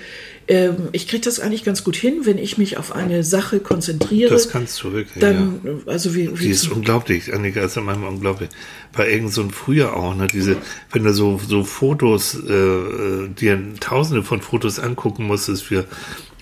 ähm, 0.47 0.89
ich 0.91 1.07
kriege 1.07 1.21
das 1.21 1.39
eigentlich 1.39 1.63
ganz 1.63 1.83
gut 1.83 1.95
hin, 1.95 2.21
wenn 2.23 2.37
ich 2.37 2.57
mich 2.57 2.77
auf 2.77 2.93
eine 2.93 3.23
Sache 3.23 3.59
konzentriere. 3.59 4.31
Das 4.31 4.49
kannst 4.49 4.81
du 4.83 4.91
wirklich. 4.91 5.19
Dann, 5.19 5.61
ja. 5.63 5.71
also 5.85 6.15
wie, 6.15 6.37
wie 6.39 6.43
Die 6.45 6.49
ist 6.49 6.67
unglaublich, 6.69 7.33
Annika, 7.33 7.61
ist 7.61 7.75
ja 7.75 7.81
manchmal 7.81 8.09
unglaublich. 8.09 8.49
Bei 8.93 9.09
irgend 9.09 9.31
so 9.33 9.41
ein 9.41 9.51
früher 9.51 9.95
auch, 9.95 10.15
ne, 10.15 10.27
diese, 10.27 10.57
wenn 10.91 11.03
du 11.03 11.13
so, 11.13 11.39
so 11.45 11.63
Fotos, 11.63 12.35
äh, 12.35 13.29
dir 13.29 13.59
tausende 13.79 14.23
von 14.23 14.41
Fotos 14.41 14.79
angucken 14.79 15.25
musstest 15.25 15.63
für, 15.63 15.85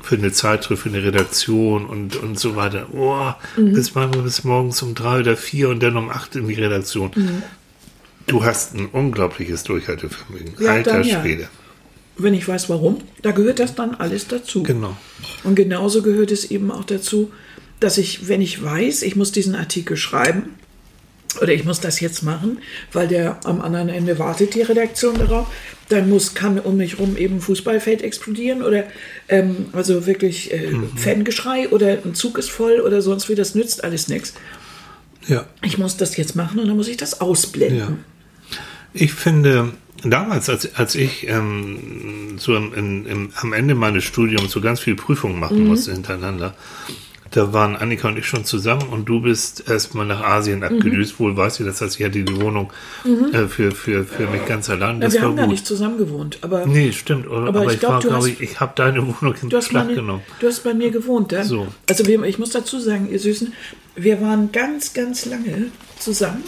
für 0.01 0.15
eine 0.15 0.31
Zeitschrift, 0.31 0.83
für 0.83 0.89
eine 0.89 1.03
Redaktion 1.03 1.85
und, 1.85 2.15
und 2.15 2.39
so 2.39 2.55
weiter. 2.55 2.87
Oh, 2.93 3.31
mhm. 3.59 3.73
bis 3.73 3.95
manchmal 3.95 4.23
bis 4.23 4.43
morgens 4.43 4.81
um 4.81 4.95
drei 4.95 5.19
oder 5.19 5.35
vier 5.35 5.69
und 5.69 5.83
dann 5.83 5.97
um 5.97 6.09
acht 6.09 6.35
in 6.35 6.47
die 6.47 6.55
Redaktion. 6.55 7.11
Mhm. 7.15 7.43
Du 8.29 8.43
hast 8.43 8.75
ein 8.75 8.87
unglaubliches 8.87 9.63
Durchhaltevermögen. 9.63 10.53
Ja, 10.59 10.71
Alter 10.71 10.93
dann, 10.93 11.03
Schwede. 11.03 11.43
Ja. 11.43 11.49
Wenn 12.17 12.33
ich 12.33 12.47
weiß 12.47 12.69
warum, 12.69 12.99
da 13.21 13.31
gehört 13.31 13.59
das 13.59 13.75
dann 13.75 13.95
alles 13.95 14.27
dazu. 14.27 14.63
Genau. 14.63 14.95
Und 15.43 15.55
genauso 15.55 16.01
gehört 16.01 16.31
es 16.31 16.51
eben 16.51 16.71
auch 16.71 16.83
dazu, 16.83 17.31
dass 17.79 17.97
ich, 17.97 18.27
wenn 18.27 18.41
ich 18.41 18.61
weiß, 18.61 19.03
ich 19.03 19.15
muss 19.15 19.31
diesen 19.31 19.55
Artikel 19.55 19.95
schreiben, 19.95 20.55
oder 21.41 21.53
ich 21.53 21.63
muss 21.63 21.79
das 21.79 21.99
jetzt 21.99 22.23
machen, 22.23 22.59
weil 22.91 23.07
der 23.07 23.39
am 23.45 23.61
anderen 23.61 23.89
Ende 23.89 24.17
wartet 24.19 24.55
die 24.55 24.61
Redaktion 24.61 25.17
darauf, 25.17 25.47
dann 25.87 26.09
muss, 26.09 26.33
kann 26.33 26.59
um 26.59 26.77
mich 26.77 26.99
rum 26.99 27.17
eben 27.17 27.35
ein 27.35 27.41
Fußballfeld 27.41 28.01
explodieren 28.01 28.63
oder 28.63 28.85
ähm, 29.27 29.67
also 29.73 30.05
wirklich 30.05 30.51
äh, 30.51 30.71
mhm. 30.71 30.97
Fangeschrei 30.97 31.69
oder 31.69 31.99
ein 32.03 32.15
Zug 32.15 32.37
ist 32.37 32.49
voll 32.49 32.79
oder 32.79 33.01
sonst 33.01 33.29
wie, 33.29 33.35
das 33.35 33.55
nützt 33.55 33.83
alles 33.83 34.07
nichts. 34.07 34.33
Ja. 35.27 35.45
Ich 35.63 35.77
muss 35.77 35.97
das 35.97 36.17
jetzt 36.17 36.35
machen 36.35 36.59
und 36.59 36.67
dann 36.67 36.75
muss 36.75 36.87
ich 36.87 36.97
das 36.97 37.21
ausblenden. 37.21 37.77
Ja. 37.77 37.97
Ich 38.93 39.13
finde, 39.13 39.73
damals, 40.03 40.49
als, 40.49 40.75
als 40.75 40.95
ich 40.95 41.27
ähm, 41.27 42.37
so 42.37 42.55
im, 42.55 43.05
im, 43.05 43.29
am 43.35 43.53
Ende 43.53 43.75
meines 43.75 44.03
Studiums 44.03 44.51
so 44.51 44.61
ganz 44.61 44.79
viele 44.79 44.95
Prüfungen 44.95 45.39
machen 45.39 45.61
mhm. 45.61 45.67
musste 45.67 45.91
hintereinander, 45.91 46.55
da 47.31 47.53
waren 47.53 47.75
Annika 47.75 48.07
und 48.07 48.17
ich 48.17 48.25
schon 48.25 48.43
zusammen 48.43 48.89
und 48.89 49.05
du 49.05 49.21
bist 49.21 49.69
erstmal 49.69 50.05
nach 50.05 50.21
Asien 50.21 50.63
abgedüst. 50.63 51.19
Mhm. 51.19 51.23
Wohl 51.23 51.37
weiß 51.37 51.59
ich 51.59 51.65
das, 51.65 51.79
heißt, 51.79 51.99
ich 51.99 52.05
hatte 52.05 52.23
die 52.23 52.41
Wohnung 52.41 52.73
mhm. 53.03 53.33
äh, 53.33 53.47
für, 53.47 53.71
für, 53.71 54.03
für 54.03 54.25
mich 54.27 54.45
ganz 54.45 54.69
allein. 54.69 54.99
Das 54.99 55.13
ja, 55.13 55.21
wir 55.21 55.27
haben 55.27 55.35
gut. 55.35 55.43
da 55.43 55.47
nicht 55.47 55.65
zusammen 55.65 55.97
gewohnt. 55.99 56.39
Aber, 56.41 56.65
nee, 56.65 56.91
stimmt. 56.91 57.27
Aber, 57.27 57.47
aber 57.47 57.65
ich, 57.65 57.73
ich 57.73 57.79
glaube, 57.81 58.07
glaub, 58.07 58.25
ich, 58.25 58.41
ich 58.41 58.59
habe 58.59 58.73
deine 58.75 59.05
Wohnung 59.05 59.35
in 59.41 59.49
Beschlag 59.49 59.89
genommen. 59.89 60.23
Du 60.39 60.47
hast 60.47 60.63
bei 60.63 60.73
mir 60.73 60.89
gewohnt. 60.89 61.31
Ja? 61.31 61.43
So. 61.43 61.67
Also 61.87 62.07
wir, 62.07 62.23
ich 62.23 62.39
muss 62.39 62.49
dazu 62.49 62.79
sagen, 62.79 63.09
ihr 63.11 63.19
Süßen, 63.19 63.53
wir 63.95 64.21
waren 64.21 64.51
ganz, 64.51 64.93
ganz 64.93 65.25
lange 65.25 65.67
zusammen 65.99 66.43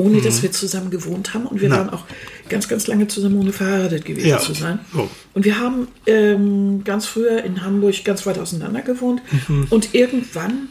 ohne 0.00 0.18
mhm. 0.18 0.24
dass 0.24 0.42
wir 0.42 0.50
zusammen 0.52 0.90
gewohnt 0.90 1.34
haben. 1.34 1.46
Und 1.46 1.60
wir 1.60 1.68
Na. 1.68 1.78
waren 1.78 1.90
auch 1.90 2.04
ganz, 2.48 2.68
ganz 2.68 2.86
lange 2.86 3.08
zusammen, 3.08 3.38
ohne 3.38 3.52
verheiratet 3.52 4.04
gewesen 4.04 4.28
ja. 4.28 4.38
zu 4.38 4.54
sein. 4.54 4.80
Oh. 4.96 5.08
Und 5.34 5.44
wir 5.44 5.58
haben 5.58 5.88
ähm, 6.06 6.82
ganz 6.84 7.06
früher 7.06 7.44
in 7.44 7.62
Hamburg 7.62 8.04
ganz 8.04 8.26
weit 8.26 8.38
auseinander 8.38 8.82
gewohnt. 8.82 9.22
Mhm. 9.48 9.66
Und 9.70 9.94
irgendwann 9.94 10.68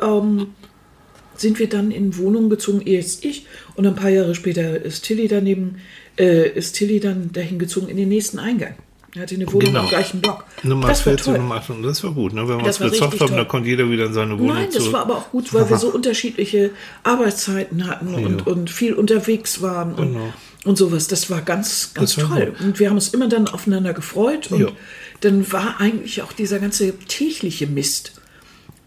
ähm, 0.00 0.48
sind 1.36 1.58
wir 1.58 1.68
dann 1.68 1.90
in 1.90 2.16
Wohnungen 2.18 2.50
gezogen, 2.50 2.82
erst 2.84 3.24
ich. 3.24 3.46
Und 3.74 3.86
ein 3.86 3.94
paar 3.94 4.10
Jahre 4.10 4.34
später 4.34 4.82
ist 4.82 5.04
Tilly 5.04 5.28
daneben, 5.28 5.76
äh, 6.18 6.48
ist 6.50 6.74
Tilly 6.74 7.00
dann 7.00 7.32
dahin 7.32 7.58
gezogen 7.58 7.88
in 7.88 7.96
den 7.96 8.08
nächsten 8.08 8.38
Eingang. 8.38 8.74
Er 9.14 9.22
hatte 9.22 9.34
eine 9.34 9.46
Wohnung 9.46 9.60
genau. 9.60 9.80
am 9.80 9.88
gleichen 9.88 10.22
Block. 10.22 10.44
Nummer 10.62 10.88
das 10.88 11.02
14, 11.02 11.34
Nummer 11.34 11.56
18, 11.56 11.82
das 11.82 12.02
war 12.02 12.12
gut. 12.12 12.32
Ne? 12.32 12.48
Wenn 12.48 12.58
wir 12.58 12.64
uns 12.64 12.78
gezofft 12.78 13.20
haben, 13.20 13.36
dann 13.36 13.46
konnte 13.46 13.68
jeder 13.68 13.90
wieder 13.90 14.06
in 14.06 14.14
seine 14.14 14.38
Wohnung 14.38 14.56
Nein, 14.56 14.68
das 14.72 14.90
war 14.90 15.02
aber 15.02 15.18
auch 15.18 15.30
gut, 15.30 15.52
weil 15.52 15.68
wir 15.68 15.76
so 15.76 15.88
unterschiedliche 15.94 16.70
Arbeitszeiten 17.02 17.86
hatten 17.86 18.18
ja. 18.18 18.26
und, 18.26 18.46
und 18.46 18.70
viel 18.70 18.94
unterwegs 18.94 19.60
waren 19.60 19.94
und, 19.94 20.12
genau. 20.14 20.32
und 20.64 20.78
sowas. 20.78 21.08
Das 21.08 21.28
war 21.28 21.42
ganz, 21.42 21.92
ganz 21.92 22.16
war 22.16 22.28
toll. 22.28 22.46
Gut. 22.46 22.60
Und 22.60 22.80
wir 22.80 22.88
haben 22.88 22.96
uns 22.96 23.08
immer 23.08 23.28
dann 23.28 23.48
aufeinander 23.48 23.92
gefreut 23.92 24.50
und 24.50 24.60
ja. 24.60 24.68
dann 25.20 25.52
war 25.52 25.78
eigentlich 25.78 26.22
auch 26.22 26.32
dieser 26.32 26.58
ganze 26.58 26.98
tägliche 26.98 27.66
Mist 27.66 28.21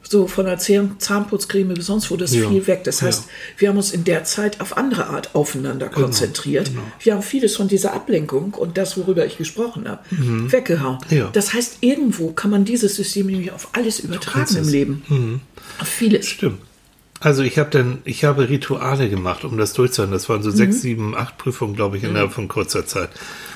so 0.08 0.28
von 0.28 0.46
der 0.46 0.58
Zahnputzcreme 0.58 1.74
bis 1.74 1.88
sonst 1.88 2.12
wo 2.12 2.16
das 2.16 2.34
ja. 2.34 2.48
viel 2.48 2.66
weg. 2.68 2.84
Das 2.84 3.02
heißt, 3.02 3.24
ja. 3.24 3.30
wir 3.58 3.70
haben 3.70 3.78
uns 3.78 3.92
in 3.92 4.04
der 4.04 4.24
Zeit 4.24 4.62
auf 4.62 4.78
andere 4.78 5.08
Art 5.08 5.34
aufeinander 5.34 5.88
genau. 5.88 6.02
konzentriert. 6.02 6.68
Genau. 6.68 6.82
Wir 7.00 7.14
haben 7.14 7.24
vieles 7.24 7.56
von 7.56 7.68
dieser 7.68 7.94
Ablenkung 7.94 8.54
und 8.54 8.78
das, 8.78 8.98
worüber 8.98 9.26
ich 9.26 9.38
gesprochen 9.38 9.88
habe, 9.88 10.04
mhm. 10.12 10.52
weggehauen. 10.52 11.00
Ja. 11.10 11.30
Das 11.34 11.54
heißt, 11.54 11.78
irgendwo 11.82 12.32
kann 12.32 12.52
man 12.52 12.66
dieses 12.66 12.96
System 12.96 13.28
nämlich 13.28 13.52
auf 13.52 13.70
alles 13.74 14.00
übertragen 14.00 14.56
im 14.58 14.68
Leben. 14.68 15.04
Mhm. 15.08 15.42
Auf 15.80 15.88
vieles. 15.88 16.28
Stimmt. 16.28 16.60
Also 17.26 17.42
ich 17.42 17.58
habe 17.58 17.72
dann, 17.72 18.04
ich 18.06 18.24
habe 18.24 18.50
Rituale 18.50 19.10
gemacht, 19.10 19.46
um 19.46 19.58
das 19.58 19.74
durchzuhalten. 19.74 20.14
Das 20.14 20.30
waren 20.30 20.44
so 20.44 20.52
mhm. 20.52 20.56
sechs, 20.58 20.82
sieben, 20.82 21.16
acht 21.16 21.40
Prüfungen, 21.40 21.76
glaube 21.76 21.98
ich, 21.98 22.04
innerhalb 22.04 22.32
von 22.32 22.48
kurzer 22.48 22.86
Zeit. 22.86 23.10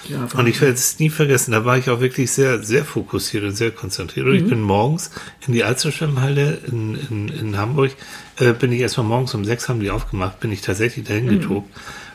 Ja, 0.07 0.27
und 0.35 0.47
ich 0.47 0.59
werde 0.59 0.73
es 0.73 0.97
nie 0.97 1.11
vergessen, 1.11 1.51
da 1.51 1.65
war 1.65 1.77
ich 1.77 1.87
auch 1.91 1.99
wirklich 1.99 2.31
sehr, 2.31 2.63
sehr 2.63 2.83
fokussiert 2.83 3.43
und 3.43 3.55
sehr 3.55 3.69
konzentriert. 3.69 4.25
Und 4.25 4.31
mhm. 4.31 4.39
ich 4.39 4.47
bin 4.47 4.61
morgens 4.63 5.11
in 5.45 5.53
die 5.53 5.63
Alsterschwimmhalle 5.63 6.57
in, 6.65 6.95
in, 7.11 7.27
in 7.27 7.57
Hamburg, 7.59 7.91
äh, 8.39 8.53
bin 8.53 8.71
ich 8.71 8.79
erstmal 8.79 9.05
morgens 9.05 9.35
um 9.35 9.45
sechs 9.45 9.69
haben 9.69 9.81
die 9.81 9.91
aufgemacht, 9.91 10.39
bin 10.39 10.51
ich 10.51 10.61
tatsächlich 10.61 11.05
dahin 11.05 11.25
mhm. 11.25 11.39
getobt. 11.39 11.69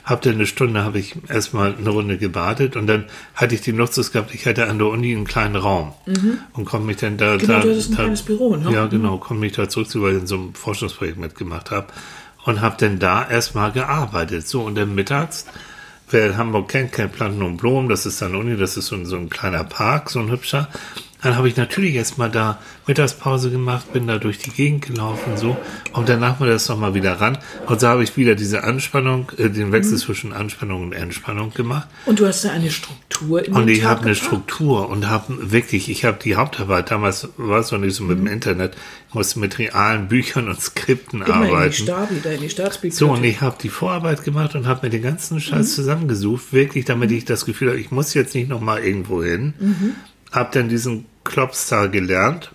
Hab 0.05 0.23
dann 0.23 0.35
eine 0.35 0.47
Stunde, 0.47 0.85
habe 0.85 0.99
ich 0.99 1.17
erstmal 1.29 1.75
eine 1.75 1.88
Runde 1.88 2.19
gebadet 2.19 2.77
und 2.77 2.87
dann 2.87 3.07
hatte 3.35 3.55
ich 3.55 3.62
die 3.62 3.71
Luxus 3.71 4.12
gehabt, 4.12 4.35
ich 4.35 4.47
hatte 4.47 4.69
an 4.69 4.79
der 4.79 4.88
Uni 4.88 5.14
einen 5.14 5.27
kleinen 5.27 5.57
Raum 5.57 5.95
mhm. 6.05 6.38
und 6.53 6.67
konnte 6.67 6.87
mich 6.87 6.99
dann 6.99 7.17
da, 7.17 7.37
genau, 7.37 7.55
da, 7.55 7.61
du 7.61 7.75
hast 7.75 7.88
ein 7.88 7.97
da, 7.97 8.03
kleines 8.03 8.23
Büro, 8.23 8.57
ne? 8.57 8.71
Ja, 8.71 8.87
genau, 8.87 9.17
konnte 9.17 9.40
mich 9.40 9.53
da 9.53 9.69
zurückziehen, 9.69 10.03
weil 10.03 10.14
ich 10.14 10.21
in 10.21 10.27
so 10.27 10.35
einem 10.37 10.55
Forschungsprojekt 10.55 11.19
mitgemacht 11.19 11.71
habe 11.71 11.87
und 12.45 12.61
habe 12.61 12.77
dann 12.79 12.99
da 12.99 13.27
erstmal 13.27 13.73
gearbeitet. 13.73 14.47
So 14.47 14.62
und 14.62 14.75
dann 14.75 14.95
mittags 14.95 15.47
Wer 16.11 16.37
Hamburg 16.37 16.69
kennt, 16.69 16.93
kennt 16.93 17.12
Planten 17.12 17.43
und 17.43 17.57
Blumen, 17.57 17.88
das 17.88 18.05
ist 18.05 18.21
dann 18.21 18.35
Uni, 18.35 18.57
das 18.57 18.77
ist 18.77 18.87
so, 18.87 19.05
so 19.05 19.17
ein 19.17 19.31
kleiner 19.31 19.64
Park, 19.64 20.11
so 20.11 20.21
ein 20.21 20.31
hübscher. 20.31 20.69
Dann 21.25 21.37
habe 21.37 21.49
ich 21.49 21.57
natürlich 21.57 21.95
erstmal 21.95 22.31
da 22.31 22.59
Mittagspause 22.87 23.51
gemacht, 23.51 23.95
bin 23.95 24.07
da 24.07 24.19
durch 24.19 24.37
die 24.37 24.51
Gegend 24.51 24.85
gelaufen, 24.85 25.39
so. 25.39 25.57
Und 25.95 26.11
danach 26.11 26.39
mal 26.39 26.51
das 26.51 26.69
nochmal 26.69 26.93
wieder 26.93 27.19
ran. 27.19 27.39
Und 27.67 27.81
so 27.81 27.89
habe 27.89 28.05
ich 28.05 28.15
wieder 28.19 28.35
diese 28.35 28.63
Anspannung, 28.63 29.33
äh, 29.39 29.49
den 29.49 29.73
Wechsel 29.73 29.95
mhm. 29.95 29.99
zwischen 29.99 30.33
Anspannung 30.35 30.83
und 30.83 30.93
Entspannung 30.93 31.55
gemacht. 31.55 31.89
Und 32.05 32.21
du 32.21 32.27
hast 32.27 32.45
da 32.45 32.51
eine 32.51 32.71
Struktur 32.71 33.43
in 33.43 33.55
Und 33.55 33.69
ich 33.69 33.85
habe 33.85 34.03
eine 34.03 34.15
Struktur 34.15 34.91
und 34.91 35.09
habe 35.09 35.51
wirklich, 35.51 35.89
ich 35.89 36.05
habe 36.05 36.19
die 36.23 36.37
Hauptarbeit, 36.37 36.91
damals 36.91 37.27
war 37.39 37.61
es 37.61 37.73
noch 37.73 37.79
nicht 37.79 37.95
so 37.95 38.05
mit 38.05 38.19
mhm. 38.19 38.27
dem 38.27 38.33
Internet, 38.35 38.77
ich 39.09 39.15
musste 39.15 39.39
mit 39.39 39.59
realen 39.59 40.09
Büchern 40.09 40.49
und 40.49 40.61
Skripten 40.61 41.23
Immer 41.23 41.37
arbeiten. 41.37 41.63
In 41.65 41.71
die 41.71 41.77
Stabi, 41.77 42.21
da 42.23 42.31
in 42.33 42.41
die 42.43 42.51
Staatsbibliothek. 42.51 42.99
So, 42.99 43.11
und 43.11 43.25
ich 43.25 43.41
habe 43.41 43.57
die 43.63 43.71
Vorarbeit 43.71 44.25
gemacht 44.25 44.55
und 44.57 44.67
habe 44.67 44.85
mir 44.85 44.91
den 44.91 45.03
ganzen 45.03 45.41
Scheiß 45.41 45.69
mhm. 45.69 45.75
zusammengesucht, 45.75 46.53
wirklich, 46.53 46.85
damit 46.85 47.09
mhm. 47.09 47.17
ich 47.17 47.25
das 47.25 47.47
Gefühl 47.47 47.69
habe, 47.69 47.81
ich 47.81 47.91
muss 47.91 48.13
jetzt 48.13 48.35
nicht 48.35 48.51
nochmal 48.51 48.85
irgendwo 48.85 49.25
hin. 49.25 49.55
Mhm. 49.59 49.95
Hab 50.31 50.53
dann 50.53 50.69
diesen 50.69 51.07
Klopstar 51.25 51.89
gelernt 51.89 52.53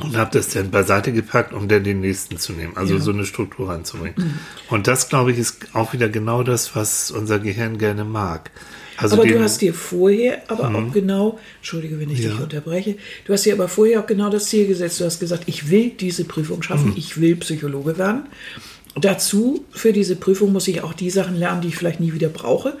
und 0.00 0.16
habe 0.16 0.30
das 0.32 0.50
dann 0.50 0.70
beiseite 0.70 1.12
gepackt, 1.12 1.52
um 1.52 1.68
dann 1.68 1.84
den 1.84 2.00
nächsten 2.00 2.38
zu 2.38 2.52
nehmen. 2.52 2.76
Also 2.76 2.94
ja. 2.94 3.00
so 3.00 3.12
eine 3.12 3.24
Struktur 3.24 3.70
reinzubringen. 3.70 4.14
Mhm. 4.16 4.38
Und 4.68 4.86
das, 4.86 5.08
glaube 5.08 5.32
ich, 5.32 5.38
ist 5.38 5.74
auch 5.74 5.92
wieder 5.92 6.08
genau 6.08 6.42
das, 6.42 6.76
was 6.76 7.10
unser 7.10 7.38
Gehirn 7.38 7.78
gerne 7.78 8.04
mag. 8.04 8.50
Also 8.98 9.16
aber 9.16 9.26
du 9.26 9.40
hast 9.40 9.60
dir 9.60 9.74
vorher 9.74 10.42
aber 10.48 10.70
mhm. 10.70 10.76
auch 10.76 10.92
genau, 10.92 11.38
entschuldige, 11.58 11.98
wenn 12.00 12.10
ich 12.10 12.20
ja. 12.20 12.30
dich 12.30 12.40
unterbreche, 12.40 12.96
du 13.24 13.32
hast 13.32 13.44
dir 13.44 13.54
aber 13.54 13.68
vorher 13.68 14.00
auch 14.00 14.06
genau 14.06 14.30
das 14.30 14.46
Ziel 14.46 14.66
gesetzt. 14.66 15.00
Du 15.00 15.04
hast 15.04 15.20
gesagt, 15.20 15.44
ich 15.46 15.70
will 15.70 15.90
diese 15.90 16.24
Prüfung 16.24 16.62
schaffen, 16.62 16.90
mhm. 16.90 16.96
ich 16.96 17.20
will 17.20 17.36
Psychologe 17.36 17.98
werden. 17.98 18.26
Dazu, 18.98 19.64
für 19.70 19.92
diese 19.92 20.16
Prüfung 20.16 20.52
muss 20.52 20.68
ich 20.68 20.82
auch 20.82 20.94
die 20.94 21.10
Sachen 21.10 21.36
lernen, 21.36 21.60
die 21.60 21.68
ich 21.68 21.76
vielleicht 21.76 22.00
nie 22.00 22.14
wieder 22.14 22.30
brauche. 22.30 22.78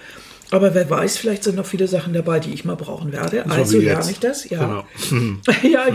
Aber 0.50 0.74
wer 0.74 0.88
weiß, 0.88 1.16
vielleicht 1.16 1.44
sind 1.44 1.56
noch 1.56 1.66
viele 1.66 1.88
Sachen 1.88 2.12
dabei, 2.12 2.38
die 2.38 2.52
ich 2.52 2.64
mal 2.64 2.76
brauchen 2.76 3.12
werde. 3.12 3.44
So 3.46 3.54
also 3.54 3.78
lerne 3.78 4.10
ich 4.10 4.20
das, 4.20 4.48
ja. 4.48 4.84
Genau. 5.10 5.42
ja. 5.62 5.86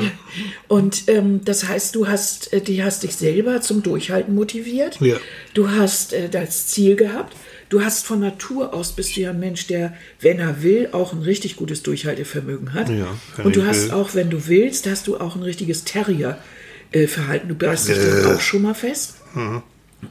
Und 0.67 1.07
ähm, 1.07 1.41
das 1.45 1.67
heißt, 1.67 1.95
du 1.95 2.07
hast, 2.07 2.51
äh, 2.51 2.61
die 2.61 2.83
hast 2.83 3.03
dich 3.03 3.15
selber 3.15 3.61
zum 3.61 3.81
Durchhalten 3.81 4.35
motiviert. 4.35 4.99
Ja. 4.99 5.17
Du 5.53 5.69
hast 5.69 6.13
äh, 6.13 6.27
das 6.29 6.67
Ziel 6.67 6.95
gehabt. 6.95 7.35
Du 7.69 7.81
hast 7.81 8.05
von 8.05 8.19
Natur 8.19 8.73
aus 8.73 8.91
bist 8.91 9.15
du 9.15 9.21
ja 9.21 9.29
ein 9.29 9.39
Mensch, 9.39 9.67
der, 9.67 9.93
wenn 10.19 10.39
er 10.39 10.61
will, 10.61 10.89
auch 10.91 11.13
ein 11.13 11.21
richtig 11.21 11.55
gutes 11.55 11.83
Durchhaltevermögen 11.83 12.73
hat. 12.73 12.89
Ja, 12.89 13.07
Und 13.45 13.55
du 13.55 13.65
hast 13.65 13.85
will. 13.85 13.91
auch, 13.91 14.13
wenn 14.13 14.29
du 14.29 14.47
willst, 14.47 14.89
hast 14.89 15.07
du 15.07 15.17
auch 15.17 15.37
ein 15.37 15.43
richtiges 15.43 15.85
Terrier-Verhalten. 15.85 17.47
Du 17.47 17.55
beißt 17.55 17.87
dich 17.87 17.97
äh. 17.97 18.25
auch 18.25 18.41
schon 18.41 18.63
mal 18.63 18.73
fest. 18.73 19.15
Mhm. 19.33 19.63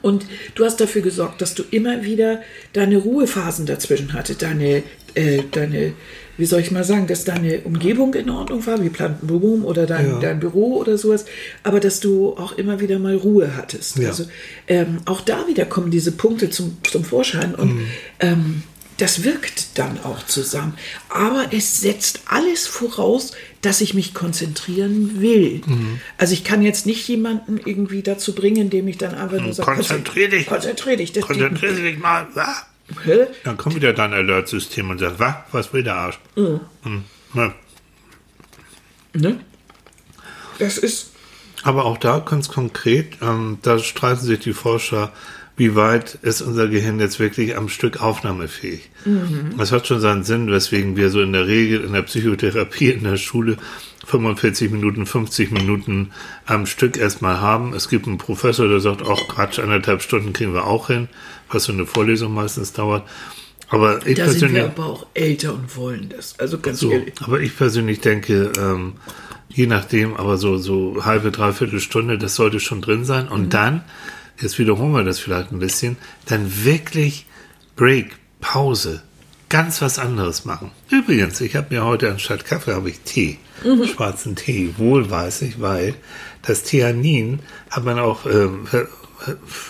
Und 0.02 0.26
du 0.54 0.64
hast 0.64 0.80
dafür 0.80 1.02
gesorgt, 1.02 1.42
dass 1.42 1.54
du 1.54 1.62
immer 1.70 2.04
wieder 2.04 2.40
deine 2.72 2.98
Ruhephasen 2.98 3.66
dazwischen 3.66 4.12
hatte, 4.12 4.34
deine, 4.34 4.82
äh, 5.14 5.42
deine, 5.50 5.92
wie 6.36 6.46
soll 6.46 6.60
ich 6.60 6.70
mal 6.70 6.84
sagen, 6.84 7.06
dass 7.06 7.24
deine 7.24 7.60
Umgebung 7.60 8.14
in 8.14 8.30
Ordnung 8.30 8.64
war, 8.66 8.82
wie 8.82 8.88
Plantenblumen 8.88 9.64
oder 9.64 9.86
dein, 9.86 10.06
ja. 10.06 10.20
dein 10.20 10.40
Büro 10.40 10.76
oder 10.76 10.96
sowas, 10.96 11.24
aber 11.64 11.80
dass 11.80 12.00
du 12.00 12.34
auch 12.36 12.52
immer 12.52 12.80
wieder 12.80 12.98
mal 12.98 13.16
Ruhe 13.16 13.56
hattest. 13.56 13.98
Ja. 13.98 14.08
Also 14.08 14.24
ähm, 14.68 15.00
auch 15.04 15.20
da 15.20 15.46
wieder 15.48 15.66
kommen 15.66 15.90
diese 15.90 16.12
Punkte 16.12 16.50
zum, 16.50 16.78
zum 16.88 17.04
Vorschein 17.04 17.54
und 17.54 17.74
mhm. 17.74 17.86
ähm, 18.20 18.62
das 19.00 19.24
wirkt 19.24 19.78
dann 19.78 20.02
auch 20.04 20.24
zusammen. 20.26 20.74
Aber 21.08 21.48
es 21.52 21.80
setzt 21.80 22.20
alles 22.26 22.66
voraus, 22.66 23.32
dass 23.62 23.80
ich 23.80 23.94
mich 23.94 24.14
konzentrieren 24.14 25.20
will. 25.20 25.62
Mhm. 25.66 26.00
Also 26.18 26.34
ich 26.34 26.44
kann 26.44 26.62
jetzt 26.62 26.86
nicht 26.86 27.06
jemanden 27.08 27.58
irgendwie 27.64 28.02
dazu 28.02 28.34
bringen, 28.34 28.62
indem 28.62 28.88
ich 28.88 28.98
dann 28.98 29.14
einfach 29.14 29.40
nur 29.40 29.52
sage, 29.52 29.74
Konzentrier 29.74 30.28
dich. 30.28 30.46
Konzentrier 30.46 30.96
dich. 30.96 31.12
Das 31.12 31.24
Konzentrier 31.24 31.72
dich 31.72 31.98
mal. 31.98 32.26
Hä? 33.04 33.26
Dann 33.44 33.56
kommt 33.56 33.76
wieder 33.76 33.92
dein 33.92 34.12
Alert-System 34.12 34.90
und 34.90 34.98
sagt, 34.98 35.18
was, 35.20 35.34
was 35.52 35.72
will 35.72 35.82
der 35.82 35.94
Arsch? 35.94 36.18
Mhm. 36.36 36.60
Ja. 37.34 37.54
Ne? 39.12 39.40
Das 40.58 40.76
ist, 40.76 41.12
Aber 41.62 41.84
auch 41.84 41.98
da 41.98 42.18
ganz 42.18 42.48
konkret, 42.48 43.18
ähm, 43.22 43.58
da 43.62 43.78
streiten 43.78 44.24
sich 44.24 44.40
die 44.40 44.52
Forscher, 44.52 45.12
wie 45.60 45.76
weit 45.76 46.14
ist 46.22 46.40
unser 46.40 46.68
Gehirn 46.68 46.98
jetzt 47.00 47.20
wirklich 47.20 47.54
am 47.54 47.68
Stück 47.68 48.00
aufnahmefähig. 48.00 48.88
Das 49.58 49.72
hat 49.72 49.86
schon 49.86 50.00
seinen 50.00 50.24
Sinn, 50.24 50.50
weswegen 50.50 50.96
wir 50.96 51.10
so 51.10 51.20
in 51.20 51.34
der 51.34 51.46
Regel 51.46 51.84
in 51.84 51.92
der 51.92 52.00
Psychotherapie 52.00 52.88
in 52.88 53.04
der 53.04 53.18
Schule 53.18 53.58
45 54.06 54.70
Minuten, 54.70 55.04
50 55.04 55.50
Minuten 55.50 56.12
am 56.46 56.64
Stück 56.64 56.96
erstmal 56.96 57.42
haben. 57.42 57.74
Es 57.74 57.90
gibt 57.90 58.06
einen 58.06 58.16
Professor, 58.16 58.68
der 58.68 58.80
sagt, 58.80 59.02
auch 59.02 59.28
Quatsch, 59.28 59.58
anderthalb 59.58 60.00
Stunden 60.00 60.32
kriegen 60.32 60.54
wir 60.54 60.66
auch 60.66 60.86
hin, 60.86 61.08
was 61.50 61.64
so 61.64 61.74
eine 61.74 61.84
Vorlesung 61.84 62.32
meistens 62.32 62.72
dauert. 62.72 63.06
Aber 63.68 64.06
ich 64.06 64.16
da 64.16 64.28
sind 64.28 64.40
persönlich, 64.40 64.62
wir 64.62 64.64
aber 64.64 64.86
auch 64.86 65.06
älter 65.12 65.52
und 65.52 65.76
wollen 65.76 66.08
das. 66.08 66.38
Also 66.38 66.58
ganz 66.58 66.80
so, 66.80 66.90
ehrlich. 66.90 67.12
aber 67.20 67.38
ich 67.40 67.54
persönlich 67.54 68.00
denke, 68.00 68.50
ähm, 68.58 68.94
je 69.50 69.66
nachdem, 69.66 70.16
aber 70.16 70.38
so, 70.38 70.56
so 70.56 71.04
halbe, 71.04 71.30
dreiviertel 71.30 71.80
Stunde, 71.80 72.16
das 72.16 72.34
sollte 72.34 72.60
schon 72.60 72.80
drin 72.80 73.04
sein. 73.04 73.28
Und 73.28 73.52
dann, 73.52 73.82
jetzt 74.40 74.58
wiederholen 74.58 74.92
wir 74.92 75.04
das 75.04 75.18
vielleicht 75.18 75.52
ein 75.52 75.58
bisschen, 75.58 75.96
dann 76.26 76.64
wirklich 76.64 77.26
Break, 77.76 78.16
Pause, 78.40 79.02
ganz 79.48 79.82
was 79.82 79.98
anderes 79.98 80.44
machen. 80.44 80.70
Übrigens, 80.90 81.40
ich 81.40 81.56
habe 81.56 81.74
mir 81.74 81.84
heute 81.84 82.10
anstatt 82.10 82.44
Kaffee 82.44 82.72
habe 82.72 82.90
ich 82.90 83.00
Tee, 83.00 83.38
schwarzen 83.92 84.36
Tee, 84.36 84.74
wohlweislich, 84.78 85.60
weil 85.60 85.94
das 86.42 86.62
Theanin 86.62 87.40
hat 87.70 87.84
man 87.84 87.98
auch 87.98 88.26
ähm, 88.26 88.66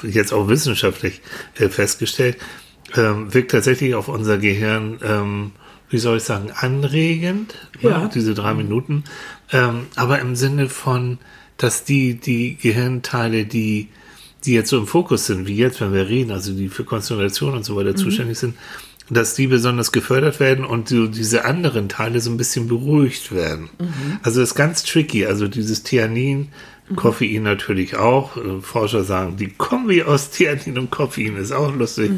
jetzt 0.03 0.33
auch 0.33 0.49
wissenschaftlich 0.49 1.21
äh, 1.59 1.69
festgestellt, 1.69 2.37
ähm, 2.95 3.33
wirkt 3.35 3.51
tatsächlich 3.53 3.95
auf 3.95 4.09
unser 4.09 4.39
Gehirn, 4.39 4.99
ähm, 5.03 5.53
wie 5.89 5.99
soll 5.99 6.19
ich 6.19 6.23
sagen, 6.25 6.51
anregend, 6.55 7.55
Ja. 7.81 7.99
ne, 8.03 8.11
diese 8.15 8.35
drei 8.35 8.55
Minuten, 8.55 9.05
ähm, 9.53 9.87
aber 9.97 10.21
im 10.21 10.37
Sinne 10.37 10.69
von, 10.69 11.19
dass 11.57 11.85
die, 11.85 12.15
die 12.15 12.57
Gehirnteile, 12.57 13.45
die, 13.45 13.89
die 14.45 14.55
jetzt 14.55 14.71
so 14.71 14.79
im 14.79 14.87
Fokus 14.87 15.27
sind, 15.27 15.47
wie 15.47 15.57
jetzt, 15.57 15.81
wenn 15.81 15.93
wir 15.93 16.09
reden, 16.09 16.31
also 16.31 16.53
die 16.53 16.69
für 16.69 16.85
Konzentration 16.85 17.55
und 17.55 17.65
so 17.65 17.77
weiter 17.77 17.95
zuständig 17.95 18.39
sind, 18.39 18.55
dass 19.11 19.35
die 19.35 19.49
besonders 19.49 19.93
gefördert 19.93 20.41
werden 20.41 20.65
und 20.65 20.89
so 20.89 21.07
diese 21.07 21.45
anderen 21.45 21.89
Teile 21.89 22.21
so 22.21 22.31
ein 22.31 22.37
bisschen 22.37 22.69
beruhigt 22.69 23.33
werden. 23.33 23.69
Also 24.23 24.41
das 24.41 24.51
ist 24.51 24.55
ganz 24.55 24.85
tricky. 24.85 25.27
Also 25.27 25.49
dieses 25.49 25.83
Theanin, 25.83 26.49
Koffein 26.97 27.43
natürlich 27.43 27.97
auch. 27.97 28.37
Äh, 28.37 28.61
Forscher 28.63 29.05
sagen, 29.05 29.37
die 29.37 29.49
Kombi 29.49 30.03
aus 30.03 30.31
Theanin 30.31 30.79
und 30.79 30.91
Koffein 30.91 31.37
ist 31.37 31.53
auch 31.53 31.75
lustig. 31.75 32.11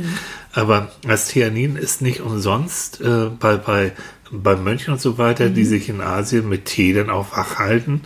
Aber 0.53 0.93
das 1.07 1.29
Theanin 1.29 1.77
ist 1.77 2.03
nicht 2.03 2.20
umsonst 2.20 3.01
äh, 3.01 3.31
bei, 3.39 3.57
bei, 3.57 3.93
bei 4.31 4.57
Mönchen 4.57 4.95
und 4.95 5.01
so 5.01 5.18
weiter, 5.18 5.49
die 5.49 5.64
sich 5.64 5.89
in 5.89 6.01
Asien 6.01 6.49
mit 6.49 6.66
Tee 6.66 6.93
dann 6.93 7.11
auch 7.11 7.37
wach 7.37 7.59
halten, 7.59 8.03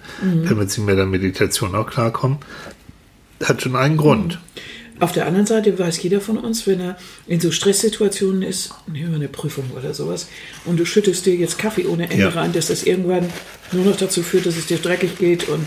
damit 0.49 0.71
sie 0.71 0.81
mit 0.81 0.99
der 0.99 1.07
Meditation 1.07 1.75
auch 1.75 1.87
klarkommen. 1.89 2.39
Hat 3.45 3.63
schon 3.63 3.77
einen 3.77 3.97
Grund. 3.97 4.39
Auf 4.99 5.13
der 5.13 5.27
anderen 5.27 5.45
Seite 5.47 5.79
weiß 5.79 6.03
jeder 6.03 6.23
von 6.23 6.39
uns, 6.39 6.67
wenn 6.67 6.81
er 6.81 6.97
in 7.27 7.39
so 7.39 7.51
Stresssituationen 7.51 8.41
ist, 8.41 8.71
nehmen 8.91 9.11
wir 9.11 9.17
eine 9.17 9.29
Prüfung 9.29 9.65
oder 9.77 9.93
sowas, 9.93 10.27
und 10.65 10.81
du 10.81 10.87
schüttest 10.87 11.27
dir 11.27 11.35
jetzt 11.37 11.59
Kaffee 11.59 11.85
ohne 11.87 12.05
Ende 12.05 12.17
Ja. 12.25 12.29
rein, 12.31 12.55
dass 12.55 12.69
das 12.69 12.83
irgendwann 12.83 13.29
nur 13.73 13.85
noch 13.85 13.97
dazu 13.97 14.23
führt, 14.23 14.47
dass 14.47 14.57
es 14.57 14.67
dir 14.67 14.79
dreckig 14.79 15.19
geht 15.19 15.49
und, 15.51 15.67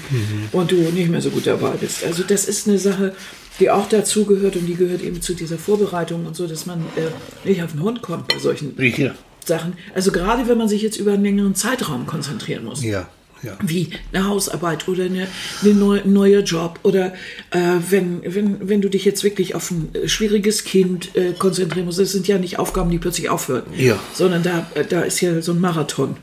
und 0.52 0.72
du 0.72 0.78
nicht 0.78 1.10
mehr 1.10 1.22
so 1.22 1.30
gut 1.30 1.46
dabei 1.46 1.72
bist. 1.80 2.04
Also 2.06 2.24
das 2.24 2.46
ist 2.46 2.68
eine 2.68 2.80
Sache, 2.80 3.14
die 3.60 3.70
auch 3.70 3.88
dazu 3.88 4.26
gehört 4.26 4.56
und 4.56 4.66
die 4.66 4.74
gehört 4.76 5.04
eben 5.04 5.22
zu 5.22 5.36
dieser 5.36 5.60
Vorbereitung 5.60 6.26
und 6.26 6.36
so, 6.36 6.48
dass 6.48 6.66
man 6.66 6.80
äh, 6.96 7.48
nicht 7.48 7.62
auf 7.62 7.74
den 7.74 7.84
Hund 7.84 8.02
kommt 8.02 8.30
bei 8.30 8.40
solchen 8.40 8.74
Hier. 8.80 9.14
Sachen. 9.46 9.74
Also 9.94 10.12
gerade 10.12 10.48
wenn 10.48 10.58
man 10.58 10.70
sich 10.70 10.82
jetzt 10.82 10.98
über 10.98 11.14
einen 11.14 11.24
längeren 11.24 11.54
Zeitraum 11.54 12.08
konzentrieren 12.08 12.64
muss 12.66 12.84
Ja, 12.84 13.08
ja. 13.44 13.58
wie 13.64 13.90
eine 14.14 14.28
Hausarbeit 14.28 14.88
oder 14.88 15.06
eine, 15.06 15.28
eine 15.62 15.74
neue, 15.74 16.02
ein 16.02 16.14
neuer 16.14 16.42
Job 16.42 16.80
oder 16.84 17.14
äh, 17.52 17.60
wenn, 17.90 18.22
wenn, 18.26 18.68
wenn 18.68 18.82
du 18.82 18.90
dich 18.90 19.06
jetzt 19.06 19.24
wirklich 19.24 19.56
auf 19.56 19.72
ein 19.72 19.90
äh, 19.94 20.08
schwieriges 20.08 20.64
Kind 20.64 21.16
äh, 21.16 21.34
konzentrieren 21.34 21.86
musst, 21.86 22.00
das 22.00 22.12
sind 22.12 22.28
ja 22.28 22.38
nicht 22.38 22.60
Aufgaben, 22.60 22.90
die 22.92 23.00
plötzlich 23.00 23.30
aufhören, 23.30 23.64
Ja. 23.76 24.00
sondern 24.14 24.44
da, 24.44 24.70
äh, 24.76 24.86
da 24.86 25.02
ist 25.02 25.22
ja 25.22 25.42
so 25.42 25.54
ein 25.54 25.60
Marathon. 25.60 26.18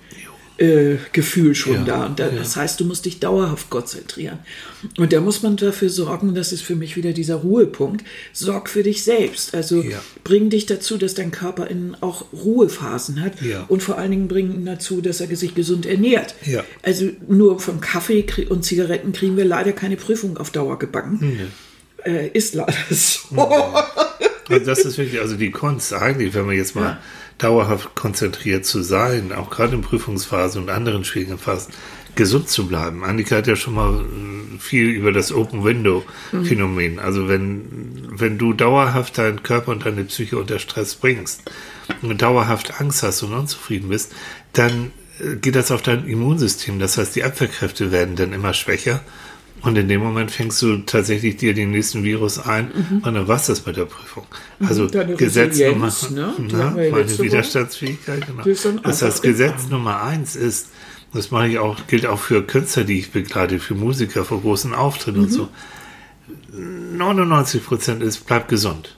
Äh, 0.59 0.97
Gefühl 1.13 1.55
schon 1.55 1.75
Ja, 1.75 1.85
da. 1.85 2.07
Und 2.07 2.19
da, 2.19 2.29
ja. 2.29 2.33
Das 2.39 2.57
heißt, 2.57 2.81
du 2.81 2.87
musst 2.87 3.05
dich 3.05 3.21
dauerhaft 3.21 3.69
konzentrieren. 3.69 4.39
Und 4.97 5.13
da 5.13 5.21
muss 5.21 5.43
man 5.43 5.57
dafür 5.59 5.91
sorgen, 5.91 6.35
das 6.35 6.51
ist 6.51 6.63
für 6.63 6.75
mich 6.77 6.97
wieder 6.97 7.13
dieser 7.13 7.35
Ruhepunkt, 7.37 8.07
sorg 8.33 8.71
für 8.71 8.83
dich 8.83 9.05
selbst. 9.05 9.55
Also 9.55 9.83
Ja. 9.83 10.01
bring 10.25 10.49
dich 10.49 10.65
dazu, 10.65 10.97
dass 10.97 11.13
dein 11.15 11.31
Körper 11.31 11.67
in 11.69 11.95
auch 12.01 12.25
Ruhephasen 12.33 13.21
hat 13.21 13.35
und 13.69 13.83
vor 13.83 13.99
allen 13.99 14.11
Dingen 14.13 14.29
bring 14.29 14.51
ihn 14.51 14.65
dazu, 14.65 15.03
dass 15.03 15.21
er 15.21 15.35
sich 15.37 15.55
gesund 15.55 15.85
ernährt. 15.85 16.35
Also 16.83 17.11
nur 17.29 17.61
vom 17.61 17.81
Kaffee 17.83 18.25
und 18.49 18.65
Zigaretten 18.65 19.13
kriegen 19.13 19.37
wir 19.37 19.45
leider 19.45 19.73
keine 19.73 19.97
Prüfung 19.97 20.39
auf 20.39 20.51
Dauer 20.53 20.79
gebacken. 20.79 21.51
Äh, 22.05 22.29
ist 22.29 22.55
leider 22.55 22.73
so. 22.91 23.37
Also 24.49 24.65
das 24.65 24.79
ist 24.87 24.97
wirklich, 24.97 25.21
also 25.21 25.37
die 25.37 25.51
Kunst 25.51 25.93
eigentlich, 25.93 26.33
wenn 26.33 26.47
man 26.47 26.57
jetzt 26.57 26.75
mal. 26.75 26.99
Dauerhaft 27.39 27.95
konzentriert 27.95 28.65
zu 28.65 28.83
sein, 28.83 29.33
auch 29.33 29.51
gerade 29.51 29.75
in 29.75 29.83
Prüfungsphasen 29.83 30.63
und 30.63 30.71
anderen 30.71 31.05
schwierigen 31.05 31.39
Phasen, 31.39 31.73
gesund 32.15 32.49
zu 32.49 32.67
bleiben. 32.67 33.05
Annika 33.05 33.37
hat 33.37 33.47
ja 33.47 33.57
schon 33.57 33.75
mal 33.75 34.01
äh, 34.01 34.59
viel 34.59 34.89
über 34.89 35.13
das 35.13 35.33
Open 35.33 35.65
Window 35.65 36.03
Phänomen. 36.31 36.99
Also 36.99 37.29
wenn, 37.29 38.09
wenn 38.11 38.39
du 38.39 38.55
dauerhaft 38.55 39.19
deinen 39.19 39.43
Körper 39.43 39.73
und 39.73 39.85
deine 39.85 40.05
Psyche 40.05 40.39
unter 40.39 40.59
Stress 40.59 40.95
bringst 40.95 41.43
und 42.03 42.21
dauerhaft 42.23 42.81
Angst 42.81 43.03
hast 43.03 43.23
und 43.23 43.35
unzufrieden 43.35 43.91
bist, 43.91 44.15
dann 44.55 44.93
äh, 45.21 45.37
geht 45.37 45.57
das 45.57 45.71
auf 45.71 45.83
dein 45.83 46.09
Immunsystem. 46.09 46.79
Das 46.79 46.97
heißt, 46.97 47.15
die 47.15 47.25
Abwehrkräfte 47.25 47.93
werden 47.93 48.17
dann 48.17 48.33
immer 48.33 48.55
schwächer. 48.55 49.03
Und 49.63 49.77
in 49.77 49.89
dem 49.89 50.01
Moment 50.01 50.31
fängst 50.31 50.61
du 50.63 50.77
tatsächlich 50.79 51.39
dir 51.39 51.55
den 51.55 51.71
nächsten 51.73 52.05
Virus 52.05 52.39
ein 52.39 52.71
und 53.03 53.15
dann 53.15 53.27
war's 53.27 53.47
das 53.47 53.65
mit 53.67 53.77
der 53.77 53.87
Prüfung. 53.87 54.25
Also 54.61 54.85
Mhm. 54.85 54.91
Deine 54.93 55.15
Gesetz 55.17 55.59
Nummer, 55.59 55.93
ne? 56.11 56.35
Na, 56.39 56.59
ja 56.83 56.91
meine. 56.93 57.19
Widerstandsfähigkeit, 57.19 58.27
genau. 58.27 58.43
Das 58.83 59.03
heißt, 59.03 59.23
Gesetz 59.23 59.53
gefahren. 59.55 59.71
Nummer 59.71 60.03
eins 60.03 60.37
ist, 60.37 60.69
das 61.13 61.31
mache 61.31 61.49
ich 61.49 61.59
auch, 61.59 61.87
gilt 61.89 62.07
auch 62.07 62.21
für 62.21 62.43
Künstler, 62.47 62.85
die 62.85 62.99
ich 62.99 63.11
begleite, 63.11 63.59
für 63.59 63.75
Musiker, 63.75 64.25
vor 64.25 64.41
großen 64.43 64.75
Auftritten 64.75 65.19
Mhm. 65.21 65.25
und 65.25 65.31
so. 65.33 65.49
99 66.53 67.65
Prozent 67.65 68.03
ist, 68.03 68.27
bleib 68.27 68.49
gesund. 68.49 68.97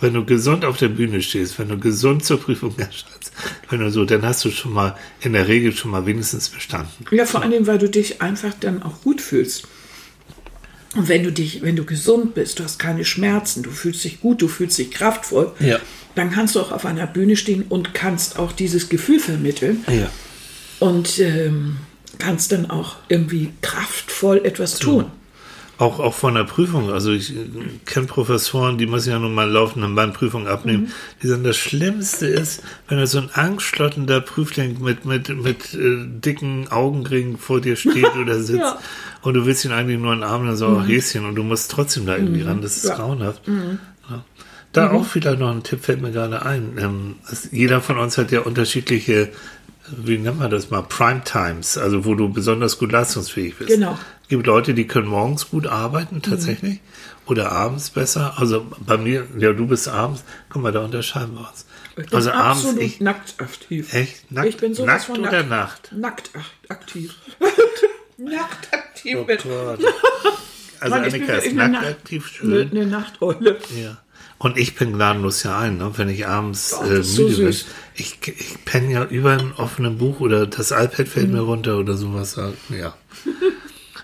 Wenn 0.00 0.14
du 0.14 0.24
gesund 0.24 0.64
auf 0.64 0.78
der 0.78 0.88
Bühne 0.88 1.20
stehst, 1.20 1.58
wenn 1.58 1.68
du 1.68 1.78
gesund 1.78 2.24
zur 2.24 2.40
Prüfung 2.40 2.74
erscheinst, 2.78 3.32
wenn 3.68 3.80
du 3.80 3.90
so, 3.90 4.04
dann 4.06 4.22
hast 4.22 4.44
du 4.44 4.50
schon 4.50 4.72
mal, 4.72 4.96
in 5.20 5.34
der 5.34 5.46
Regel 5.46 5.72
schon 5.76 5.90
mal 5.90 6.06
wenigstens 6.06 6.48
bestanden. 6.48 7.04
Ja, 7.10 7.26
vor 7.26 7.42
allem, 7.42 7.66
weil 7.66 7.76
du 7.78 7.88
dich 7.90 8.22
einfach 8.22 8.54
dann 8.58 8.82
auch 8.82 9.02
gut 9.02 9.20
fühlst. 9.20 9.68
Und 10.96 11.08
wenn 11.08 11.22
du 11.22 11.30
dich, 11.32 11.62
wenn 11.62 11.76
du 11.76 11.84
gesund 11.84 12.34
bist, 12.34 12.58
du 12.58 12.64
hast 12.64 12.78
keine 12.78 13.04
Schmerzen, 13.04 13.62
du 13.62 13.70
fühlst 13.70 14.02
dich 14.04 14.20
gut, 14.20 14.42
du 14.42 14.48
fühlst 14.48 14.76
dich 14.78 14.90
kraftvoll, 14.90 15.52
Ja. 15.60 15.78
dann 16.16 16.30
kannst 16.32 16.56
du 16.56 16.60
auch 16.60 16.72
auf 16.72 16.84
einer 16.84 17.06
Bühne 17.06 17.36
stehen 17.36 17.64
und 17.68 17.94
kannst 17.94 18.38
auch 18.38 18.50
dieses 18.52 18.88
Gefühl 18.88 19.20
vermitteln 19.20 19.84
Ja. 19.88 20.10
und 20.80 21.20
ähm, 21.20 21.76
kannst 22.18 22.50
dann 22.52 22.68
auch 22.70 22.96
irgendwie 23.08 23.50
kraftvoll 23.62 24.40
etwas 24.44 24.78
tun. 24.80 25.06
Auch, 25.78 25.98
auch 25.98 26.12
von 26.12 26.34
der 26.34 26.44
Prüfung. 26.44 26.90
Also 26.90 27.10
ich 27.12 27.32
kenne 27.86 28.06
Professoren, 28.06 28.76
die 28.76 28.84
müssen 28.84 29.08
ja 29.12 29.18
nun 29.18 29.32
mal 29.32 29.48
laufenden 29.48 29.94
Band 29.94 30.12
Prüfung 30.12 30.46
abnehmen. 30.46 30.92
Die 31.22 31.26
sagen, 31.26 31.42
das 31.42 31.56
Schlimmste 31.56 32.26
ist, 32.26 32.62
wenn 32.88 32.98
da 32.98 33.06
so 33.06 33.16
ein 33.16 33.30
angstschlottender 33.32 34.20
Prüfling 34.20 34.82
mit, 34.82 35.06
mit, 35.06 35.30
mit 35.30 35.72
äh, 35.72 36.04
dicken 36.06 36.68
Augenringen 36.68 37.38
vor 37.38 37.62
dir 37.62 37.76
steht 37.76 38.14
oder 38.20 38.42
sitzt 38.42 38.58
Ja. 38.60 38.78
Und 39.22 39.34
du 39.34 39.44
willst 39.46 39.64
ihn 39.64 39.72
eigentlich 39.72 39.98
nur 39.98 40.12
in 40.12 40.20
den 40.20 40.28
Arm 40.28 40.48
und 40.48 40.56
so 40.56 40.66
ein 40.78 40.86
Häschen 40.86 41.24
und 41.26 41.34
du 41.34 41.42
musst 41.42 41.70
trotzdem 41.70 42.06
da 42.06 42.16
irgendwie 42.16 42.42
ran. 42.42 42.60
Das 42.62 42.76
ist 42.76 42.84
Ja. 42.86 42.96
grauenhaft. 42.96 43.42
Ja. 43.46 44.24
Da 44.72 44.90
auch 44.92 45.04
vielleicht 45.04 45.40
noch 45.40 45.50
ein 45.50 45.62
Tipp 45.62 45.82
fällt 45.84 46.00
mir 46.00 46.12
gerade 46.12 46.44
ein. 46.46 46.76
Ähm, 46.78 47.16
jeder 47.50 47.80
von 47.80 47.98
uns 47.98 48.16
hat 48.18 48.30
ja 48.30 48.40
unterschiedliche, 48.40 49.30
wie 49.96 50.16
nennt 50.18 50.38
man 50.38 50.50
das 50.50 50.70
mal, 50.70 50.82
Prime 50.82 51.22
Times, 51.24 51.76
also 51.76 52.04
wo 52.04 52.14
du 52.14 52.28
besonders 52.32 52.78
gut 52.78 52.92
leistungsfähig 52.92 53.56
bist. 53.56 53.68
Genau. 53.70 53.98
Es 54.22 54.28
gibt 54.28 54.46
Leute, 54.46 54.72
die 54.74 54.86
können 54.86 55.08
morgens 55.08 55.50
gut 55.50 55.66
arbeiten, 55.66 56.22
tatsächlich. 56.22 56.80
Oder 57.26 57.50
abends 57.52 57.90
besser. 57.90 58.34
Also 58.38 58.66
bei 58.86 58.96
mir, 58.96 59.26
ja, 59.38 59.52
du 59.52 59.66
bist 59.66 59.88
abends. 59.88 60.22
Guck 60.50 60.62
mal, 60.62 60.70
da 60.72 60.80
unterscheiden 60.84 61.34
wir 61.34 61.48
uns. 61.48 61.66
Ich 61.96 62.12
Also 62.14 62.30
abends, 62.30 62.64
absolut 62.64 62.82
ich, 62.82 63.00
nackt 63.00 63.34
aktiv. 63.40 63.92
echt? 63.92 64.30
Nackt, 64.30 64.48
ich 64.48 64.56
bin 64.56 64.72
sowas 64.74 64.86
nackt 64.86 65.04
von 65.04 65.18
oder 65.20 65.42
nackt. 65.42 65.92
Nacht? 65.92 65.92
Nackt 65.92 66.30
ak- 66.36 66.70
aktiv. 66.70 67.14
nackt 68.18 68.72
aktiv. 68.72 68.89
Oh 69.04 69.24
bin- 69.24 69.38
Gott. 69.42 69.78
Also 70.82 70.96
Mann, 70.96 71.04
ich 71.04 71.12
bin 71.12 71.22
Annika 71.24 71.34
ist 71.36 71.44
wirklich 71.44 71.60
eine 71.60 71.72
nackt 71.72 71.84
Nacht- 71.84 71.94
aktiv 71.98 72.40
Eine, 72.42 72.50
schön. 72.54 72.70
eine 72.70 72.86
Nachteule. 72.86 73.58
Ja. 73.78 73.98
Und 74.38 74.56
ich 74.56 74.74
bin 74.76 74.94
gnadenlos 74.94 75.42
ja 75.42 75.58
ein, 75.58 75.76
ne? 75.76 75.92
wenn 75.96 76.08
ich 76.08 76.26
abends 76.26 76.74
Oh, 76.74 76.82
äh, 76.84 77.00
ist 77.00 77.16
so 77.16 77.24
müde 77.28 77.36
bin. 77.36 77.56
Ich, 77.96 78.18
ich 78.26 78.64
penne 78.64 78.90
ja 78.90 79.04
über 79.04 79.32
einem 79.32 79.52
offenen 79.58 79.98
Buch 79.98 80.20
oder 80.20 80.46
das 80.46 80.70
iPad 80.70 81.06
fällt 81.06 81.26
Mhm. 81.28 81.34
mir 81.34 81.40
runter 81.40 81.76
oder 81.76 81.98
sowas. 81.98 82.40
Ja. 82.70 82.94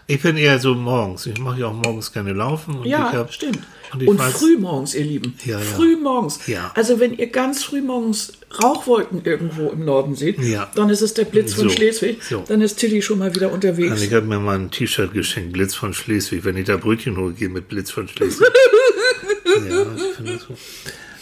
Ich 0.06 0.20
bin 0.20 0.36
eher 0.36 0.58
so 0.58 0.74
morgens. 0.74 1.24
Ich 1.24 1.38
mache 1.38 1.60
ja 1.60 1.66
auch 1.68 1.72
morgens 1.72 2.12
gerne 2.12 2.34
laufen. 2.34 2.76
Und 2.80 2.84
Ja, 2.86 3.08
ich 3.10 3.16
hab, 3.16 3.32
stimmt. 3.32 3.60
Und, 3.92 4.06
Und, 4.08 4.16
ich 4.16 4.20
weiß, 4.22 4.32
früh 4.38 4.56
morgens, 4.58 4.94
ihr 4.94 5.04
Lieben. 5.04 5.34
Ja, 5.44 5.58
ja. 5.58 5.64
Früh 5.64 5.96
morgens. 5.96 6.46
Ja. 6.46 6.72
Also 6.74 6.98
wenn 7.00 7.14
ihr 7.16 7.28
ganz 7.28 7.62
früh 7.64 7.80
morgens 7.82 8.32
Rauchwolken 8.62 9.22
irgendwo 9.24 9.68
im 9.70 9.84
Norden 9.84 10.14
seht, 10.14 10.38
Ja. 10.40 10.70
dann 10.74 10.88
ist 10.90 11.02
es 11.02 11.14
der 11.14 11.24
Blitz 11.24 11.54
von 11.54 11.64
So, 11.68 11.70
Schleswig. 11.74 12.22
so. 12.22 12.44
Dann 12.48 12.60
ist 12.62 12.76
Tilly 12.76 13.02
schon 13.02 13.18
mal 13.18 13.34
wieder 13.34 13.52
unterwegs. 13.52 13.92
Annik 13.92 14.12
hat 14.12 14.24
mir 14.24 14.38
mal 14.40 14.58
ein 14.58 14.70
T-Shirt 14.70 15.12
geschenkt, 15.12 15.52
Blitz 15.52 15.74
von 15.74 15.92
Schleswig. 15.94 16.44
Wenn 16.44 16.56
ich 16.56 16.64
da 16.66 16.76
Brötchen 16.76 17.16
hole, 17.16 17.32
gehe 17.34 17.48
mit 17.48 17.68
Blitz 17.68 17.90
von 17.90 18.08
Schleswig. 18.08 18.46
ja, 19.68 19.86
ich 19.96 20.16
finde 20.16 20.32
das 20.34 20.42
so. 20.42 20.56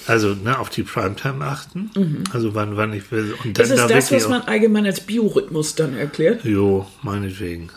Also, 0.07 0.35
ne, 0.35 0.59
auf 0.59 0.69
die 0.69 0.83
Primetime 0.83 1.43
achten. 1.45 1.91
Also, 2.33 2.55
wann, 2.55 2.77
wann 2.77 2.93
ich 2.93 3.11
will. 3.11 3.35
Und 3.43 3.59
dann 3.59 3.69
das 3.69 3.71
ist 3.71 3.79
da 3.79 3.89
das, 3.89 4.13
was 4.13 4.29
man 4.29 4.43
allgemein 4.43 4.85
als 4.85 5.01
Biorhythmus 5.01 5.75
dann 5.77 5.97
erklärt. 5.97 6.45
Jo, 6.45 6.87
meinetwegen. 7.03 7.71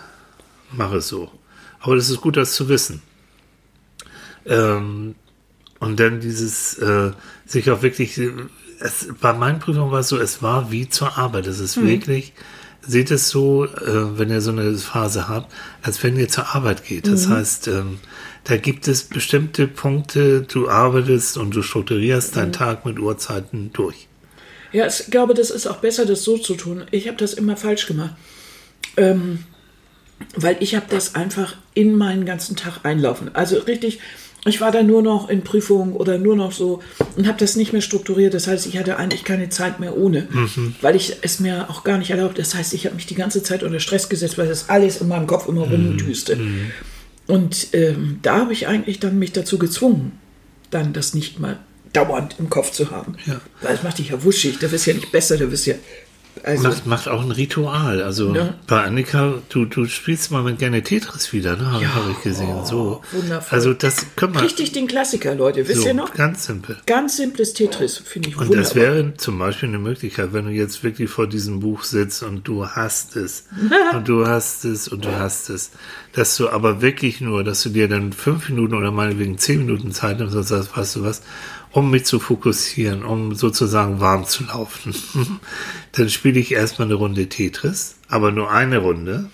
Mach 0.73 0.91
es 0.91 1.07
so. 1.07 1.31
Aber 1.79 1.95
das 1.95 2.09
ist 2.09 2.19
gut, 2.19 2.35
das 2.35 2.53
zu 2.53 2.67
wissen. 2.67 3.01
Ähm, 4.47 5.15
und 5.79 5.99
dann 5.99 6.19
dieses, 6.19 6.77
äh, 6.79 7.11
sich 7.45 7.69
auch 7.69 7.81
wirklich, 7.81 8.19
es, 8.79 9.07
bei 9.21 9.33
meinen 9.33 9.59
Prüfungen 9.59 9.91
war 9.91 9.99
es 9.99 10.09
so, 10.09 10.17
es 10.17 10.41
war 10.41 10.71
wie 10.71 10.89
zur 10.89 11.17
Arbeit. 11.17 11.47
Es 11.47 11.59
ist 11.59 11.81
wirklich, 11.81 12.33
seht 12.81 13.11
es 13.11 13.29
so, 13.29 13.65
äh, 13.65 14.17
wenn 14.17 14.29
ihr 14.29 14.41
so 14.41 14.51
eine 14.51 14.75
Phase 14.77 15.27
habt, 15.27 15.53
als 15.83 16.01
wenn 16.03 16.17
ihr 16.17 16.29
zur 16.29 16.55
Arbeit 16.55 16.85
geht. 16.85 17.07
Das 17.07 17.27
heißt, 17.27 17.67
ähm, 17.67 17.99
da 18.43 18.57
gibt 18.57 18.87
es 18.87 19.03
bestimmte 19.03 19.67
Punkte, 19.67 20.41
du 20.41 20.69
arbeitest 20.69 21.37
und 21.37 21.53
du 21.55 21.61
strukturierst 21.61 22.35
deinen 22.37 22.53
Tag 22.53 22.85
mit 22.85 22.97
Uhrzeiten 22.97 23.71
durch. 23.73 24.07
Ja, 24.71 24.87
ich 24.87 25.11
glaube, 25.11 25.33
das 25.33 25.49
ist 25.49 25.67
auch 25.67 25.77
besser, 25.77 26.05
das 26.05 26.23
so 26.23 26.37
zu 26.37 26.55
tun. 26.55 26.85
Ich 26.91 27.07
habe 27.07 27.17
das 27.17 27.33
immer 27.33 27.57
falsch 27.57 27.87
gemacht. 27.87 28.15
Ähm, 28.95 29.39
weil 30.35 30.57
ich 30.61 30.75
habe 30.75 30.87
das 30.89 31.15
einfach 31.15 31.55
in 31.73 31.95
meinen 31.95 32.25
ganzen 32.25 32.55
Tag 32.55 32.79
einlaufen. 32.83 33.35
Also 33.35 33.59
richtig, 33.59 33.99
ich 34.45 34.61
war 34.61 34.71
da 34.71 34.83
nur 34.83 35.01
noch 35.01 35.29
in 35.29 35.43
Prüfungen 35.43 35.93
oder 35.93 36.17
nur 36.17 36.35
noch 36.35 36.51
so 36.51 36.81
und 37.15 37.27
habe 37.27 37.37
das 37.39 37.55
nicht 37.55 37.73
mehr 37.73 37.81
strukturiert. 37.81 38.33
Das 38.33 38.47
heißt, 38.47 38.65
ich 38.65 38.77
hatte 38.77 38.97
eigentlich 38.97 39.23
keine 39.23 39.49
Zeit 39.49 39.79
mehr 39.79 39.97
ohne, 39.97 40.27
weil 40.81 40.95
ich 40.95 41.17
es 41.21 41.39
mir 41.39 41.69
auch 41.69 41.83
gar 41.83 41.97
nicht 41.97 42.11
erlaubt. 42.11 42.39
Das 42.39 42.55
heißt, 42.55 42.73
ich 42.73 42.85
habe 42.85 42.95
mich 42.95 43.05
die 43.05 43.15
ganze 43.15 43.43
Zeit 43.43 43.63
unter 43.63 43.79
Stress 43.79 44.09
gesetzt, 44.09 44.37
weil 44.37 44.47
das 44.47 44.69
alles 44.69 45.01
in 45.01 45.07
meinem 45.07 45.27
Kopf 45.27 45.47
immer 45.47 45.63
rumdüste. 45.63 46.37
Und 47.27 47.67
ähm, 47.73 48.19
da 48.21 48.39
habe 48.39 48.53
ich 48.53 48.67
eigentlich 48.67 48.99
dann 48.99 49.19
mich 49.19 49.33
dazu 49.33 49.57
gezwungen, 49.57 50.13
dann 50.69 50.93
das 50.93 51.13
nicht 51.13 51.39
mal 51.39 51.59
dauernd 51.93 52.35
im 52.39 52.49
Kopf 52.49 52.71
zu 52.71 52.91
haben. 52.91 53.15
Ja. 53.25 53.41
Weil 53.61 53.75
es 53.75 53.83
macht 53.83 53.97
dich 53.97 54.09
ja 54.09 54.23
wuschig, 54.23 54.59
da 54.59 54.71
wirst 54.71 54.87
du 54.87 54.91
ja 54.91 54.97
nicht 54.97 55.11
besser, 55.11 55.37
da 55.37 55.51
wirst 55.51 55.67
du 55.67 55.71
ja. 55.71 55.77
Also, 56.43 56.67
Macht, 56.69 56.85
macht 56.85 57.07
auch 57.07 57.21
ein 57.23 57.31
Ritual. 57.31 58.01
Also 58.01 58.33
Ja. 58.35 58.53
bei 58.67 58.83
Annika, 58.83 59.35
du, 59.49 59.65
du 59.65 59.85
spielst 59.85 60.31
mal 60.31 60.43
mit 60.43 60.59
gerne 60.59 60.81
Tetris 60.83 61.33
wieder, 61.33 61.55
ne? 61.55 61.71
Habe 61.71 61.83
Ja. 61.83 61.95
hab 61.95 62.09
ich 62.11 62.21
gesehen. 62.21 62.65
So. 62.65 63.01
wundervoll. 63.11 63.55
Also 63.57 63.73
das 63.73 64.05
können 64.15 64.33
wir. 64.35 64.41
richtig 64.41 64.71
den 64.71 64.87
Klassiker, 64.87 65.35
Leute. 65.35 65.67
Wisst 65.67 65.81
so, 65.81 65.87
ihr 65.87 65.93
noch? 65.93 66.13
Ganz 66.13 66.45
simpel. 66.45 66.77
Ganz 66.85 67.17
simples 67.17 67.53
Tetris, 67.53 67.97
finde 67.97 68.29
ich 68.29 68.35
Und 68.37 68.47
wunderbar. 68.49 68.63
das 68.63 68.75
wäre 68.75 69.13
zum 69.17 69.39
Beispiel 69.39 69.69
eine 69.69 69.79
Möglichkeit, 69.79 70.33
wenn 70.33 70.45
du 70.45 70.51
jetzt 70.51 70.83
wirklich 70.83 71.09
vor 71.09 71.27
diesem 71.27 71.59
Buch 71.59 71.83
sitzt 71.83 72.23
und 72.23 72.47
du 72.47 72.67
hast 72.67 73.15
es 73.15 73.45
und 73.93 74.07
du 74.07 74.27
hast 74.27 74.65
es 74.65 74.87
und 74.87 75.05
du 75.05 75.11
hast 75.17 75.49
es, 75.49 75.71
dass 76.13 76.35
du 76.37 76.49
aber 76.49 76.81
wirklich 76.81 77.21
nur, 77.21 77.43
dass 77.43 77.61
du 77.63 77.69
dir 77.69 77.87
dann 77.87 78.11
fünf 78.13 78.49
Minuten 78.49 78.73
oder 78.75 78.91
meinetwegen 78.91 79.37
zehn 79.37 79.59
Minuten 79.59 79.91
Zeit 79.91 80.19
nimmst 80.19 80.35
und 80.35 80.43
sagst, 80.43 80.75
weißt 80.75 80.95
du 80.97 81.03
was, 81.03 81.21
um 81.71 81.91
mich 81.91 82.05
zu 82.05 82.19
fokussieren, 82.19 83.03
um 83.03 83.35
sozusagen 83.35 83.99
warm 83.99 84.25
zu 84.25 84.43
laufen, 84.45 84.95
dann 85.93 86.09
spiele 86.09 86.39
ich 86.39 86.51
erstmal 86.51 86.87
eine 86.87 86.95
Runde 86.95 87.27
Tetris, 87.27 87.95
aber 88.07 88.31
nur 88.31 88.51
eine 88.51 88.77
Runde. 88.79 89.29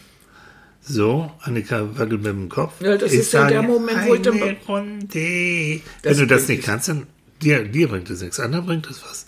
So, 0.85 1.31
Annika 1.41 1.97
wackelt 1.97 2.23
mit 2.23 2.31
dem 2.33 2.49
Kopf. 2.49 2.73
Ja, 2.81 2.97
das 2.97 3.13
ist 3.13 3.31
ja 3.31 3.47
der 3.47 3.61
Moment, 3.63 4.05
wo 4.05 4.15
ich 4.15 4.21
dann- 4.21 4.33
eine 4.41 4.57
Runde. 4.67 5.81
Wenn 6.01 6.17
du 6.17 6.27
das 6.27 6.47
nicht 6.49 6.63
kannst, 6.63 6.89
dann 6.89 7.07
dir, 7.41 7.63
dir 7.63 7.87
bringt 7.87 8.09
es 8.09 8.21
nichts. 8.21 8.39
Anderen 8.41 8.65
bringt 8.65 8.87
es 8.89 9.01
was. 9.01 9.25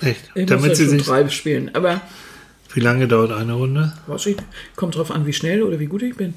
Echt? 0.00 0.30
ich 0.34 0.46
Damit 0.46 0.68
muss 0.70 0.78
sie 0.78 0.84
ja 0.84 0.88
schon 0.88 0.98
sich. 0.98 1.06
drei 1.06 1.28
spielen. 1.28 1.74
Aber 1.74 2.00
Wie 2.72 2.80
lange 2.80 3.06
dauert 3.08 3.32
eine 3.32 3.52
Runde? 3.52 3.92
was 4.06 4.24
ich, 4.24 4.38
kommt 4.74 4.94
drauf 4.96 5.10
an, 5.10 5.26
wie 5.26 5.34
schnell 5.34 5.62
oder 5.62 5.78
wie 5.78 5.86
gut 5.86 6.00
ich 6.02 6.16
bin. 6.16 6.32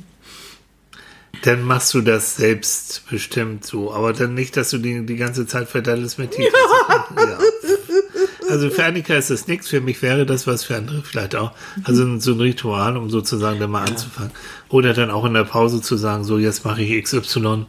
Dann 1.42 1.64
machst 1.64 1.94
du 1.94 2.02
das 2.02 2.38
selbstbestimmt 2.38 3.66
so. 3.66 3.92
Aber 3.94 4.14
dann 4.14 4.34
nicht, 4.34 4.56
dass 4.56 4.70
du 4.70 4.78
die, 4.78 5.06
die 5.06 5.16
ganze 5.18 5.46
Zeit 5.46 5.68
verdallest 5.68 6.18
mit 6.20 6.32
Tetris. 6.32 6.54
Ja. 7.18 7.38
Also 8.50 8.70
für 8.70 8.86
Annika 8.86 9.16
ist 9.16 9.30
das 9.30 9.48
nichts. 9.48 9.68
Für 9.68 9.82
mich 9.82 10.02
wäre 10.02 10.26
das 10.26 10.46
was 10.48 10.64
für 10.64 10.76
andere 10.76 11.02
vielleicht 11.02 11.36
auch. 11.36 11.52
Also 11.84 12.04
ein- 12.04 12.20
so 12.22 12.34
ein 12.34 12.40
Ritual, 12.40 12.96
um 12.98 13.10
sozusagen 13.10 13.60
dann 13.60 13.72
mal 13.72 13.84
anzufangen. 13.84 14.32
Oder 14.70 14.94
dann 14.94 15.10
auch 15.12 15.26
in 15.26 15.34
der 15.34 15.44
Pause 15.44 15.82
zu 15.82 15.98
sagen, 15.98 16.24
so 16.24 16.38
jetzt 16.38 16.64
mache 16.64 16.82
ich 16.84 17.04
XY. 17.04 17.66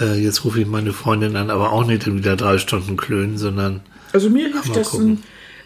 Äh, 0.00 0.14
jetzt 0.22 0.44
rufe 0.44 0.60
ich 0.60 0.66
meine 0.66 0.92
Freundin 0.92 1.36
an, 1.36 1.50
aber 1.50 1.72
auch 1.72 1.86
nicht 1.86 2.06
wieder 2.12 2.36
drei 2.36 2.58
Stunden 2.58 2.96
klönen, 2.96 3.38
sondern 3.38 3.80
Also 4.12 4.28
mir 4.28 4.48
hilft 4.48 4.74
das, 4.76 4.92
ein, 4.94 5.22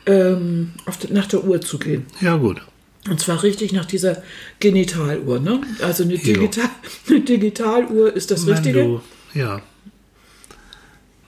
ähm, 0.06 0.72
auf 0.86 0.98
nach 1.10 1.26
der 1.26 1.44
Uhr 1.44 1.60
zu 1.60 1.78
gehen. 1.78 2.06
ja 2.20 2.36
gut. 2.36 2.60
Und 3.08 3.20
zwar 3.20 3.42
richtig 3.42 3.72
nach 3.72 3.84
dieser 3.84 4.22
Genitaluhr, 4.60 5.40
ne? 5.40 5.60
Also 5.80 6.04
eine, 6.04 6.18
Digital, 6.18 6.70
eine 7.08 7.20
Digitaluhr 7.20 8.12
ist 8.14 8.30
das 8.30 8.46
Richtige. 8.46 8.82
du, 8.82 9.02
ja. 9.34 9.60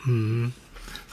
Mhm. 0.04 0.52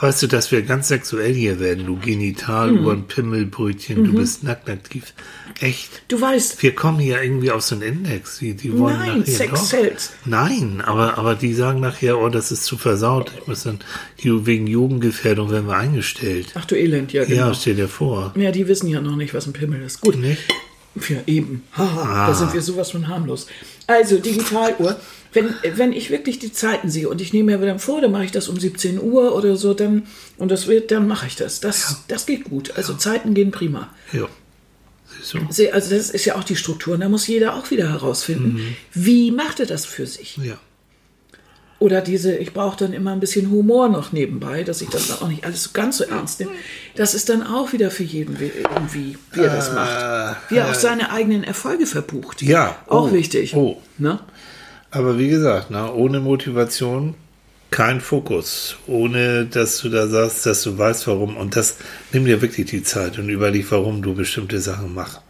Weißt 0.02 0.20
du, 0.20 0.26
dass 0.26 0.50
wir 0.50 0.62
ganz 0.62 0.88
sexuell 0.88 1.32
hier 1.32 1.60
werden, 1.60 1.86
du 1.86 1.96
Genitaluhren, 1.96 3.06
Pimmelbrötchen, 3.06 4.02
du 4.02 4.12
bist 4.14 4.42
nackt 4.42 4.68
aktiv. 4.68 5.14
Echt? 5.60 6.02
Du 6.08 6.20
weißt, 6.20 6.60
Wir 6.60 6.74
kommen 6.74 6.98
hier 6.98 7.22
irgendwie 7.22 7.52
auf 7.52 7.62
so 7.62 7.76
einen 7.76 7.82
Index. 7.82 8.38
Die, 8.40 8.54
die 8.54 8.76
wollen 8.76 8.98
Nein, 8.98 9.18
nachher 9.20 9.32
Sex 9.32 9.68
sells. 9.68 10.10
Nein, 10.24 10.82
aber, 10.84 11.18
aber 11.18 11.36
die 11.36 11.54
sagen 11.54 11.78
nachher, 11.78 12.18
oh, 12.18 12.28
das 12.28 12.50
ist 12.50 12.64
zu 12.64 12.76
versaut. 12.76 13.30
Ich 13.40 13.46
muss 13.46 13.62
dann, 13.62 13.78
wegen 14.20 14.66
Jugendgefährdung 14.66 15.52
werden 15.52 15.68
wir 15.68 15.76
eingestellt. 15.76 16.48
ach 16.54 16.64
du 16.64 16.74
Elend, 16.74 17.12
ja 17.12 17.24
genau. 17.24 17.48
Ja, 17.48 17.54
stell 17.54 17.76
dir 17.76 17.86
vor. 17.88 18.34
Ja, 18.36 18.50
die 18.50 18.66
wissen 18.66 18.88
ja 18.88 19.00
noch 19.00 19.14
nicht, 19.14 19.34
was 19.34 19.46
ein 19.46 19.52
Pimmel 19.52 19.82
ist. 19.82 20.00
Gut. 20.00 20.16
Nicht? 20.16 20.42
Ja, 21.08 21.18
eben. 21.28 21.62
Haha, 21.76 22.02
Ah. 22.02 22.26
da 22.26 22.34
sind 22.34 22.52
wir 22.52 22.60
sowas 22.60 22.90
von 22.90 23.06
harmlos. 23.06 23.46
Also, 23.86 24.18
Digitaluhr. 24.18 24.96
Wenn, 25.34 25.54
wenn 25.76 25.92
ich 25.92 26.10
wirklich 26.10 26.38
die 26.38 26.52
Zeiten 26.52 26.90
sehe 26.90 27.08
und 27.08 27.20
ich 27.20 27.32
nehme 27.32 27.56
mir 27.56 27.66
dann 27.66 27.78
vor, 27.78 28.00
dann 28.00 28.12
mache 28.12 28.24
ich 28.24 28.32
das 28.32 28.48
um 28.48 28.58
17 28.60 29.00
Uhr 29.00 29.34
oder 29.34 29.56
so, 29.56 29.72
dann, 29.74 30.06
und 30.36 30.50
das 30.50 30.66
wird, 30.66 30.90
dann 30.90 31.08
mache 31.08 31.26
ich 31.26 31.36
das. 31.36 31.60
Das, 31.60 32.04
das 32.08 32.26
geht 32.26 32.44
gut. 32.44 32.72
Also, 32.76 32.94
Zeiten 32.94 33.32
gehen 33.34 33.50
prima. 33.50 33.88
Ja. 34.12 34.28
Se- 35.50 35.72
Also, 35.72 35.94
das 35.94 36.10
ist 36.10 36.24
ja 36.24 36.34
auch 36.36 36.44
die 36.44 36.56
Struktur. 36.56 36.94
Und 36.94 37.00
da 37.00 37.08
muss 37.08 37.26
jeder 37.26 37.54
auch 37.56 37.70
wieder 37.70 37.88
herausfinden, 37.90 38.54
Mhm. 38.54 38.76
wie 38.92 39.30
macht 39.30 39.60
er 39.60 39.66
das 39.66 39.86
für 39.86 40.06
sich? 40.06 40.36
Ja. 40.38 40.58
Oder 41.78 42.00
diese, 42.00 42.36
ich 42.36 42.52
brauche 42.52 42.76
dann 42.76 42.92
immer 42.92 43.10
ein 43.12 43.18
bisschen 43.18 43.50
Humor 43.50 43.88
noch 43.88 44.12
nebenbei, 44.12 44.62
dass 44.62 44.82
ich 44.82 44.88
das 44.88 45.08
dann 45.08 45.18
auch 45.18 45.28
nicht 45.28 45.44
alles 45.44 45.64
so 45.64 45.70
ganz 45.72 45.96
so 45.98 46.04
ernst 46.04 46.38
nehme. 46.38 46.52
Das 46.94 47.12
ist 47.14 47.28
dann 47.28 47.42
auch 47.44 47.72
wieder 47.72 47.90
für 47.90 48.04
jeden 48.04 48.38
wie- 48.38 48.52
irgendwie, 48.56 49.18
wie 49.32 49.40
er 49.40 49.52
das 49.56 49.72
macht. 49.72 50.36
Wie 50.50 50.56
er 50.58 50.70
auch 50.70 50.74
seine 50.74 51.10
eigenen 51.10 51.42
Erfolge 51.42 51.86
verbucht. 51.86 52.42
Äh, 52.42 52.46
Ja. 52.46 52.76
Auch 52.86 53.10
Oh. 53.10 53.12
wichtig. 53.12 53.56
Oh. 53.56 53.82
Ne? 53.98 54.20
Aber 54.92 55.18
wie 55.18 55.28
gesagt, 55.28 55.70
na, 55.70 55.90
ohne 55.90 56.20
Motivation 56.20 57.14
kein 57.70 58.02
Fokus. 58.02 58.76
Ohne, 58.86 59.46
dass 59.46 59.78
du 59.78 59.88
da 59.88 60.06
sagst, 60.06 60.44
dass 60.44 60.62
du 60.62 60.76
weißt, 60.76 61.06
warum. 61.06 61.38
Und 61.38 61.56
das 61.56 61.78
nimm 62.12 62.26
dir 62.26 62.42
wirklich 62.42 62.66
die 62.66 62.82
Zeit 62.82 63.18
und 63.18 63.30
überleg, 63.30 63.70
warum 63.70 64.02
du 64.02 64.14
bestimmte 64.14 64.60
Sachen 64.60 64.94
machst. 64.94 65.20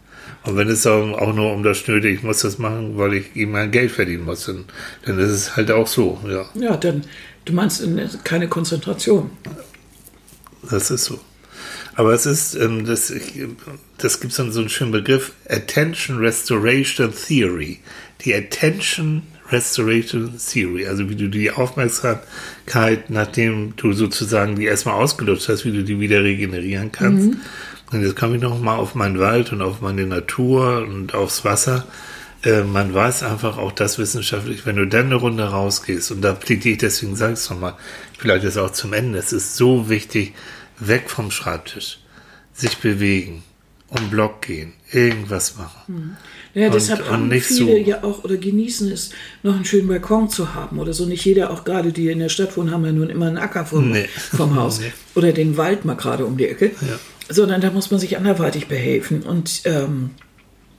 Und 0.43 0.57
wenn 0.57 0.67
es 0.67 0.85
auch 0.85 1.33
nur 1.33 1.53
um 1.53 1.63
das 1.63 1.77
Schnöde, 1.77 2.09
ich 2.09 2.21
muss 2.21 2.41
das 2.41 2.57
machen, 2.59 2.97
weil 2.97 3.13
ich 3.13 3.35
ihm 3.35 3.51
mein 3.51 3.71
Geld 3.71 3.91
verdienen 3.91 4.25
muss, 4.25 4.45
dann, 4.45 4.65
dann 5.05 5.17
ist 5.17 5.31
es 5.31 5.55
halt 5.55 5.71
auch 5.71 5.87
so. 5.87 6.19
Ja, 6.27 6.49
Ja, 6.53 6.75
dann, 6.75 7.03
du 7.45 7.53
meinst 7.53 7.81
äh, 7.81 8.07
keine 8.25 8.49
Konzentration. 8.49 9.29
das 10.69 10.91
ist 10.91 11.05
so. 11.05 11.21
Aber 11.95 12.11
es 12.13 12.25
ist, 12.25 12.55
ähm, 12.55 12.85
das, 12.85 13.13
das 13.97 14.19
gibt 14.19 14.33
so 14.33 14.43
einen 14.43 14.67
schönen 14.67 14.91
Begriff, 14.91 15.31
Attention 15.47 16.17
Restoration 16.17 17.13
Theory. 17.13 17.79
Die 18.25 18.33
Attention 18.33 19.21
Restoration 19.53 20.33
Theory, 20.37 20.87
also 20.87 21.09
wie 21.09 21.15
du 21.15 21.29
die 21.29 21.51
Aufmerksamkeit, 21.51 23.09
nachdem 23.09 23.75
du 23.77 23.93
sozusagen 23.93 24.55
die 24.55 24.65
erstmal 24.65 24.95
ausgelutscht 24.95 25.47
hast, 25.49 25.63
wie 25.63 25.71
du 25.71 25.83
die 25.83 25.99
wieder 25.99 26.23
regenerieren 26.23 26.91
kannst. 26.91 27.29
Und 27.91 28.01
jetzt 28.01 28.15
komme 28.15 28.35
ich 28.35 28.41
noch 28.41 28.59
mal 28.59 28.75
auf 28.75 28.95
meinen 28.95 29.19
Wald 29.19 29.53
und 29.53 29.61
auf 29.61 29.79
meine 29.79 30.05
Natur 30.05 30.85
und 30.87 31.13
aufs 31.13 31.45
Wasser. 31.45 31.85
Äh, 32.43 32.63
man 32.63 32.93
weiß 32.93 33.23
einfach 33.23 33.57
auch 33.57 33.71
das 33.71 33.99
wissenschaftlich, 33.99 34.65
wenn 34.65 34.75
du 34.75 34.87
dann 34.87 35.05
eine 35.05 35.15
Runde 35.15 35.45
rausgehst, 35.45 36.11
und 36.11 36.21
da 36.21 36.33
plädiere 36.33 36.73
ich, 36.73 36.79
deswegen 36.79 37.15
sage 37.15 37.33
ich 37.33 37.39
es 37.39 37.49
nochmal, 37.49 37.75
vielleicht 38.17 38.43
ist 38.43 38.57
auch 38.57 38.71
zum 38.71 38.93
Ende, 38.93 39.19
es 39.19 39.31
ist 39.31 39.55
so 39.55 39.89
wichtig, 39.89 40.33
weg 40.79 41.09
vom 41.09 41.31
Schreibtisch, 41.31 41.99
sich 42.53 42.79
bewegen 42.79 43.43
um 43.89 44.09
Block 44.09 44.41
gehen, 44.41 44.73
irgendwas 44.91 45.57
machen. 45.57 46.17
Ja, 46.55 46.69
deshalb 46.69 46.99
und 47.01 47.09
haben 47.09 47.31
viele 47.31 47.71
so- 47.71 47.75
ja 47.77 48.03
auch 48.03 48.23
oder 48.23 48.37
genießen 48.37 48.91
es, 48.91 49.09
noch 49.41 49.55
einen 49.55 49.65
schönen 49.65 49.87
Balkon 49.87 50.29
zu 50.29 50.53
haben 50.53 50.77
oder 50.79 50.93
so. 50.93 51.05
Nicht 51.05 51.25
jeder, 51.25 51.49
auch 51.51 51.63
gerade 51.63 51.91
die 51.91 52.09
in 52.09 52.19
der 52.19 52.29
Stadt 52.29 52.55
wohnen, 52.55 52.69
haben 52.71 52.85
ja 52.85 52.91
nun 52.91 53.09
immer 53.09 53.25
einen 53.27 53.37
Acker 53.37 53.65
vom, 53.65 53.91
Nee. 53.91 54.05
vom 54.35 54.55
Haus 54.55 54.79
Nee. 54.81 54.91
oder 55.15 55.31
den 55.31 55.57
Wald 55.57 55.83
mal 55.85 55.95
gerade 55.95 56.25
um 56.25 56.37
die 56.37 56.47
Ecke, 56.47 56.67
Ja. 56.81 56.99
sondern 57.29 57.59
da 57.61 57.71
muss 57.71 57.89
man 57.89 57.99
sich 57.99 58.17
anderweitig 58.17 58.67
behelfen. 58.67 59.23
Und 59.23 59.61
ähm, 59.65 60.11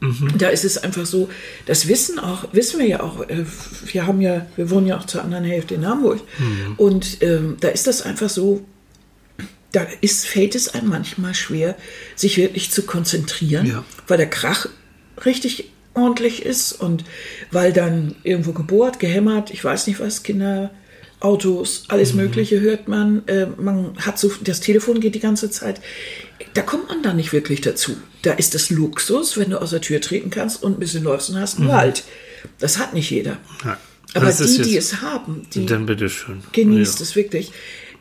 Mhm. 0.00 0.36
da 0.38 0.48
ist 0.48 0.64
es 0.64 0.76
einfach 0.78 1.06
so, 1.06 1.28
das 1.66 1.88
wissen 1.88 2.18
auch, 2.18 2.44
wissen 2.52 2.78
wir 2.78 2.86
ja 2.86 3.00
auch, 3.02 3.26
äh, 3.28 3.44
wir 3.92 4.06
haben 4.06 4.20
ja, 4.20 4.46
wir 4.54 4.68
wohnen 4.70 4.86
ja 4.86 4.98
auch 4.98 5.06
zur 5.06 5.22
anderen 5.22 5.44
Hälfte 5.44 5.74
in 5.74 5.86
Hamburg. 5.86 6.20
Mhm. 6.38 6.74
Und 6.76 7.22
ähm, 7.22 7.56
da 7.60 7.68
ist 7.68 7.86
das 7.86 8.02
einfach 8.02 8.28
so, 8.28 8.64
da 9.72 9.86
ist, 10.02 10.26
fällt 10.26 10.54
es 10.54 10.68
einem 10.74 10.88
manchmal 10.88 11.34
schwer, 11.34 11.74
sich 12.14 12.36
wirklich 12.36 12.70
zu 12.70 12.82
konzentrieren, 12.82 13.66
Ja. 13.66 13.84
weil 14.06 14.18
der 14.18 14.28
Krach 14.30 14.66
richtig 15.24 15.70
ordentlich 15.94 16.44
ist 16.44 16.72
und 16.72 17.04
weil 17.52 17.72
dann 17.72 18.16
irgendwo 18.24 18.52
gebohrt, 18.52 18.98
gehämmert, 18.98 19.50
ich 19.50 19.62
weiß 19.64 19.86
nicht 19.86 20.00
was, 20.00 20.22
Kinder, 20.22 20.70
Autos, 21.20 21.84
alles 21.88 22.12
Mhm. 22.12 22.20
Mögliche 22.20 22.60
hört 22.60 22.88
man. 22.88 23.26
Äh, 23.28 23.46
man 23.56 23.96
hat 23.98 24.18
so, 24.18 24.30
das 24.42 24.60
Telefon 24.60 25.00
geht 25.00 25.14
die 25.14 25.20
ganze 25.20 25.50
Zeit. 25.50 25.80
Da 26.54 26.62
kommt 26.62 26.88
man 26.88 27.02
dann 27.02 27.16
nicht 27.16 27.32
wirklich 27.32 27.60
dazu. 27.62 27.96
Da 28.22 28.32
ist 28.32 28.54
es 28.54 28.70
Luxus, 28.70 29.38
wenn 29.38 29.50
du 29.50 29.60
aus 29.60 29.70
der 29.70 29.80
Tür 29.80 30.00
treten 30.00 30.30
kannst 30.30 30.62
und 30.62 30.76
ein 30.76 30.80
bisschen 30.80 31.04
läufst 31.04 31.30
und 31.30 31.38
hast 31.38 31.58
einen 31.58 31.68
Wald. 31.68 32.04
Das 32.58 32.78
hat 32.78 32.92
nicht 32.92 33.10
jeder. 33.10 33.38
Ja. 33.64 33.78
Aber 34.14 34.26
Das 34.26 34.38
die, 34.38 34.62
die 34.62 34.76
es 34.76 35.00
haben, 35.00 35.46
die 35.54 35.64
Dann 35.66 35.86
bitteschön. 35.86 36.42
genießt 36.52 36.98
ja. 36.98 37.02
es 37.04 37.16
wirklich. 37.16 37.52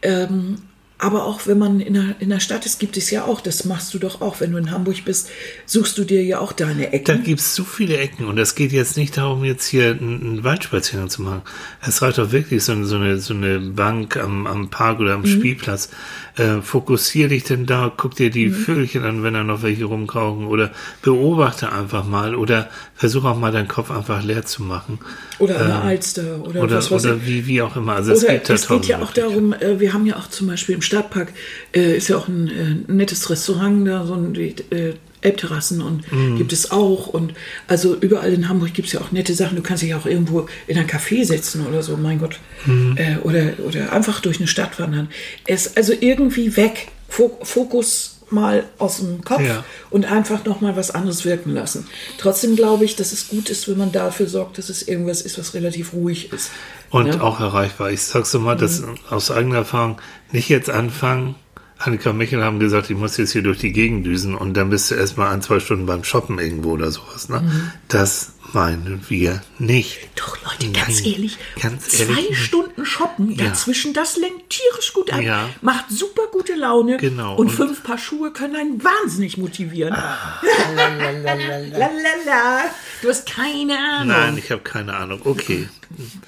Ähm, 0.01 0.57
aber 1.03 1.25
auch 1.25 1.45
wenn 1.45 1.57
man 1.59 1.79
in 1.79 1.93
der, 1.93 2.15
in 2.19 2.29
der 2.29 2.39
Stadt 2.39 2.65
ist, 2.65 2.79
gibt 2.79 2.97
es 2.97 3.11
ja 3.11 3.25
auch, 3.25 3.41
das 3.41 3.65
machst 3.65 3.93
du 3.93 3.99
doch 3.99 4.21
auch, 4.21 4.39
wenn 4.39 4.51
du 4.51 4.57
in 4.57 4.71
Hamburg 4.71 5.03
bist, 5.05 5.29
suchst 5.65 5.97
du 5.97 6.03
dir 6.03 6.23
ja 6.23 6.39
auch 6.39 6.51
deine 6.53 6.83
Da 6.83 6.89
Ecken. 6.91 7.23
gibt 7.23 7.39
es 7.41 7.53
so 7.55 7.63
viele 7.63 7.97
Ecken 7.97 8.25
und 8.25 8.37
es 8.37 8.55
geht 8.55 8.71
jetzt 8.71 8.97
nicht 8.97 9.17
darum, 9.17 9.43
jetzt 9.43 9.67
hier 9.67 9.91
einen, 9.91 10.43
Waldspaziergang 10.43 11.09
zu 11.09 11.21
machen. 11.21 11.41
Es 11.85 12.01
reicht 12.01 12.17
doch 12.17 12.31
wirklich 12.31 12.63
so, 12.63 12.71
eine- 12.71 12.85
so, 12.85 12.95
eine, 12.95 13.17
so 13.19 13.33
eine 13.33 13.59
Bank 13.59 14.17
am, 14.17 14.47
am 14.47 14.69
Park 14.69 14.99
oder 14.99 15.13
am 15.13 15.21
Mhm. 15.21 15.27
Spielplatz. 15.27 15.89
Äh, 16.35 16.61
fokussier 16.61 17.27
dich 17.27 17.43
denn 17.43 17.67
da, 17.67 17.91
guck 17.95 18.15
dir 18.15 18.29
Mhm. 18.29 18.31
die 18.33 18.49
Vögelchen 18.49 19.03
an, 19.03 19.21
wenn 19.21 19.35
da 19.35 19.43
noch 19.43 19.61
welche 19.61 19.85
rumkrauchen 19.85 20.45
oder 20.47 20.71
beobachte 21.03 21.71
einfach 21.71 22.05
mal 22.05 22.33
oder 22.33 22.69
versuch 22.95 23.23
auch 23.23 23.37
mal 23.37 23.51
deinen 23.51 23.67
Kopf 23.67 23.91
einfach 23.91 24.23
leer 24.23 24.43
zu 24.43 24.63
machen. 24.63 24.97
Oder 25.37 25.59
an 25.61 25.67
der 25.67 25.83
Alster 25.83 26.43
oder, 26.43 26.63
Oder, 26.63 26.77
was 26.77 26.89
weiß 26.89 27.05
ich. 27.05 27.11
oder 27.11 27.25
wie, 27.25 27.45
wie 27.45 27.61
auch 27.61 27.75
immer. 27.75 27.93
Also 27.93 28.13
es 28.13 28.25
gibt 28.25 28.49
es 28.49 28.67
geht 28.67 28.85
ja 28.85 28.99
auch 29.01 29.11
darum, 29.11 29.53
äh, 29.53 29.79
wir 29.79 29.93
haben 29.93 30.07
ja 30.07 30.15
auch 30.15 30.27
zum 30.27 30.47
Beispiel 30.47 30.73
im 30.73 30.81
Stadtpark, 30.81 31.33
äh, 31.75 31.97
ist 31.97 32.07
ja 32.07 32.17
auch 32.17 32.27
ein 32.27 32.47
äh, 32.47 32.91
nettes 32.91 33.29
Restaurant 33.29 33.87
da, 33.87 34.05
so 34.05 34.15
ein 34.15 34.33
äh, 34.35 34.93
Elbterrassen 35.23 35.81
und 35.81 36.11
Mhm. 36.11 36.37
gibt 36.37 36.53
es 36.53 36.71
auch. 36.71 37.07
Und 37.07 37.33
also 37.67 37.95
überall 37.95 38.33
in 38.33 38.49
Hamburg 38.49 38.73
gibt 38.73 38.87
es 38.87 38.93
ja 38.93 39.01
auch 39.01 39.11
nette 39.11 39.33
Sachen. 39.33 39.55
Du 39.55 39.61
kannst 39.63 39.83
dich 39.83 39.95
auch 39.95 40.05
irgendwo 40.05 40.47
in 40.67 40.77
ein 40.77 40.87
Café 40.87 41.25
setzen 41.25 41.65
oder 41.67 41.81
so, 41.83 41.97
mein 41.97 42.19
Gott. 42.19 42.39
Mhm. 42.65 42.95
Äh, 42.97 43.17
oder, 43.23 43.53
oder 43.65 43.91
einfach 43.93 44.19
durch 44.21 44.37
eine 44.37 44.47
Stadt 44.47 44.79
wandern. 44.79 45.09
Es 45.45 45.75
also 45.77 45.93
irgendwie 45.99 46.55
weg, 46.57 46.89
Fo 47.09 47.37
Fokus 47.43 48.09
mal 48.29 48.63
aus 48.79 48.97
dem 48.97 49.23
Kopf 49.23 49.41
Ja. 49.41 49.63
und 49.91 50.05
einfach 50.11 50.43
noch 50.45 50.59
mal 50.61 50.75
was 50.75 50.89
anderes 50.89 51.23
wirken 51.23 51.53
lassen. 51.53 51.85
Trotzdem 52.17 52.55
glaube 52.55 52.83
ich, 52.83 52.95
dass 52.95 53.11
es 53.11 53.27
gut 53.27 53.51
ist, 53.51 53.67
wenn 53.69 53.77
man 53.77 53.91
dafür 53.91 54.25
sorgt, 54.27 54.57
dass 54.57 54.69
es 54.69 54.87
irgendwas 54.87 55.21
ist, 55.21 55.37
was 55.37 55.53
relativ 55.53 55.93
ruhig 55.93 56.31
ist. 56.33 56.49
Und 56.89 57.07
Ja. 57.07 57.21
auch 57.21 57.39
erreichbar. 57.39 57.91
Ich 57.91 58.01
sag's 58.01 58.31
so 58.31 58.39
mal, 58.39 58.55
das 58.55 58.81
Mhm. 58.81 58.97
aus 59.11 59.29
eigener 59.29 59.57
Erfahrung 59.57 59.99
nicht 60.31 60.49
jetzt 60.49 60.71
anfangen. 60.71 61.35
Annika 61.83 62.11
und 62.11 62.17
Michael 62.17 62.43
haben 62.43 62.59
gesagt, 62.59 62.89
ich 62.89 62.95
muss 62.97 63.17
jetzt 63.17 63.31
hier 63.33 63.41
durch 63.43 63.59
die 63.59 63.73
Gegend 63.73 64.05
düsen 64.05 64.35
und 64.35 64.53
dann 64.55 64.69
bist 64.69 64.89
du 64.91 64.95
erstmal 64.95 65.33
ein, 65.33 65.41
zwei 65.41 65.59
Stunden 65.59 65.85
beim 65.85 66.03
Shoppen 66.03 66.39
irgendwo 66.39 66.71
oder 66.71 66.91
sowas. 66.91 67.27
Ne? 67.29 67.41
Mhm. 67.41 67.71
Das 67.89 68.33
meinen 68.53 69.01
wir 69.09 69.41
nicht. 69.59 69.99
Doch, 70.15 70.37
Leute, 70.45 70.71
ganz 70.71 71.01
Nein, 71.01 71.11
ehrlich, 71.13 71.37
ganz 71.61 71.87
zwei 71.89 72.03
ehrlich. 72.21 72.37
Stunden 72.45 72.85
shoppen 72.85 73.31
Ja. 73.31 73.45
dazwischen, 73.45 73.93
das 73.93 74.15
lenkt 74.17 74.49
tierisch 74.49 74.93
gut 74.93 75.11
ab, 75.11 75.21
Ja. 75.21 75.49
macht 75.61 75.85
super 75.89 76.23
gute 76.31 76.53
Laune 76.55 76.97
Genau, 76.97 77.35
und, 77.35 77.47
und- 77.47 77.51
fünf 77.53 77.83
Paar 77.83 77.97
Schuhe 77.97 78.31
können 78.31 78.55
einen 78.55 78.83
wahnsinnig 78.83 79.37
motivieren. 79.37 79.93
Lalalala. 80.75 82.65
Du 83.01 83.09
hast 83.09 83.27
keine 83.29 83.77
Ahnung. 83.77 84.07
Nein, 84.07 84.37
ich 84.37 84.51
habe 84.51 84.61
keine 84.61 84.95
Ahnung. 84.95 85.21
Okay. 85.25 85.67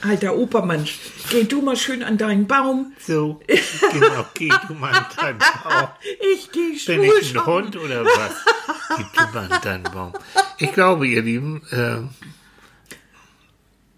Alter 0.02 0.36
Opermann, 0.38 0.86
geh 1.30 1.44
du 1.44 1.62
mal 1.62 1.76
schön 1.76 2.04
an 2.04 2.18
deinen 2.18 2.48
Baum. 2.48 2.94
So, 3.00 3.40
genau, 3.48 4.26
geh 4.34 4.50
du 4.68 4.74
mal 4.74 4.90
in 4.90 5.18
deinen 5.18 5.40
Baum. 5.40 5.90
Ich 6.34 6.52
geh 6.52 6.70
Bin 6.70 6.78
schwul 7.04 7.20
ich 7.22 7.36
ein. 7.38 7.46
Hund 7.46 7.76
oder 7.78 8.06
was? 8.06 8.32
Geh 8.98 9.04
du 9.16 9.34
mal 9.34 9.46
in 9.46 9.62
deinen 9.62 9.84
Baum. 9.84 10.14
Ich 10.60 10.72
glaube, 10.74 11.08
ihr 11.08 11.22
Lieben, 11.22 11.62
äh, 11.72 12.02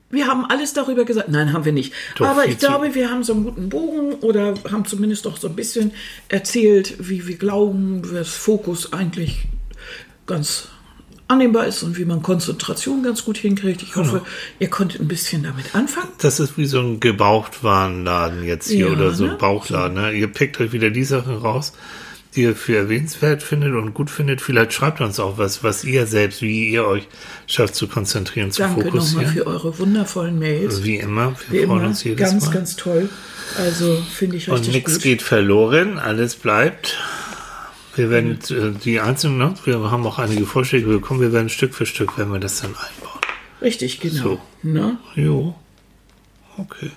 Wir 0.10 0.28
haben 0.28 0.46
alles 0.46 0.74
darüber 0.74 1.04
gesagt. 1.04 1.28
Nein, 1.30 1.52
haben 1.52 1.66
wir 1.66 1.74
nicht. 1.74 1.94
Doch, 2.16 2.28
Aber 2.28 2.46
ich 2.46 2.58
glaube, 2.58 2.96
wir 2.96 3.12
haben 3.12 3.24
so 3.24 3.34
einen 3.34 3.44
guten 3.44 3.68
Bogen 3.70 4.14
oder 4.16 4.54
haben 4.72 4.86
zumindest 4.86 5.26
doch 5.26 5.38
so 5.38 5.50
ein 5.50 5.56
bisschen 5.56 5.92
erzählt, 6.30 6.96
wie 7.00 7.28
wir 7.28 7.36
glauben, 7.38 8.02
was 8.14 8.30
Fokus 8.30 8.94
eigentlich 8.94 9.48
ganz 10.26 10.70
annehmbar 11.28 11.68
ist 11.68 11.84
und 11.84 11.98
wie 11.98 12.06
man 12.06 12.22
Konzentration 12.22 13.04
ganz 13.04 13.26
gut 13.26 13.38
hinkriegt. 13.38 13.84
Ich 13.84 13.96
hoffe, 13.96 14.22
ihr 14.60 14.70
konntet 14.70 15.02
ein 15.02 15.08
bisschen 15.08 15.44
damit 15.44 15.76
anfangen. 15.76 16.10
Das 16.20 16.40
ist 16.40 16.58
wie 16.58 16.66
so 16.66 16.80
ein 16.80 17.00
Gebrauchtwarenladen 17.00 18.44
jetzt 18.46 18.70
hier 18.70 18.88
Ja, 18.88 18.94
oder 18.94 19.12
so 19.14 19.26
ne? 19.26 19.32
ein 19.32 19.38
Bauchladen. 19.38 19.96
Ne? 20.02 20.12
Ihr 20.14 20.28
pickt 20.28 20.60
euch 20.62 20.72
wieder 20.72 20.90
die 20.90 21.04
Sachen 21.04 21.36
raus, 21.36 21.74
die 22.36 22.44
ihr 22.44 22.56
für 22.56 22.78
erwähnenswert 22.78 23.44
findet 23.44 23.74
und 23.74 23.94
gut 23.94 24.10
findet. 24.10 24.42
Vielleicht 24.42 24.72
schreibt 24.74 25.02
uns 25.02 25.20
auch 25.20 25.38
was, 25.38 25.64
was 25.64 25.84
ihr 25.84 26.06
selbst, 26.08 26.42
wie 26.42 26.70
ihr 26.70 26.86
euch 26.86 27.08
schafft 27.48 27.76
zu 27.76 27.88
konzentrieren, 27.88 28.52
zu 28.52 28.62
Danke 28.62 28.80
nochmal 28.86 28.92
fokussieren. 28.92 29.28
für 29.34 29.48
eure 29.48 29.80
wundervollen 29.80 30.40
Mails. 30.40 30.84
Wie 30.84 30.98
immer, 30.98 31.34
wir 31.50 31.62
Wie 31.62 31.66
freuen 31.66 31.80
immer, 31.80 31.88
uns 31.90 32.04
jedes 32.04 32.30
ganz, 32.30 32.46
Mal. 32.46 32.54
ganz 32.54 32.76
toll. 32.76 33.10
Also 33.58 34.02
finde 34.14 34.38
ich 34.38 34.50
und 34.50 34.60
richtig 34.60 34.74
nichts 34.76 34.94
gut. 34.94 35.02
geht 35.04 35.22
verloren, 35.22 35.98
alles 36.00 36.36
bleibt. 36.36 36.98
Wir 37.98 38.10
werden 38.10 38.40
äh, 38.50 38.72
die 38.84 39.00
einzelnen, 39.00 39.38
ne? 39.40 39.54
wir 39.66 39.92
haben 39.92 40.06
auch 40.06 40.20
einige 40.20 40.46
Vorschläge 40.46 40.88
bekommen, 40.88 41.20
wir 41.22 41.34
werden 41.34 41.50
Stück 41.50 41.74
für 41.74 41.86
Stück, 41.86 42.18
werden 42.18 42.32
wir 42.32 42.40
das 42.40 42.62
dann 42.62 42.72
einbauen. 42.72 43.20
Richtig, 43.62 44.00
genau. 44.00 44.24
So. 44.24 44.40
Ne? 44.64 44.98
Jo. 45.16 45.56
Okay. 46.58 46.92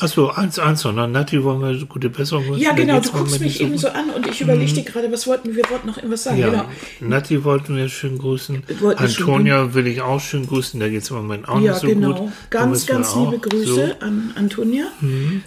Achso, 0.00 0.28
eins, 0.28 0.58
eins 0.58 0.84
noch. 0.84 0.92
ne? 0.92 1.08
Nati, 1.08 1.42
wollen 1.42 1.60
wir 1.60 1.86
gute 1.86 2.10
Besserung 2.10 2.46
wünschen? 2.46 2.62
Ja, 2.62 2.72
genau, 2.74 3.00
du 3.00 3.10
guckst 3.10 3.40
mich 3.40 3.60
eben 3.60 3.72
so 3.78 3.88
so 3.88 3.94
an 3.94 4.10
und 4.10 4.26
ich 4.26 4.40
überlegte 4.40 4.82
gerade, 4.82 5.10
was 5.10 5.26
wollten 5.26 5.56
wir, 5.56 5.64
wollten 5.70 5.86
noch 5.86 5.96
irgendwas 5.96 6.24
sagen. 6.24 6.38
Ja, 6.38 6.50
Genau. 6.50 6.64
Nati 7.00 7.42
wollten 7.44 7.74
wir 7.74 7.88
schön 7.88 8.18
grüßen. 8.18 8.62
Wollten 8.80 9.02
wir 9.02 9.08
schön 9.08 9.26
Antonia 9.26 9.72
will 9.74 9.86
ich 9.86 10.02
auch 10.02 10.20
schön 10.20 10.46
grüßen, 10.46 10.78
da 10.78 10.88
geht 10.88 11.02
es 11.02 11.10
im 11.10 11.16
Moment 11.16 11.48
auch 11.48 11.60
Ja, 11.60 11.72
nicht 11.72 11.80
so 11.80 11.86
genau. 11.88 12.14
gut. 12.14 12.32
Ganz, 12.50 12.70
müssen 12.70 12.88
wir 12.88 12.94
ganz 12.94 13.08
auch 13.14 13.30
liebe 13.32 13.48
Grüße 13.48 13.96
an 14.00 14.32
Antonia 14.36 14.84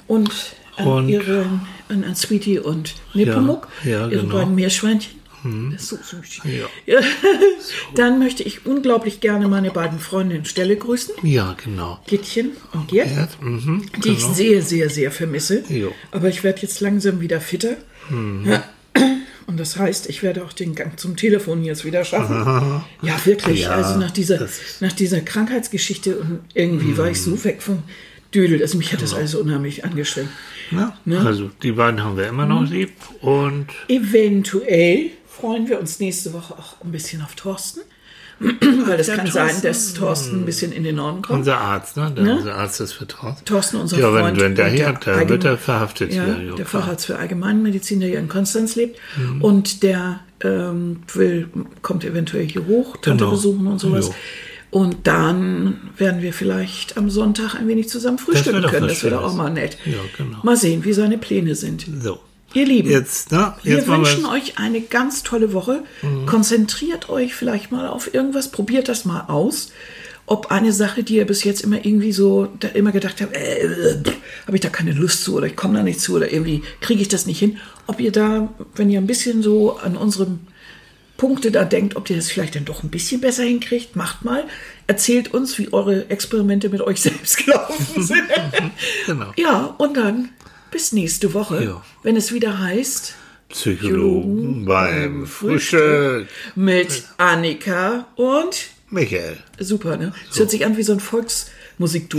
und 0.08 0.32
an 0.78 0.88
Und- 0.88 1.10
ihre, 1.10 1.46
an, 1.90 2.16
Sweetie 2.16 2.60
und 2.60 2.96
Nepomuk, 3.14 3.68
Ja, 3.84 3.90
ja, 3.92 4.08
ihre 4.08 4.22
genau. 4.22 4.36
beiden 4.36 4.56
Meerschweinchen. 4.56 5.18
Das 5.72 5.84
ist 5.84 5.90
so 5.90 5.98
süß. 5.98 6.42
Ja. 6.86 7.00
Dann 7.96 8.20
möchte 8.20 8.44
ich 8.44 8.66
unglaublich 8.66 9.22
gerne 9.22 9.48
meine 9.48 9.72
beiden 9.72 10.00
Freundinnen 10.00 10.46
Stelle 10.46 10.76
grüßen, 10.76 11.14
So. 11.22 11.28
Ja, 11.28 11.56
genau. 11.64 12.00
Gittchen 12.08 12.52
und 12.74 12.90
Gerd, 12.90 13.10
Ja, 13.10 13.28
mhm, 13.48 13.86
die 14.04 14.10
ich 14.10 14.20
genau. 14.20 14.34
sehr, 14.34 14.62
sehr, 14.62 14.90
sehr 14.90 15.12
vermisse. 15.12 15.64
Jo. 15.70 15.94
Aber 16.12 16.28
ich 16.28 16.44
werde 16.44 16.62
jetzt 16.64 16.82
langsam 16.82 17.22
wieder 17.22 17.40
fitter. 17.40 17.78
Mhm. 18.10 18.58
Und 19.46 19.58
das 19.58 19.78
heißt, 19.78 20.10
ich 20.10 20.24
werde 20.24 20.44
auch 20.44 20.52
den 20.52 20.76
Gang 20.76 21.00
zum 21.00 21.16
Telefon 21.16 21.64
jetzt 21.64 21.86
wieder 21.86 22.04
schaffen. 22.04 22.82
Ja, 23.02 23.18
wirklich. 23.26 23.62
Ja, 23.62 23.72
also 23.76 23.98
nach 23.98 24.12
dieser, 24.12 24.46
nach 24.82 24.92
dieser 24.92 25.22
Krankheitsgeschichte 25.22 26.18
und 26.18 26.40
irgendwie 26.54 26.98
war 26.98 27.10
ich 27.10 27.22
so 27.22 27.42
weg 27.46 27.62
vom 27.62 27.84
Dödel. 28.34 28.62
Also 28.62 28.78
mich 28.78 28.92
hat 28.94 29.02
das 29.02 29.14
alles 29.14 29.36
unheimlich 29.36 29.86
angestrengt. 29.86 30.30
Ja, 30.72 30.98
Ne? 31.06 31.20
Also 31.26 31.50
die 31.64 31.72
beiden 31.72 32.04
haben 32.04 32.18
wir 32.18 32.28
immer 32.28 32.46
noch 32.46 32.62
Mhm. 32.62 32.68
lieb 32.72 32.92
und 33.22 33.68
Eventuell 33.88 35.12
freuen 35.28 35.68
wir 35.70 35.80
uns 35.80 36.00
nächste 36.00 36.34
Woche 36.34 36.54
auch 36.56 36.76
ein 36.84 36.92
bisschen 36.92 37.22
auf 37.22 37.36
Thorsten. 37.36 37.82
Weil 38.40 39.00
es 39.00 39.08
Der 39.08 39.16
kann 39.16 39.26
sein, 39.32 39.48
Thorsten. 39.48 39.62
dass 39.68 39.94
Thorsten 39.96 40.42
ein 40.42 40.46
bisschen 40.46 40.72
in 40.72 40.84
den 40.84 40.98
Norden 40.98 41.24
kommt. 41.24 41.40
unser 41.40 41.58
Arzt, 41.58 41.98
ne? 41.98 42.12
Der, 42.16 42.24
Ne? 42.24 42.36
Unser 42.38 42.54
Arzt 42.56 42.80
ist 42.82 42.94
vertraut. 42.94 43.38
Thorsten, 43.46 43.78
unser 43.78 43.98
Ja, 43.98 44.14
wenn, 44.14 44.22
Freund. 44.26 44.40
wenn 44.40 44.54
der 44.56 44.68
hier, 44.68 44.78
der 44.94 44.96
Allgemein- 45.14 45.30
wird 45.30 45.44
er 45.46 45.58
verhaftet 45.58 46.14
Ja, 46.14 46.24
hier. 46.26 46.54
der. 46.56 46.66
Facharzt 46.68 47.08
für 47.08 47.18
Allgemeinmedizin, 47.18 48.00
der 48.00 48.10
hier 48.10 48.20
in 48.20 48.28
Konstanz 48.28 48.76
lebt. 48.76 49.00
Mhm. 49.18 49.42
Und 49.42 49.82
der 49.84 50.20
ähm, 50.42 51.02
will, 51.16 51.48
kommt 51.82 52.04
eventuell 52.06 52.46
hier 52.48 52.68
hoch, 52.68 52.98
Tante 52.98 53.24
Genau. 53.24 53.32
besuchen 53.32 53.66
und 53.66 53.80
sowas. 53.80 54.08
Jo. 54.10 54.14
Und 54.70 55.08
dann 55.08 55.92
werden 55.98 56.22
wir 56.22 56.34
vielleicht 56.34 56.98
am 56.98 57.10
Sonntag 57.10 57.56
ein 57.56 57.68
wenig 57.68 57.90
zusammen 57.90 58.18
frühstücken 58.18 58.62
doch 58.62 58.72
können. 58.72 58.88
Das 58.88 59.04
wäre 59.04 59.24
auch 59.24 59.34
mal 59.34 59.50
nett. 59.50 59.78
Ja, 59.86 59.94
genau. 60.18 60.40
Mal 60.44 60.58
sehen, 60.58 60.84
wie 60.84 60.94
seine 60.94 61.18
Pläne 61.18 61.56
sind. 61.56 61.86
So. 62.02 62.20
Ihr 62.54 62.66
Lieben, 62.66 62.90
Jetzt, 62.90 63.32
wir 63.32 63.56
Jetzt 63.64 63.88
machen 63.88 64.02
wünschen 64.02 64.24
wir. 64.24 64.30
Mhm. 64.30 64.34
euch 64.36 64.58
eine 64.58 64.82
ganz 64.82 65.24
tolle 65.24 65.54
Woche. 65.54 65.84
Konzentriert 66.26 67.10
euch 67.10 67.36
vielleicht 67.36 67.72
mal 67.72 67.88
auf 67.88 68.14
irgendwas, 68.14 68.52
probiert 68.52 68.88
das 68.88 69.06
mal 69.06 69.26
aus. 69.28 69.72
Ob 70.26 70.52
eine 70.52 70.74
Sache, 70.74 71.04
die 71.04 71.16
ihr 71.16 71.26
bis 71.26 71.46
jetzt 71.46 71.62
immer 71.62 71.86
irgendwie 71.86 72.12
so, 72.12 72.50
da 72.60 72.68
immer 72.70 72.92
gedacht 72.92 73.22
habt, 73.22 73.34
äh, 73.34 73.96
habe 74.46 74.58
ich 74.58 74.62
da 74.62 74.68
keine 74.70 74.92
Lust 74.92 75.24
zu 75.24 75.36
oder 75.38 75.48
ich 75.48 75.56
komme 75.56 75.76
da 75.78 75.84
nicht 75.84 76.02
zu 76.02 76.16
oder 76.16 76.32
irgendwie 76.32 76.64
kriege 76.82 77.02
ich 77.02 77.08
das 77.08 77.26
nicht 77.28 77.40
hin. 77.40 77.58
Ob 77.86 78.02
ihr 78.02 78.12
da, 78.12 78.50
wenn 78.76 78.90
ihr 78.90 79.00
ein 79.00 79.08
bisschen 79.08 79.42
so 79.42 79.78
an 79.78 79.96
unserem 79.96 80.40
Punkte 81.18 81.52
da 81.52 81.66
denkt, 81.66 81.96
ob 81.96 82.10
ihr 82.10 82.16
das 82.16 82.30
vielleicht 82.32 82.56
dann 82.56 82.66
doch 82.66 82.84
ein 82.84 82.90
bisschen 82.90 83.20
besser 83.22 83.44
hinkriegt, 83.44 83.96
macht 83.96 84.24
mal. 84.24 84.44
Erzählt 84.86 85.34
uns, 85.34 85.58
wie 85.58 85.74
eure 85.74 86.10
Experimente 86.10 86.70
mit 86.70 86.82
euch 86.82 87.02
selbst 87.02 87.44
gelaufen 87.46 88.04
sind. 88.04 88.24
Genau. 89.08 89.32
Ja, 89.36 89.76
und 89.78 89.98
dann 89.98 90.30
bis 90.72 90.92
nächste 90.92 91.34
Woche, 91.34 91.64
Ja. 91.64 91.84
wenn 92.04 92.16
es 92.16 92.32
wieder 92.34 92.60
heißt 92.60 93.16
Psychologen 93.50 94.66
beim 94.66 95.26
Frühstück. 95.26 96.28
mit 96.56 97.04
Annika 97.18 98.08
und 98.16 98.68
Michael. 98.90 99.38
super, 99.60 99.98
ne? 99.98 100.14
Es 100.32 100.38
hört 100.40 100.52
sich 100.52 100.66
an 100.66 100.76
wie 100.78 100.84
so 100.84 100.94
ein 100.94 101.00
Volksmusikduo. 101.00 101.57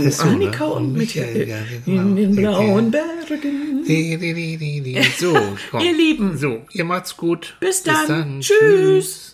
Ist 0.07 0.19
so, 0.19 0.25
ne? 0.25 0.31
Annika 0.31 0.65
und, 0.65 0.83
Und 0.83 0.93
Michael, 0.93 1.47
ja, 1.47 1.57
genau. 1.85 2.01
in 2.01 2.15
den 2.15 2.35
blauen. 2.35 2.91
Bergen. 2.91 3.83
Die, 3.85 4.17
die, 4.17 4.81
die. 4.81 5.01
So, 5.17 5.33
komm. 5.71 5.81
Ihr 5.81 5.93
Lieben. 5.93 6.37
So, 6.37 6.61
ihr 6.71 6.85
macht's 6.85 7.17
gut. 7.17 7.57
Bis 7.59 7.83
dann. 7.83 8.39
Tschüss. 8.39 9.28